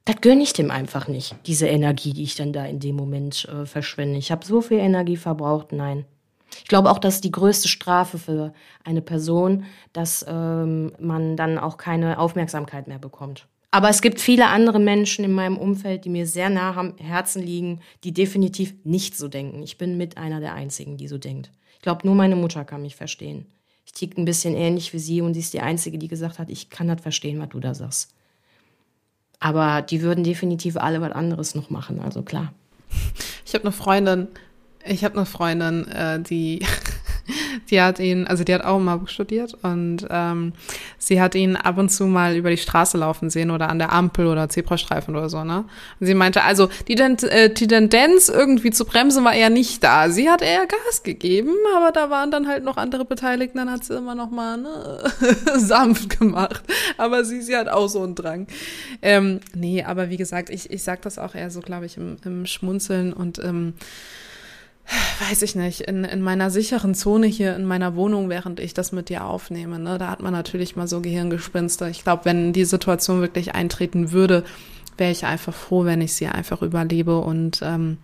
das 0.09 0.21
gönne 0.21 0.41
ich 0.41 0.53
dem 0.53 0.71
einfach 0.71 1.07
nicht, 1.07 1.35
diese 1.45 1.67
Energie, 1.67 2.13
die 2.13 2.23
ich 2.23 2.33
dann 2.33 2.51
da 2.51 2.65
in 2.65 2.79
dem 2.79 2.95
Moment 2.95 3.47
äh, 3.47 3.67
verschwende. 3.67 4.17
Ich 4.17 4.31
habe 4.31 4.43
so 4.43 4.59
viel 4.59 4.79
Energie 4.79 5.17
verbraucht, 5.17 5.71
nein. 5.71 6.05
Ich 6.57 6.67
glaube 6.67 6.89
auch, 6.89 6.99
dass 6.99 7.21
die 7.21 7.31
größte 7.31 7.67
Strafe 7.67 8.17
für 8.17 8.53
eine 8.83 9.01
Person, 9.01 9.65
dass 9.93 10.25
ähm, 10.27 10.91
man 10.99 11.35
dann 11.35 11.57
auch 11.57 11.77
keine 11.77 12.19
Aufmerksamkeit 12.19 12.87
mehr 12.87 12.99
bekommt. 12.99 13.47
Aber 13.71 13.89
es 13.89 14.01
gibt 14.01 14.19
viele 14.19 14.47
andere 14.47 14.79
Menschen 14.79 15.23
in 15.23 15.31
meinem 15.31 15.57
Umfeld, 15.57 16.05
die 16.05 16.09
mir 16.09 16.25
sehr 16.25 16.49
nah 16.49 16.75
am 16.75 16.97
Herzen 16.97 17.43
liegen, 17.43 17.81
die 18.03 18.13
definitiv 18.13 18.73
nicht 18.83 19.15
so 19.15 19.27
denken. 19.27 19.61
Ich 19.61 19.77
bin 19.77 19.97
mit 19.97 20.17
einer 20.17 20.39
der 20.39 20.53
einzigen, 20.53 20.97
die 20.97 21.07
so 21.07 21.19
denkt. 21.19 21.51
Ich 21.75 21.81
glaube, 21.81 22.05
nur 22.05 22.15
meine 22.15 22.35
Mutter 22.35 22.65
kann 22.65 22.81
mich 22.81 22.95
verstehen. 22.95 23.45
Ich 23.85 23.93
tick 23.93 24.17
ein 24.17 24.25
bisschen 24.25 24.55
ähnlich 24.55 24.91
wie 24.93 24.99
sie 24.99 25.21
und 25.21 25.33
sie 25.33 25.39
ist 25.39 25.53
die 25.53 25.61
einzige, 25.61 25.97
die 25.97 26.07
gesagt 26.07 26.39
hat, 26.39 26.49
ich 26.49 26.69
kann 26.69 26.87
das 26.87 27.01
verstehen, 27.01 27.39
was 27.39 27.49
du 27.49 27.59
da 27.59 27.73
sagst. 27.73 28.13
Aber 29.39 29.81
die 29.81 30.01
würden 30.01 30.23
definitiv 30.23 30.75
alle 30.75 30.99
was 30.99 31.11
anderes 31.11 31.55
noch 31.55 31.69
machen, 31.69 31.99
also 31.99 32.23
klar. 32.23 32.53
Ich 33.45 33.53
habe 33.53 33.63
eine 33.63 33.71
Freundin, 33.71 34.27
ich 34.85 35.03
habe 35.03 35.15
eine 35.15 35.25
Freundin, 35.25 35.87
äh, 35.87 36.19
die 36.19 36.65
die 37.69 37.81
hat 37.81 37.99
ihn, 37.99 38.25
also 38.27 38.43
die 38.43 38.53
hat 38.53 38.63
auch 38.63 38.77
in 38.77 38.85
Marburg 38.85 39.09
studiert 39.09 39.55
und 39.61 40.07
ähm, 40.09 40.53
sie 40.97 41.21
hat 41.21 41.35
ihn 41.35 41.55
ab 41.55 41.77
und 41.77 41.89
zu 41.89 42.05
mal 42.05 42.35
über 42.35 42.49
die 42.49 42.57
Straße 42.57 42.97
laufen 42.97 43.29
sehen 43.29 43.51
oder 43.51 43.69
an 43.69 43.79
der 43.79 43.91
Ampel 43.91 44.27
oder 44.27 44.49
Zebrastreifen 44.49 45.15
oder 45.15 45.29
so, 45.29 45.43
ne? 45.43 45.65
Und 45.99 46.07
sie 46.07 46.13
meinte, 46.13 46.43
also 46.43 46.69
die, 46.87 46.93
äh, 46.93 47.53
die 47.53 47.67
Tendenz 47.67 48.29
irgendwie 48.29 48.71
zu 48.71 48.85
bremsen 48.85 49.23
war 49.23 49.33
eher 49.33 49.49
nicht 49.49 49.83
da. 49.83 50.09
Sie 50.09 50.29
hat 50.29 50.41
eher 50.41 50.65
Gas 50.65 51.03
gegeben, 51.03 51.55
aber 51.75 51.91
da 51.91 52.09
waren 52.09 52.31
dann 52.31 52.47
halt 52.47 52.63
noch 52.63 52.77
andere 52.77 53.05
Beteiligten, 53.05 53.57
dann 53.57 53.71
hat 53.71 53.83
sie 53.83 53.95
immer 53.95 54.15
noch 54.15 54.31
mal 54.31 54.57
ne, 54.57 55.03
sanft 55.57 56.19
gemacht. 56.19 56.63
Aber 56.97 57.25
sie, 57.25 57.41
sie 57.41 57.55
hat 57.55 57.69
auch 57.69 57.87
so 57.87 58.03
einen 58.03 58.15
Drang. 58.15 58.47
Ähm, 59.01 59.39
nee, 59.53 59.83
aber 59.83 60.09
wie 60.09 60.17
gesagt, 60.17 60.49
ich, 60.49 60.71
ich 60.71 60.83
sag 60.83 61.01
das 61.03 61.19
auch 61.19 61.35
eher 61.35 61.51
so, 61.51 61.61
glaube 61.61 61.85
ich, 61.85 61.97
im, 61.97 62.17
im 62.25 62.45
Schmunzeln 62.45 63.13
und 63.13 63.39
ähm, 63.39 63.73
weiß 65.27 65.41
ich 65.43 65.55
nicht, 65.55 65.81
in, 65.81 66.03
in 66.03 66.21
meiner 66.21 66.49
sicheren 66.49 66.95
Zone 66.95 67.27
hier 67.27 67.55
in 67.55 67.65
meiner 67.65 67.95
Wohnung, 67.95 68.29
während 68.29 68.59
ich 68.59 68.73
das 68.73 68.91
mit 68.91 69.09
dir 69.09 69.25
aufnehme. 69.25 69.79
Ne? 69.79 69.97
Da 69.97 70.09
hat 70.09 70.21
man 70.21 70.33
natürlich 70.33 70.75
mal 70.75 70.87
so 70.87 71.01
Gehirngespinste. 71.01 71.89
Ich 71.89 72.03
glaube, 72.03 72.25
wenn 72.25 72.53
die 72.53 72.65
Situation 72.65 73.21
wirklich 73.21 73.55
eintreten 73.55 74.11
würde, 74.11 74.43
wäre 74.97 75.11
ich 75.11 75.25
einfach 75.25 75.53
froh, 75.53 75.85
wenn 75.85 76.01
ich 76.01 76.13
sie 76.13 76.27
einfach 76.27 76.61
überlebe 76.61 77.19
und 77.19 77.61
ähm, 77.63 77.97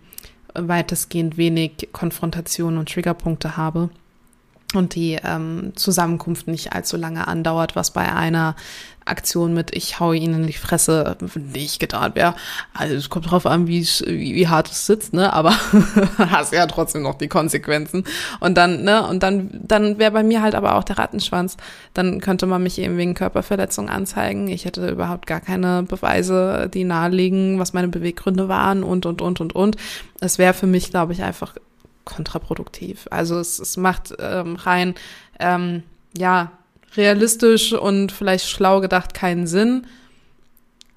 weitestgehend 0.54 1.36
wenig 1.36 1.88
Konfrontation 1.92 2.78
und 2.78 2.90
Triggerpunkte 2.90 3.56
habe 3.56 3.90
und 4.74 4.94
die 4.94 5.18
ähm, 5.22 5.72
Zusammenkunft 5.76 6.48
nicht 6.48 6.72
allzu 6.72 6.96
lange 6.96 7.28
andauert, 7.28 7.76
was 7.76 7.92
bei 7.92 8.12
einer 8.12 8.56
Aktion 9.06 9.54
mit 9.54 9.74
ich 9.74 10.00
hau 10.00 10.12
ihnen 10.12 10.42
in 10.42 10.46
die 10.46 10.52
Fresse 10.52 11.16
nicht 11.34 11.78
getan 11.78 12.14
wäre. 12.14 12.34
Also 12.74 12.96
es 12.96 13.08
kommt 13.08 13.30
drauf 13.30 13.46
an, 13.46 13.68
wie, 13.68 13.82
wie, 13.82 14.34
wie 14.34 14.48
hart 14.48 14.68
es 14.68 14.86
sitzt, 14.86 15.12
ne? 15.12 15.32
Aber 15.32 15.50
hast 16.18 16.52
ja 16.52 16.66
trotzdem 16.66 17.02
noch 17.02 17.14
die 17.14 17.28
Konsequenzen. 17.28 18.04
Und 18.40 18.56
dann, 18.56 18.82
ne, 18.82 19.06
und 19.06 19.22
dann, 19.22 19.50
dann 19.52 19.98
wäre 19.98 20.10
bei 20.10 20.22
mir 20.22 20.42
halt 20.42 20.54
aber 20.54 20.74
auch 20.74 20.84
der 20.84 20.98
Rattenschwanz. 20.98 21.56
Dann 21.94 22.20
könnte 22.20 22.46
man 22.46 22.62
mich 22.62 22.78
eben 22.78 22.96
wegen 22.96 23.14
Körperverletzung 23.14 23.88
anzeigen. 23.88 24.48
Ich 24.48 24.64
hätte 24.64 24.88
überhaupt 24.88 25.26
gar 25.26 25.40
keine 25.40 25.84
Beweise, 25.84 26.68
die 26.72 26.84
nahelegen, 26.84 27.58
was 27.58 27.72
meine 27.72 27.88
Beweggründe 27.88 28.48
waren 28.48 28.82
und 28.82 29.06
und 29.06 29.22
und 29.22 29.40
und 29.40 29.54
und. 29.54 29.76
Es 30.20 30.38
wäre 30.38 30.54
für 30.54 30.66
mich, 30.66 30.90
glaube 30.90 31.12
ich, 31.12 31.22
einfach 31.22 31.54
kontraproduktiv. 32.06 33.06
Also 33.10 33.38
es, 33.38 33.58
es 33.58 33.76
macht 33.76 34.14
ähm, 34.18 34.56
rein, 34.56 34.94
ähm, 35.38 35.82
ja, 36.16 36.52
realistisch 36.96 37.74
und 37.74 38.12
vielleicht 38.12 38.48
schlau 38.48 38.80
gedacht 38.80 39.12
keinen 39.12 39.46
Sinn. 39.46 39.86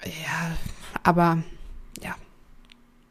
Ja, 0.05 0.55
aber 1.03 1.39
ja, 2.01 2.15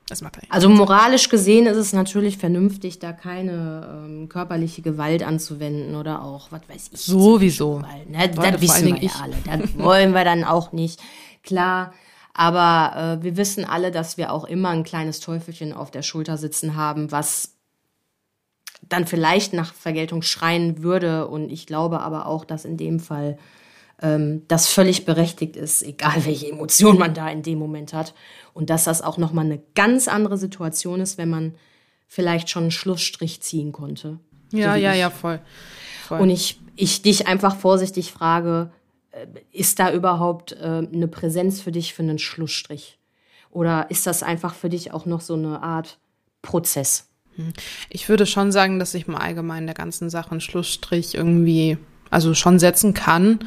das 0.09 0.23
macht 0.23 0.37
eigentlich 0.39 0.53
Also 0.53 0.71
moralisch 0.71 1.29
gesehen 1.29 1.67
ist 1.67 1.77
es 1.77 1.93
natürlich 1.93 2.39
vernünftig, 2.39 2.99
da 2.99 3.13
keine 3.13 4.07
ähm, 4.07 4.29
körperliche 4.31 4.81
Gewalt 4.81 5.23
anzuwenden 5.23 5.97
oder 5.97 6.23
auch, 6.23 6.51
was 6.51 6.63
weiß 6.67 6.91
ich. 6.93 7.01
Sowieso. 7.01 7.81
Ne? 8.09 8.31
Das 8.35 8.61
wissen 8.63 8.95
wir 8.95 9.03
ja 9.03 9.11
alle. 9.21 9.37
Das 9.45 9.77
wollen 9.79 10.13
wir 10.15 10.25
dann 10.25 10.45
auch 10.45 10.73
nicht. 10.73 11.01
Klar. 11.43 11.93
Aber 12.33 13.19
äh, 13.19 13.25
wir 13.25 13.37
wissen 13.37 13.65
alle, 13.65 13.91
dass 13.91 14.17
wir 14.17 14.33
auch 14.33 14.45
immer 14.45 14.69
ein 14.69 14.85
kleines 14.85 15.19
Teufelchen 15.19 15.73
auf 15.73 15.91
der 15.91 16.03
Schulter 16.03 16.37
sitzen 16.37 16.77
haben, 16.77 17.11
was 17.11 17.58
dann 18.89 19.07
vielleicht 19.07 19.53
nach 19.53 19.75
Vergeltung 19.75 20.23
schreien 20.23 20.83
würde. 20.83 21.29
Und 21.29 21.51
ich 21.51 21.67
glaube 21.67 22.01
aber 22.01 22.27
auch, 22.27 22.45
dass 22.45 22.65
in 22.65 22.77
dem 22.77 23.01
Fall 23.01 23.39
ähm, 24.01 24.43
das 24.49 24.69
völlig 24.69 25.05
berechtigt 25.05 25.57
ist, 25.57 25.83
egal 25.83 26.25
welche 26.25 26.51
Emotion 26.51 26.99
man 26.99 27.15
da 27.15 27.29
in 27.29 27.43
dem 27.43 27.59
Moment 27.59 27.93
hat. 27.93 28.15
Und 28.55 28.71
dass 28.71 28.85
das 28.85 29.03
auch 29.03 29.19
nochmal 29.19 29.45
eine 29.45 29.61
ganz 29.75 30.09
andere 30.09 30.39
Situation 30.39 31.01
ist, 31.01 31.19
wenn 31.19 31.31
man 31.31 31.55
vielleicht 32.07 32.51
schon 32.51 32.65
einen 32.65 32.71
Schlussstrich 32.71 33.43
ziehen 33.43 33.73
konnte. 33.73 34.19
Ja, 34.51 34.75
so 34.75 34.81
ja, 34.81 34.93
ich. 34.93 34.99
ja, 34.99 35.11
voll. 35.11 35.41
voll. 36.07 36.21
Und 36.21 36.31
ich, 36.31 36.59
ich 36.77 37.03
dich 37.03 37.27
einfach 37.27 37.57
vorsichtig 37.57 38.13
frage, 38.13 38.71
äh, 39.11 39.27
ist 39.53 39.79
da 39.79 39.93
überhaupt 39.93 40.53
äh, 40.53 40.83
eine 40.93 41.09
Präsenz 41.09 41.61
für 41.61 41.73
dich 41.73 41.95
für 41.95 42.03
einen 42.03 42.19
Schlussstrich? 42.19 42.99
Oder 43.51 43.91
ist 43.91 44.07
das 44.07 44.23
einfach 44.23 44.55
für 44.55 44.69
dich 44.69 44.93
auch 44.93 45.07
noch 45.07 45.21
so 45.21 45.35
eine 45.35 45.63
Art 45.63 45.99
Prozess? 46.43 47.09
Ich 47.91 48.09
würde 48.09 48.27
schon 48.27 48.53
sagen, 48.53 48.79
dass 48.79 48.95
ich 48.95 49.09
im 49.09 49.15
Allgemeinen 49.15 49.67
der 49.67 49.75
ganzen 49.75 50.11
Sache 50.11 50.33
einen 50.33 50.41
Schlussstrich 50.41 51.15
irgendwie, 51.15 51.79
also 52.11 52.35
schon 52.35 52.59
setzen 52.59 52.95
kann. 52.95 53.39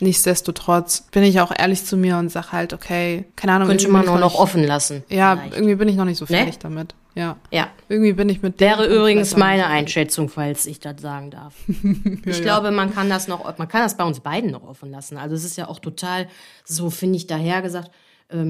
Nichtsdestotrotz 0.00 1.08
bin 1.10 1.24
ich 1.24 1.40
auch 1.40 1.52
ehrlich 1.56 1.84
zu 1.84 1.96
mir 1.96 2.18
und 2.18 2.30
sage 2.30 2.52
halt, 2.52 2.72
okay, 2.72 3.24
keine 3.34 3.54
Ahnung. 3.54 3.68
Könnte 3.68 3.88
man 3.88 4.08
auch 4.08 4.20
noch 4.20 4.36
offen 4.36 4.62
lassen. 4.62 5.02
Ja, 5.08 5.36
vielleicht. 5.36 5.54
irgendwie 5.54 5.74
bin 5.74 5.88
ich 5.88 5.96
noch 5.96 6.04
nicht 6.04 6.18
so 6.18 6.26
fertig 6.26 6.54
ne? 6.54 6.60
damit. 6.62 6.94
Ja. 7.16 7.36
Ja. 7.50 7.68
Irgendwie 7.88 8.12
bin 8.12 8.28
ich 8.28 8.42
mit. 8.42 8.60
Wäre 8.60 8.86
übrigens 8.86 9.36
meine 9.36 9.66
Einschätzung, 9.66 10.28
falls 10.28 10.66
ich 10.66 10.78
das 10.78 11.00
sagen 11.00 11.32
darf. 11.32 11.54
ja, 11.66 12.12
ich 12.26 12.42
glaube, 12.42 12.70
man 12.70 12.94
kann 12.94 13.10
das 13.10 13.26
noch, 13.26 13.58
man 13.58 13.66
kann 13.66 13.82
das 13.82 13.96
bei 13.96 14.04
uns 14.04 14.20
beiden 14.20 14.52
noch 14.52 14.62
offen 14.62 14.92
lassen. 14.92 15.16
Also 15.16 15.34
es 15.34 15.44
ist 15.44 15.56
ja 15.56 15.66
auch 15.66 15.80
total, 15.80 16.28
so 16.64 16.90
finde 16.90 17.16
ich 17.16 17.26
daher 17.26 17.60
gesagt, 17.60 17.90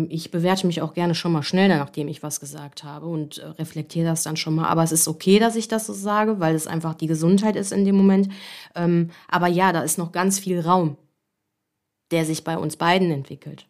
ich 0.09 0.33
bewerte 0.33 0.67
mich 0.67 0.83
auch 0.83 0.93
gerne 0.93 1.15
schon 1.15 1.31
mal 1.31 1.45
schnell, 1.45 1.69
nachdem 1.69 2.09
ich 2.09 2.23
was 2.25 2.41
gesagt 2.41 2.83
habe 2.83 3.07
und 3.07 3.39
äh, 3.39 3.47
reflektiere 3.47 4.07
das 4.09 4.25
dann 4.25 4.37
schon 4.37 4.57
mal. 4.57 4.67
Aber 4.69 4.83
es 4.83 4.91
ist 4.91 5.07
okay, 5.07 5.39
dass 5.39 5.55
ich 5.55 5.69
das 5.69 5.87
so 5.87 5.93
sage, 5.93 6.41
weil 6.41 6.57
es 6.57 6.67
einfach 6.67 6.95
die 6.95 7.07
Gesundheit 7.07 7.55
ist 7.55 7.71
in 7.73 7.85
dem 7.85 7.95
Moment. 7.97 8.29
Ähm, 8.75 9.11
aber 9.29 9.47
ja, 9.47 9.73
da 9.73 9.83
ist 9.83 9.97
noch 9.97 10.11
ganz 10.11 10.41
viel 10.41 10.59
Raum, 10.61 10.97
der 12.11 12.25
sich 12.25 12.43
bei 12.43 12.59
uns 12.59 12.77
beiden 12.77 13.11
entwickelt. 13.13 13.67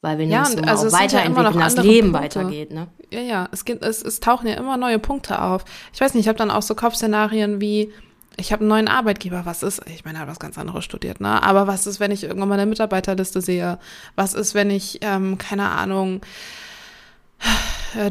Weil 0.00 0.18
wir 0.18 0.26
Ja, 0.26 0.40
uns 0.40 0.54
immer 0.54 0.66
also 0.68 0.86
auch 0.88 0.90
sind 0.90 1.12
ja 1.12 1.18
weiterentwickeln, 1.18 1.60
das 1.60 1.76
Leben 1.76 2.10
Punkte. 2.12 2.40
weitergeht, 2.40 2.72
ne? 2.72 2.88
Ja, 3.12 3.20
ja, 3.20 3.48
es, 3.52 3.64
gibt, 3.64 3.84
es, 3.84 4.02
es 4.02 4.18
tauchen 4.18 4.48
ja 4.48 4.54
immer 4.54 4.76
neue 4.76 4.98
Punkte 4.98 5.40
auf. 5.40 5.64
Ich 5.94 6.00
weiß 6.00 6.14
nicht, 6.14 6.24
ich 6.24 6.28
habe 6.28 6.38
dann 6.38 6.50
auch 6.50 6.62
so 6.62 6.74
Kopfszenarien 6.74 7.60
wie, 7.60 7.92
ich 8.36 8.52
habe 8.52 8.60
einen 8.60 8.68
neuen 8.68 8.88
Arbeitgeber, 8.88 9.42
was 9.44 9.62
ist, 9.62 9.82
ich 9.86 10.04
meine, 10.04 10.18
er 10.18 10.22
hat 10.22 10.28
was 10.28 10.40
ganz 10.40 10.58
anderes 10.58 10.84
studiert, 10.84 11.20
ne? 11.20 11.42
Aber 11.42 11.66
was 11.66 11.86
ist, 11.86 12.00
wenn 12.00 12.10
ich 12.10 12.24
irgendwann 12.24 12.48
mal 12.48 12.58
eine 12.58 12.66
Mitarbeiterliste 12.66 13.40
sehe? 13.40 13.78
Was 14.16 14.34
ist, 14.34 14.54
wenn 14.54 14.70
ich, 14.70 14.98
ähm, 15.02 15.38
keine 15.38 15.68
Ahnung, 15.68 16.20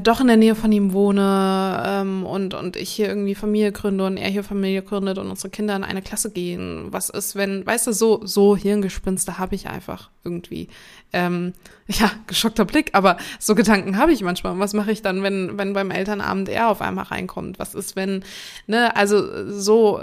doch 0.03 0.21
in 0.21 0.27
der 0.27 0.37
Nähe 0.37 0.53
von 0.53 0.71
ihm 0.71 0.93
wohne 0.93 1.83
ähm, 1.85 2.25
und, 2.25 2.53
und 2.53 2.75
ich 2.75 2.91
hier 2.91 3.07
irgendwie 3.07 3.33
Familie 3.33 3.71
gründe 3.71 4.05
und 4.05 4.17
er 4.17 4.29
hier 4.29 4.43
Familie 4.43 4.83
gründet 4.83 5.17
und 5.17 5.29
unsere 5.29 5.49
Kinder 5.49 5.75
in 5.75 5.83
eine 5.83 6.03
Klasse 6.03 6.31
gehen. 6.31 6.87
Was 6.91 7.09
ist, 7.09 7.35
wenn, 7.35 7.65
weißt 7.65 7.87
du, 7.87 7.91
so, 7.91 8.21
so 8.23 8.55
Hirngespinste 8.55 9.39
habe 9.39 9.55
ich 9.55 9.67
einfach 9.67 10.11
irgendwie. 10.23 10.67
Ähm, 11.13 11.53
ja, 11.87 12.11
geschockter 12.27 12.65
Blick, 12.65 12.91
aber 12.93 13.17
so 13.39 13.55
Gedanken 13.55 13.97
habe 13.97 14.13
ich 14.13 14.21
manchmal. 14.21 14.53
Und 14.53 14.59
was 14.59 14.73
mache 14.73 14.91
ich 14.91 15.01
dann, 15.01 15.23
wenn, 15.23 15.57
wenn 15.57 15.73
beim 15.73 15.89
Elternabend 15.89 16.47
er 16.49 16.69
auf 16.69 16.81
einmal 16.81 17.05
reinkommt? 17.05 17.57
Was 17.57 17.73
ist, 17.73 17.95
wenn, 17.95 18.23
ne, 18.67 18.95
also 18.95 19.49
so 19.51 19.99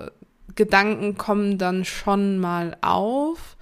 Gedanken 0.57 1.17
kommen 1.17 1.57
dann 1.57 1.85
schon 1.85 2.39
mal 2.39 2.77
auf. 2.81 3.57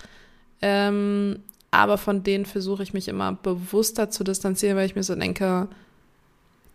Ähm, 0.62 1.41
aber 1.71 1.99
von 1.99 2.23
denen 2.23 2.47
versuche 2.47 2.83
ich 2.83 2.95
mich 2.95 3.09
immer 3.09 3.33
bewusster 3.33 4.11
zu 4.11 4.25
distanzieren, 4.25 4.77
weil 4.77 4.87
ich 4.87 4.95
mir 4.97 5.03
so 5.03 5.14
denke, 5.14 5.69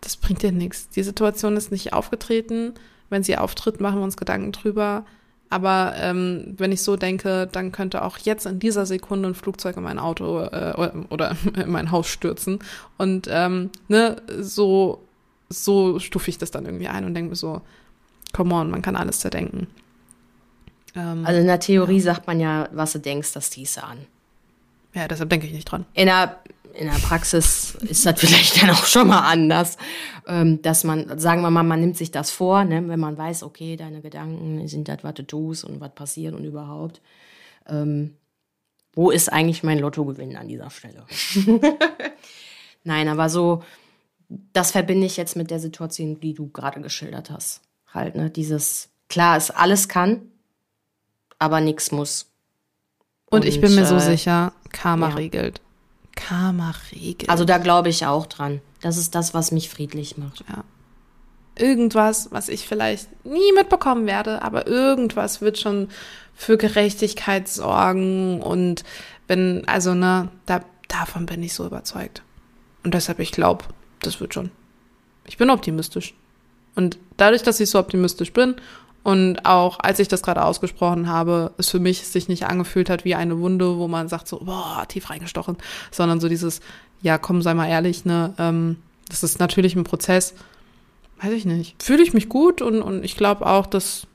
das 0.00 0.16
bringt 0.16 0.42
dir 0.42 0.52
nichts. 0.52 0.88
Die 0.90 1.02
Situation 1.02 1.56
ist 1.56 1.70
nicht 1.72 1.92
aufgetreten. 1.92 2.74
Wenn 3.10 3.22
sie 3.22 3.36
auftritt, 3.36 3.80
machen 3.80 3.98
wir 3.98 4.04
uns 4.04 4.16
Gedanken 4.16 4.52
drüber. 4.52 5.04
Aber 5.50 5.92
ähm, 5.98 6.54
wenn 6.56 6.72
ich 6.72 6.82
so 6.82 6.96
denke, 6.96 7.46
dann 7.52 7.72
könnte 7.72 8.02
auch 8.04 8.16
jetzt 8.18 8.46
in 8.46 8.58
dieser 8.58 8.86
Sekunde 8.86 9.28
ein 9.28 9.34
Flugzeug 9.34 9.76
in 9.76 9.82
mein 9.82 9.98
Auto 9.98 10.40
äh, 10.40 10.72
oder- 10.76 10.94
oder 11.10 11.36
in 11.62 11.70
mein 11.70 11.90
Haus 11.90 12.08
stürzen. 12.08 12.58
Und 12.96 13.28
ähm, 13.30 13.70
ne, 13.88 14.16
so, 14.40 15.02
so 15.50 15.98
stufe 15.98 16.30
ich 16.30 16.38
das 16.38 16.50
dann 16.50 16.64
irgendwie 16.64 16.88
ein 16.88 17.04
und 17.04 17.14
denke 17.14 17.30
mir 17.30 17.36
so, 17.36 17.60
come 18.32 18.54
on, 18.54 18.70
man 18.70 18.80
kann 18.82 18.96
alles 18.96 19.20
zerdenken. 19.20 19.66
Ähm, 20.94 21.24
Also 21.26 21.40
in 21.40 21.46
der 21.46 21.60
Theorie 21.60 22.00
sagt 22.00 22.26
man 22.26 22.40
ja, 22.40 22.68
was 22.72 22.92
du 22.92 22.98
denkst, 22.98 23.32
das 23.34 23.50
ziehst 23.50 23.76
du 23.76 23.84
an. 23.84 23.98
Ja, 24.94 25.08
deshalb 25.08 25.30
denke 25.30 25.46
ich 25.46 25.52
nicht 25.52 25.64
dran. 25.64 25.86
In 25.94 26.06
der, 26.06 26.38
in 26.74 26.86
der 26.86 26.98
Praxis 26.98 27.74
ist 27.76 28.04
das 28.06 28.20
vielleicht 28.20 28.62
dann 28.62 28.70
auch 28.70 28.84
schon 28.84 29.08
mal 29.08 29.20
anders, 29.20 29.76
ähm, 30.26 30.60
dass 30.62 30.84
man, 30.84 31.18
sagen 31.18 31.42
wir 31.42 31.50
mal, 31.50 31.62
man 31.62 31.80
nimmt 31.80 31.96
sich 31.96 32.10
das 32.10 32.30
vor, 32.30 32.64
ne, 32.64 32.86
wenn 32.88 33.00
man 33.00 33.16
weiß, 33.16 33.42
okay, 33.42 33.76
deine 33.76 34.00
Gedanken 34.00 34.66
sind 34.68 34.88
das, 34.88 34.98
was 35.02 35.14
du 35.14 35.26
tust 35.26 35.64
und 35.64 35.80
was 35.80 35.94
passiert 35.94 36.34
und 36.34 36.44
überhaupt. 36.44 37.00
Ähm, 37.66 38.16
wo 38.94 39.10
ist 39.10 39.32
eigentlich 39.32 39.62
mein 39.62 39.78
Lottogewinn 39.78 40.36
an 40.36 40.48
dieser 40.48 40.70
Stelle? 40.70 41.06
Nein, 42.84 43.08
aber 43.08 43.28
so, 43.28 43.62
das 44.52 44.70
verbinde 44.70 45.06
ich 45.06 45.16
jetzt 45.16 45.36
mit 45.36 45.50
der 45.50 45.60
Situation, 45.60 46.20
die 46.20 46.34
du 46.34 46.48
gerade 46.48 46.80
geschildert 46.80 47.30
hast. 47.30 47.62
Halt, 47.92 48.14
ne, 48.14 48.30
dieses, 48.30 48.90
klar, 49.08 49.36
es 49.36 49.50
alles 49.50 49.88
kann, 49.88 50.22
aber 51.38 51.60
nichts 51.60 51.90
muss. 51.90 52.30
Und, 53.26 53.46
ich 53.46 53.60
bin 53.60 53.74
mir 53.74 53.86
so 53.86 53.96
äh, 53.96 54.00
sicher, 54.00 54.52
Karma 54.72 55.10
ja. 55.10 55.14
regelt. 55.14 55.60
Karma 56.14 56.74
regelt. 56.92 57.30
Also 57.30 57.44
da 57.44 57.58
glaube 57.58 57.88
ich 57.88 58.06
auch 58.06 58.26
dran. 58.26 58.60
Das 58.80 58.96
ist 58.96 59.14
das, 59.14 59.34
was 59.34 59.52
mich 59.52 59.68
friedlich 59.70 60.18
macht. 60.18 60.44
irgendwas, 61.56 62.32
was 62.32 62.48
ich 62.48 62.66
vielleicht 62.66 63.08
nie 63.24 63.52
mitbekommen 63.54 64.06
werde, 64.06 64.42
aber 64.42 64.66
irgendwas 64.66 65.40
wird 65.40 65.58
schon 65.58 65.88
für 66.34 66.56
Gerechtigkeit 66.56 67.46
sorgen 67.46 68.40
und 68.40 68.84
wenn, 69.28 69.66
also 69.68 69.94
ne, 69.94 70.30
da, 70.46 70.62
davon 70.88 71.26
bin 71.26 71.42
ich 71.42 71.54
so 71.54 71.66
überzeugt. 71.66 72.22
Und 72.84 72.94
deshalb, 72.94 73.20
ich 73.20 73.32
glaube, 73.32 73.64
das 74.00 74.20
wird 74.20 74.34
schon. 74.34 74.50
Ich 75.26 75.36
bin 75.36 75.50
optimistisch. 75.50 76.14
Und 76.74 76.98
dadurch, 77.16 77.42
dass 77.42 77.60
ich 77.60 77.70
so 77.70 77.78
optimistisch 77.78 78.32
bin 78.32 78.56
und 79.02 79.44
auch 79.44 79.80
als 79.80 79.98
ich 79.98 80.08
das 80.08 80.22
gerade 80.22 80.44
ausgesprochen 80.44 81.08
habe, 81.08 81.52
es 81.58 81.70
für 81.70 81.80
mich 81.80 82.06
sich 82.06 82.28
nicht 82.28 82.46
angefühlt 82.46 82.88
hat 82.88 83.04
wie 83.04 83.14
eine 83.14 83.38
Wunde, 83.38 83.78
wo 83.78 83.88
man 83.88 84.08
sagt 84.08 84.28
so, 84.28 84.38
boah, 84.38 84.84
tief 84.88 85.10
reingestochen, 85.10 85.56
sondern 85.90 86.20
so 86.20 86.28
dieses, 86.28 86.60
ja, 87.00 87.18
komm, 87.18 87.42
sei 87.42 87.54
mal 87.54 87.68
ehrlich, 87.68 88.04
ne, 88.04 88.34
ähm, 88.38 88.76
das 89.08 89.22
ist 89.22 89.40
natürlich 89.40 89.74
ein 89.74 89.84
Prozess, 89.84 90.34
weiß 91.20 91.32
ich 91.32 91.44
nicht. 91.44 91.82
Fühle 91.82 92.02
ich 92.02 92.14
mich 92.14 92.28
gut 92.28 92.62
und, 92.62 92.80
und 92.80 93.04
ich 93.04 93.16
glaube 93.16 93.46
auch, 93.46 93.66
dass, 93.66 94.06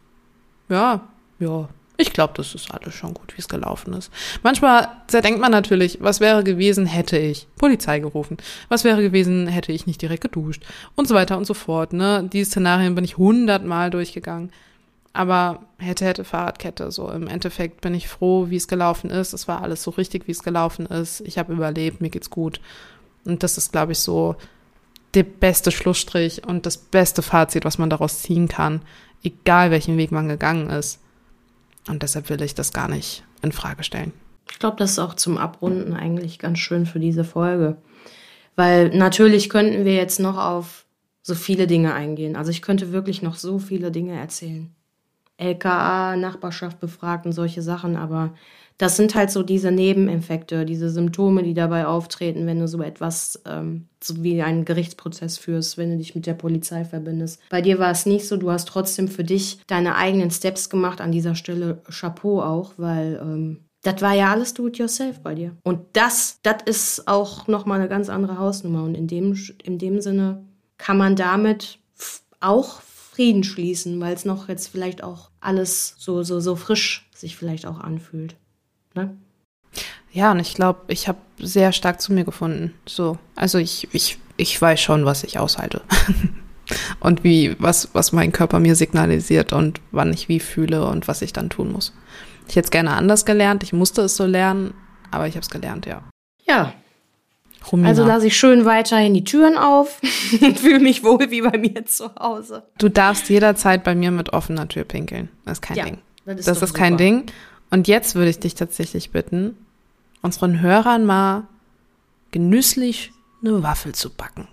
ja, 0.69 1.01
ja, 1.39 1.67
ich 1.99 2.13
glaube, 2.13 2.33
das 2.38 2.53
ist 2.53 2.71
alles 2.71 2.93
schon 2.93 3.15
gut, 3.15 3.35
wie 3.35 3.41
es 3.41 3.47
gelaufen 3.47 3.93
ist. 3.93 4.11
Manchmal 4.43 4.88
zerdenkt 5.07 5.41
man 5.41 5.51
natürlich, 5.51 5.97
was 5.99 6.19
wäre 6.19 6.43
gewesen, 6.43 6.85
hätte 6.85 7.17
ich 7.17 7.47
Polizei 7.57 7.99
gerufen? 7.99 8.38
Was 8.69 8.83
wäre 8.83 9.01
gewesen, 9.01 9.47
hätte 9.47 9.71
ich 9.71 9.88
nicht 9.88 10.01
direkt 10.01 10.21
geduscht? 10.21 10.63
Und 10.95 11.07
so 11.07 11.15
weiter 11.15 11.38
und 11.38 11.45
so 11.45 11.55
fort, 11.55 11.93
ne? 11.93 12.29
Die 12.31 12.43
Szenarien 12.43 12.93
bin 12.93 13.03
ich 13.03 13.17
hundertmal 13.17 13.89
durchgegangen. 13.89 14.51
Aber 15.14 15.64
hätte, 15.80 16.05
hätte 16.05 16.24
Fahrradkette. 16.24 16.91
So 16.91 17.10
im 17.10 17.28
Endeffekt 17.28 17.82
bin 17.82 17.95
ich 17.95 18.08
froh, 18.08 18.49
wie 18.49 18.55
es 18.55 18.68
gelaufen 18.68 19.10
ist. 19.10 19.34
Es 19.34 19.47
war 19.47 19.62
alles 19.62 19.84
so 19.84 19.91
richtig, 19.91 20.28
wie 20.28 20.32
es 20.32 20.43
gelaufen 20.43 20.86
ist. 20.86 21.22
Ich 21.22 21.38
habe 21.38 21.53
überlebt, 21.53 22.01
mir 22.01 22.10
geht's 22.10 22.30
gut. 22.30 22.62
Und 23.26 23.43
das 23.43 23.58
ist, 23.58 23.72
glaube 23.72 23.93
ich, 23.93 23.99
so 23.99 24.36
der 25.14 25.24
beste 25.24 25.72
Schlussstrich 25.72 26.45
und 26.45 26.66
das 26.66 26.78
beste 26.78 27.22
Fazit, 27.22 27.66
was 27.66 27.78
man 27.78 27.89
daraus 27.89 28.22
ziehen 28.22 28.47
kann, 28.47 28.82
egal 29.24 29.72
welchen 29.72 29.97
Weg 29.97 30.12
man 30.12 30.28
gegangen 30.28 30.70
ist. 30.70 30.99
Und 31.88 32.03
deshalb 32.03 32.30
will 32.30 32.41
ich 32.41 32.53
das 32.53 32.74
gar 32.74 32.88
nicht 32.88 33.24
in 33.41 33.51
Frage 33.51 33.84
stellen. 33.84 34.14
Ich 34.51 34.60
glaube, 34.60 34.78
das 34.78 34.91
ist 34.91 34.99
auch 34.99 35.16
zum 35.16 35.38
Abrunden 35.38 35.93
eigentlich 35.93 36.39
ganz 36.39 36.60
schön 36.60 36.86
für 36.86 36.99
diese 36.99 37.24
Folge. 37.24 37.78
Weil 38.55 38.89
natürlich 38.89 39.49
könnten 39.49 39.86
wir 39.86 39.95
jetzt 39.95 40.20
noch 40.20 40.38
auf 40.38 40.86
so 41.22 41.36
viele 41.36 41.68
Dinge 41.68 41.93
eingehen. 41.93 42.36
Also 42.36 42.51
ich 42.51 42.62
könnte 42.62 42.91
wirklich 42.91 43.22
noch 43.22 43.36
so 43.36 43.60
viele 43.60 43.91
Dinge 43.91 44.18
erzählen. 44.18 44.74
LKA, 45.38 46.15
Nachbarschaft 46.15 46.79
befragt 46.79 47.25
und 47.25 47.31
solche 47.31 47.61
Sachen, 47.61 47.95
aber 47.95 48.33
das 48.77 48.95
sind 48.95 49.15
halt 49.15 49.31
so 49.31 49.41
diese 49.41 49.71
Nebeneffekte, 49.71 50.63
diese 50.63 50.89
Symptome, 50.89 51.41
die 51.41 51.55
dabei 51.55 51.88
auftreten, 51.88 52.45
wenn 52.45 52.59
du 52.59 52.67
so 52.67 52.81
etwas 52.81 53.41
ähm, 53.45 53.88
so 54.03 54.23
wie 54.23 54.41
einen 54.43 54.65
Gerichtsprozess 54.65 55.38
führst, 55.38 55.77
wenn 55.77 55.91
du 55.91 55.97
dich 55.97 56.13
mit 56.13 56.27
der 56.27 56.35
Polizei 56.35 56.85
verbindest. 56.85 57.41
Bei 57.49 57.61
dir 57.61 57.79
war 57.79 57.89
es 57.89 58.05
nicht 58.05 58.27
so, 58.27 58.38
du 58.38 58.51
hast 58.51 58.67
trotzdem 58.67 59.07
für 59.07 59.23
dich 59.23 59.59
deine 59.65 59.95
eigenen 59.95 60.29
Steps 60.29 60.69
gemacht. 60.69 61.01
An 61.01 61.11
dieser 61.11 61.33
Stelle 61.33 61.81
Chapeau 61.89 62.41
auch, 62.41 62.73
weil 62.77 63.19
ähm, 63.19 63.61
das 63.81 64.01
war 64.01 64.13
ja 64.13 64.31
alles 64.31 64.53
do-it-yourself 64.53 65.21
bei 65.21 65.33
dir. 65.33 65.57
Und 65.63 65.79
das, 65.93 66.39
das 66.43 66.57
ist 66.65 67.07
auch 67.07 67.47
nochmal 67.47 67.79
eine 67.79 67.89
ganz 67.89 68.09
andere 68.09 68.38
Hausnummer. 68.38 68.83
Und 68.83 68.93
in 68.93 69.07
dem, 69.07 69.35
in 69.63 69.79
dem 69.79 70.01
Sinne 70.01 70.43
kann 70.77 70.97
man 70.97 71.15
damit 71.15 71.79
auch 72.39 72.81
Frieden 73.18 73.43
schließen, 73.43 73.99
weil 73.99 74.13
es 74.13 74.26
noch 74.26 74.47
jetzt 74.47 74.68
vielleicht 74.68 75.03
auch 75.03 75.32
alles 75.39 75.95
so, 75.97 76.22
so, 76.22 76.39
so 76.39 76.55
frisch 76.55 77.09
sich 77.15 77.36
vielleicht 77.36 77.65
auch 77.65 77.80
anfühlt. 77.80 78.36
Ne? 78.93 79.18
Ja, 80.11 80.32
und 80.32 80.39
ich 80.39 80.53
glaube, 80.53 80.82
ich 80.89 81.07
habe 81.07 81.18
sehr 81.39 81.72
stark 81.72 81.99
zu 81.99 82.13
mir 82.13 82.26
gefunden. 82.26 82.76
So, 82.86 83.18
also 83.36 83.57
ich, 83.57 83.88
ich, 83.91 84.20
ich 84.38 84.61
weiß 84.61 84.80
schon, 84.80 85.05
was 85.05 85.24
ich 85.24 85.39
aushalte. 85.39 85.82
und 86.99 87.24
wie, 87.24 87.55
was, 87.57 87.89
was 87.93 88.11
mein 88.11 88.32
Körper 88.32 88.59
mir 88.59 88.76
signalisiert 88.76 89.51
und 89.51 89.82
wann 89.89 90.13
ich 90.13 90.30
wie 90.30 90.39
fühle 90.39 90.86
und 90.86 91.07
was 91.07 91.24
ich 91.24 91.34
dann 91.34 91.49
tun 91.49 91.72
muss. 91.72 91.93
Ich 92.47 92.55
hätte 92.55 92.65
es 92.65 92.72
gerne 92.72 92.91
anders 92.91 93.26
gelernt, 93.26 93.63
ich 93.63 93.74
musste 93.74 94.03
es 94.03 94.15
so 94.15 94.28
lernen, 94.28 94.76
aber 95.09 95.28
ich 95.28 95.34
habe 95.34 95.43
es 95.43 95.49
gelernt, 95.49 95.88
ja. 95.88 96.03
Ja, 96.47 96.72
Romina, 97.72 97.89
also 97.89 98.05
lasse 98.05 98.28
ich 98.28 98.38
schön 98.38 98.65
weiterhin 98.65 99.13
die 99.13 99.24
Türen 99.24 99.57
auf 99.57 99.99
und 100.41 100.59
fühle 100.59 100.80
mich 100.80 101.03
wohl 101.03 101.30
wie 101.32 101.41
bei 101.41 101.57
mir 101.57 101.86
zu 101.86 102.13
Hause. 102.15 102.63
du 102.78 102.89
darfst 102.89 103.30
jederzeit 103.30 103.84
bei 103.84 103.95
mir 103.95 104.11
mit 104.11 104.34
offener 104.34 104.68
Tür 104.68 104.84
pinkeln. 104.84 105.30
Das 105.45 105.57
ist 105.57 105.61
kein 105.61 105.78
Ja, 105.78 105.86
Ding. 105.86 105.97
das 106.26 106.39
ist 106.39 106.47
Das 106.47 106.61
ist 106.61 106.74
kein. 106.74 106.97
Ding. 106.97 107.26
Und 107.70 107.88
jetzt 107.88 108.15
würde 108.15 108.30
ich 108.30 108.39
dich 108.39 108.55
tatsächlich 108.55 109.11
bitten, 109.11 109.57
unseren 110.22 110.61
Hörern 110.61 111.05
mal 111.05 111.47
genüsslich 112.32 113.11
eine 113.43 113.61
Waffel 113.63 113.93
zu 113.93 114.09
backen. 114.09 114.47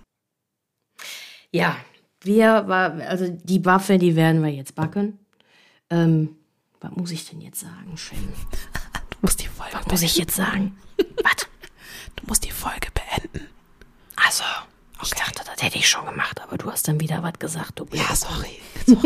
Ja, 1.51 1.77
wir 2.21 2.67
also 2.67 3.27
die 3.29 3.63
Waffe, 3.65 3.97
die 3.97 4.15
werden 4.15 4.43
wir 4.43 4.51
jetzt 4.51 4.75
backen. 4.75 5.19
Ähm, 5.89 6.35
was 6.81 6.91
muss 6.95 7.11
ich 7.11 7.29
denn 7.29 7.39
jetzt 7.41 7.61
sagen, 7.61 7.95
Shen? 7.95 8.17
Du 9.11 9.17
musst 9.21 9.41
die 9.41 9.47
Folge 9.47 9.75
Was 9.75 9.87
muss 9.87 10.01
ich 10.01 10.17
jetzt 10.17 10.35
sagen? 10.35 10.77
was? 11.23 11.47
Du 12.15 12.25
musst 12.27 12.43
die 12.45 12.51
Folge. 12.51 12.87
Also, 14.41 14.43
ich 15.03 15.11
dachte, 15.11 15.41
das 15.45 15.61
hätte 15.63 15.77
ich 15.77 15.87
schon 15.87 16.05
gemacht, 16.05 16.41
aber 16.41 16.57
du 16.57 16.71
hast 16.71 16.87
dann 16.87 16.99
wieder 16.99 17.21
was 17.23 17.37
gesagt. 17.39 17.79
Du 17.79 17.85
Ja, 17.91 18.15
sorry. 18.15 18.59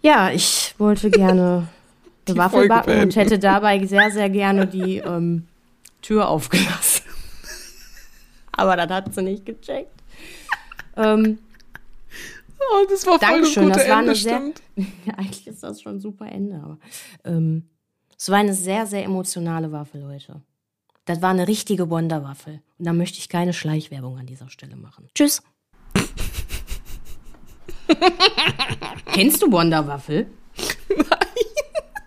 Ja, 0.00 0.30
ich 0.30 0.74
wollte 0.78 1.10
gerne 1.10 1.68
eine 2.28 2.36
Waffel 2.36 2.68
backen 2.68 3.00
und 3.00 3.16
hätte 3.16 3.38
dabei 3.38 3.84
sehr, 3.84 4.10
sehr 4.10 4.30
gerne 4.30 4.66
die 4.66 4.98
ähm, 4.98 5.48
Tür 6.02 6.28
aufgelassen. 6.28 7.02
Aber 8.52 8.76
das 8.76 8.88
hat 8.90 9.14
sie 9.14 9.22
nicht 9.22 9.44
gecheckt. 9.46 9.90
Ähm, 10.96 11.38
Oh, 12.60 12.84
das 12.90 13.06
war 13.06 13.20
voll 13.20 13.28
Dankeschön, 13.28 13.68
das 13.68 13.88
war 13.88 14.00
Ende, 14.00 14.10
eine 14.10 14.14
sehr. 14.16 14.52
eigentlich 15.16 15.46
ist 15.46 15.62
das 15.62 15.80
schon 15.80 15.94
ein 15.96 16.00
super 16.00 16.26
Ende, 16.26 16.56
aber. 16.56 16.78
Ähm, 17.24 17.68
Es 18.16 18.28
war 18.30 18.38
eine 18.38 18.52
sehr, 18.52 18.84
sehr 18.84 19.04
emotionale 19.04 19.70
Waffe, 19.70 19.98
Leute. 19.98 20.42
Das 21.08 21.22
war 21.22 21.30
eine 21.30 21.48
richtige 21.48 21.88
Wonderwaffel. 21.88 22.60
Und 22.78 22.84
da 22.84 22.92
möchte 22.92 23.16
ich 23.18 23.30
keine 23.30 23.54
Schleichwerbung 23.54 24.18
an 24.18 24.26
dieser 24.26 24.50
Stelle 24.50 24.76
machen. 24.76 25.08
Tschüss. 25.14 25.42
Kennst 29.06 29.42
du 29.42 29.50
Wonderwaffel? 29.50 30.26
Nein. 30.90 31.06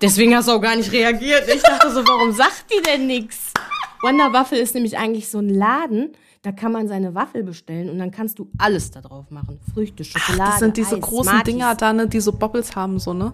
Deswegen 0.04 0.36
hast 0.36 0.50
du 0.50 0.52
auch 0.52 0.62
gar 0.62 0.76
nicht 0.76 0.92
reagiert. 0.92 1.50
Ich 1.52 1.64
dachte 1.64 1.90
so, 1.90 2.06
warum 2.06 2.32
sagt 2.32 2.66
die 2.72 2.80
denn 2.84 3.08
nichts? 3.08 3.52
Wonderwaffel 4.04 4.60
ist 4.60 4.76
nämlich 4.76 4.96
eigentlich 5.00 5.32
so 5.32 5.40
ein 5.40 5.50
Laden, 5.50 6.12
da 6.44 6.52
kann 6.52 6.72
man 6.72 6.88
seine 6.88 7.16
Waffel 7.16 7.42
bestellen 7.42 7.90
und 7.90 7.98
dann 7.98 8.12
kannst 8.12 8.38
du 8.38 8.52
alles 8.60 8.92
da 8.92 9.02
drauf 9.02 9.32
machen. 9.32 9.60
Früchte, 9.74 10.04
Schokolade, 10.04 10.44
Ach, 10.44 10.50
Das 10.52 10.60
sind 10.60 10.78
diese 10.78 10.98
Eis, 10.98 11.02
großen 11.02 11.32
Smarties. 11.32 11.54
Dinger 11.56 11.74
da, 11.74 11.92
ne, 11.92 12.08
die 12.08 12.20
so 12.20 12.34
Bobbles 12.34 12.76
haben, 12.76 13.00
so, 13.00 13.16
ne? 13.16 13.34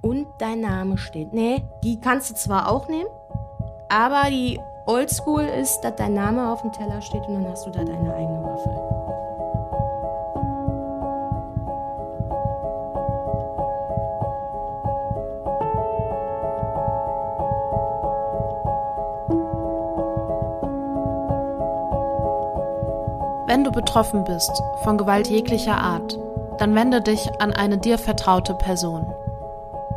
Und 0.00 0.26
dein 0.38 0.62
Name 0.62 0.96
steht. 0.96 1.34
Nee, 1.34 1.62
die 1.84 2.00
kannst 2.00 2.30
du 2.30 2.34
zwar 2.34 2.70
auch 2.70 2.88
nehmen, 2.88 3.10
aber 3.90 4.30
die 4.30 4.58
Oldschool 4.86 5.42
ist, 5.42 5.80
dass 5.80 5.96
dein 5.96 6.14
Name 6.14 6.48
auf 6.48 6.62
dem 6.62 6.70
Teller 6.70 7.00
steht 7.00 7.26
und 7.26 7.34
dann 7.34 7.50
hast 7.50 7.66
du 7.66 7.70
da 7.70 7.82
deine 7.82 8.14
eigene 8.14 8.40
Waffel. 8.44 8.72
Wenn 23.48 23.64
du 23.64 23.72
betroffen 23.72 24.22
bist 24.22 24.62
von 24.84 24.98
Gewalt 24.98 25.26
jeglicher 25.26 25.78
Art, 25.78 26.16
dann 26.58 26.76
wende 26.76 27.00
dich 27.00 27.28
an 27.40 27.52
eine 27.52 27.78
dir 27.78 27.98
vertraute 27.98 28.54
Person. 28.54 29.12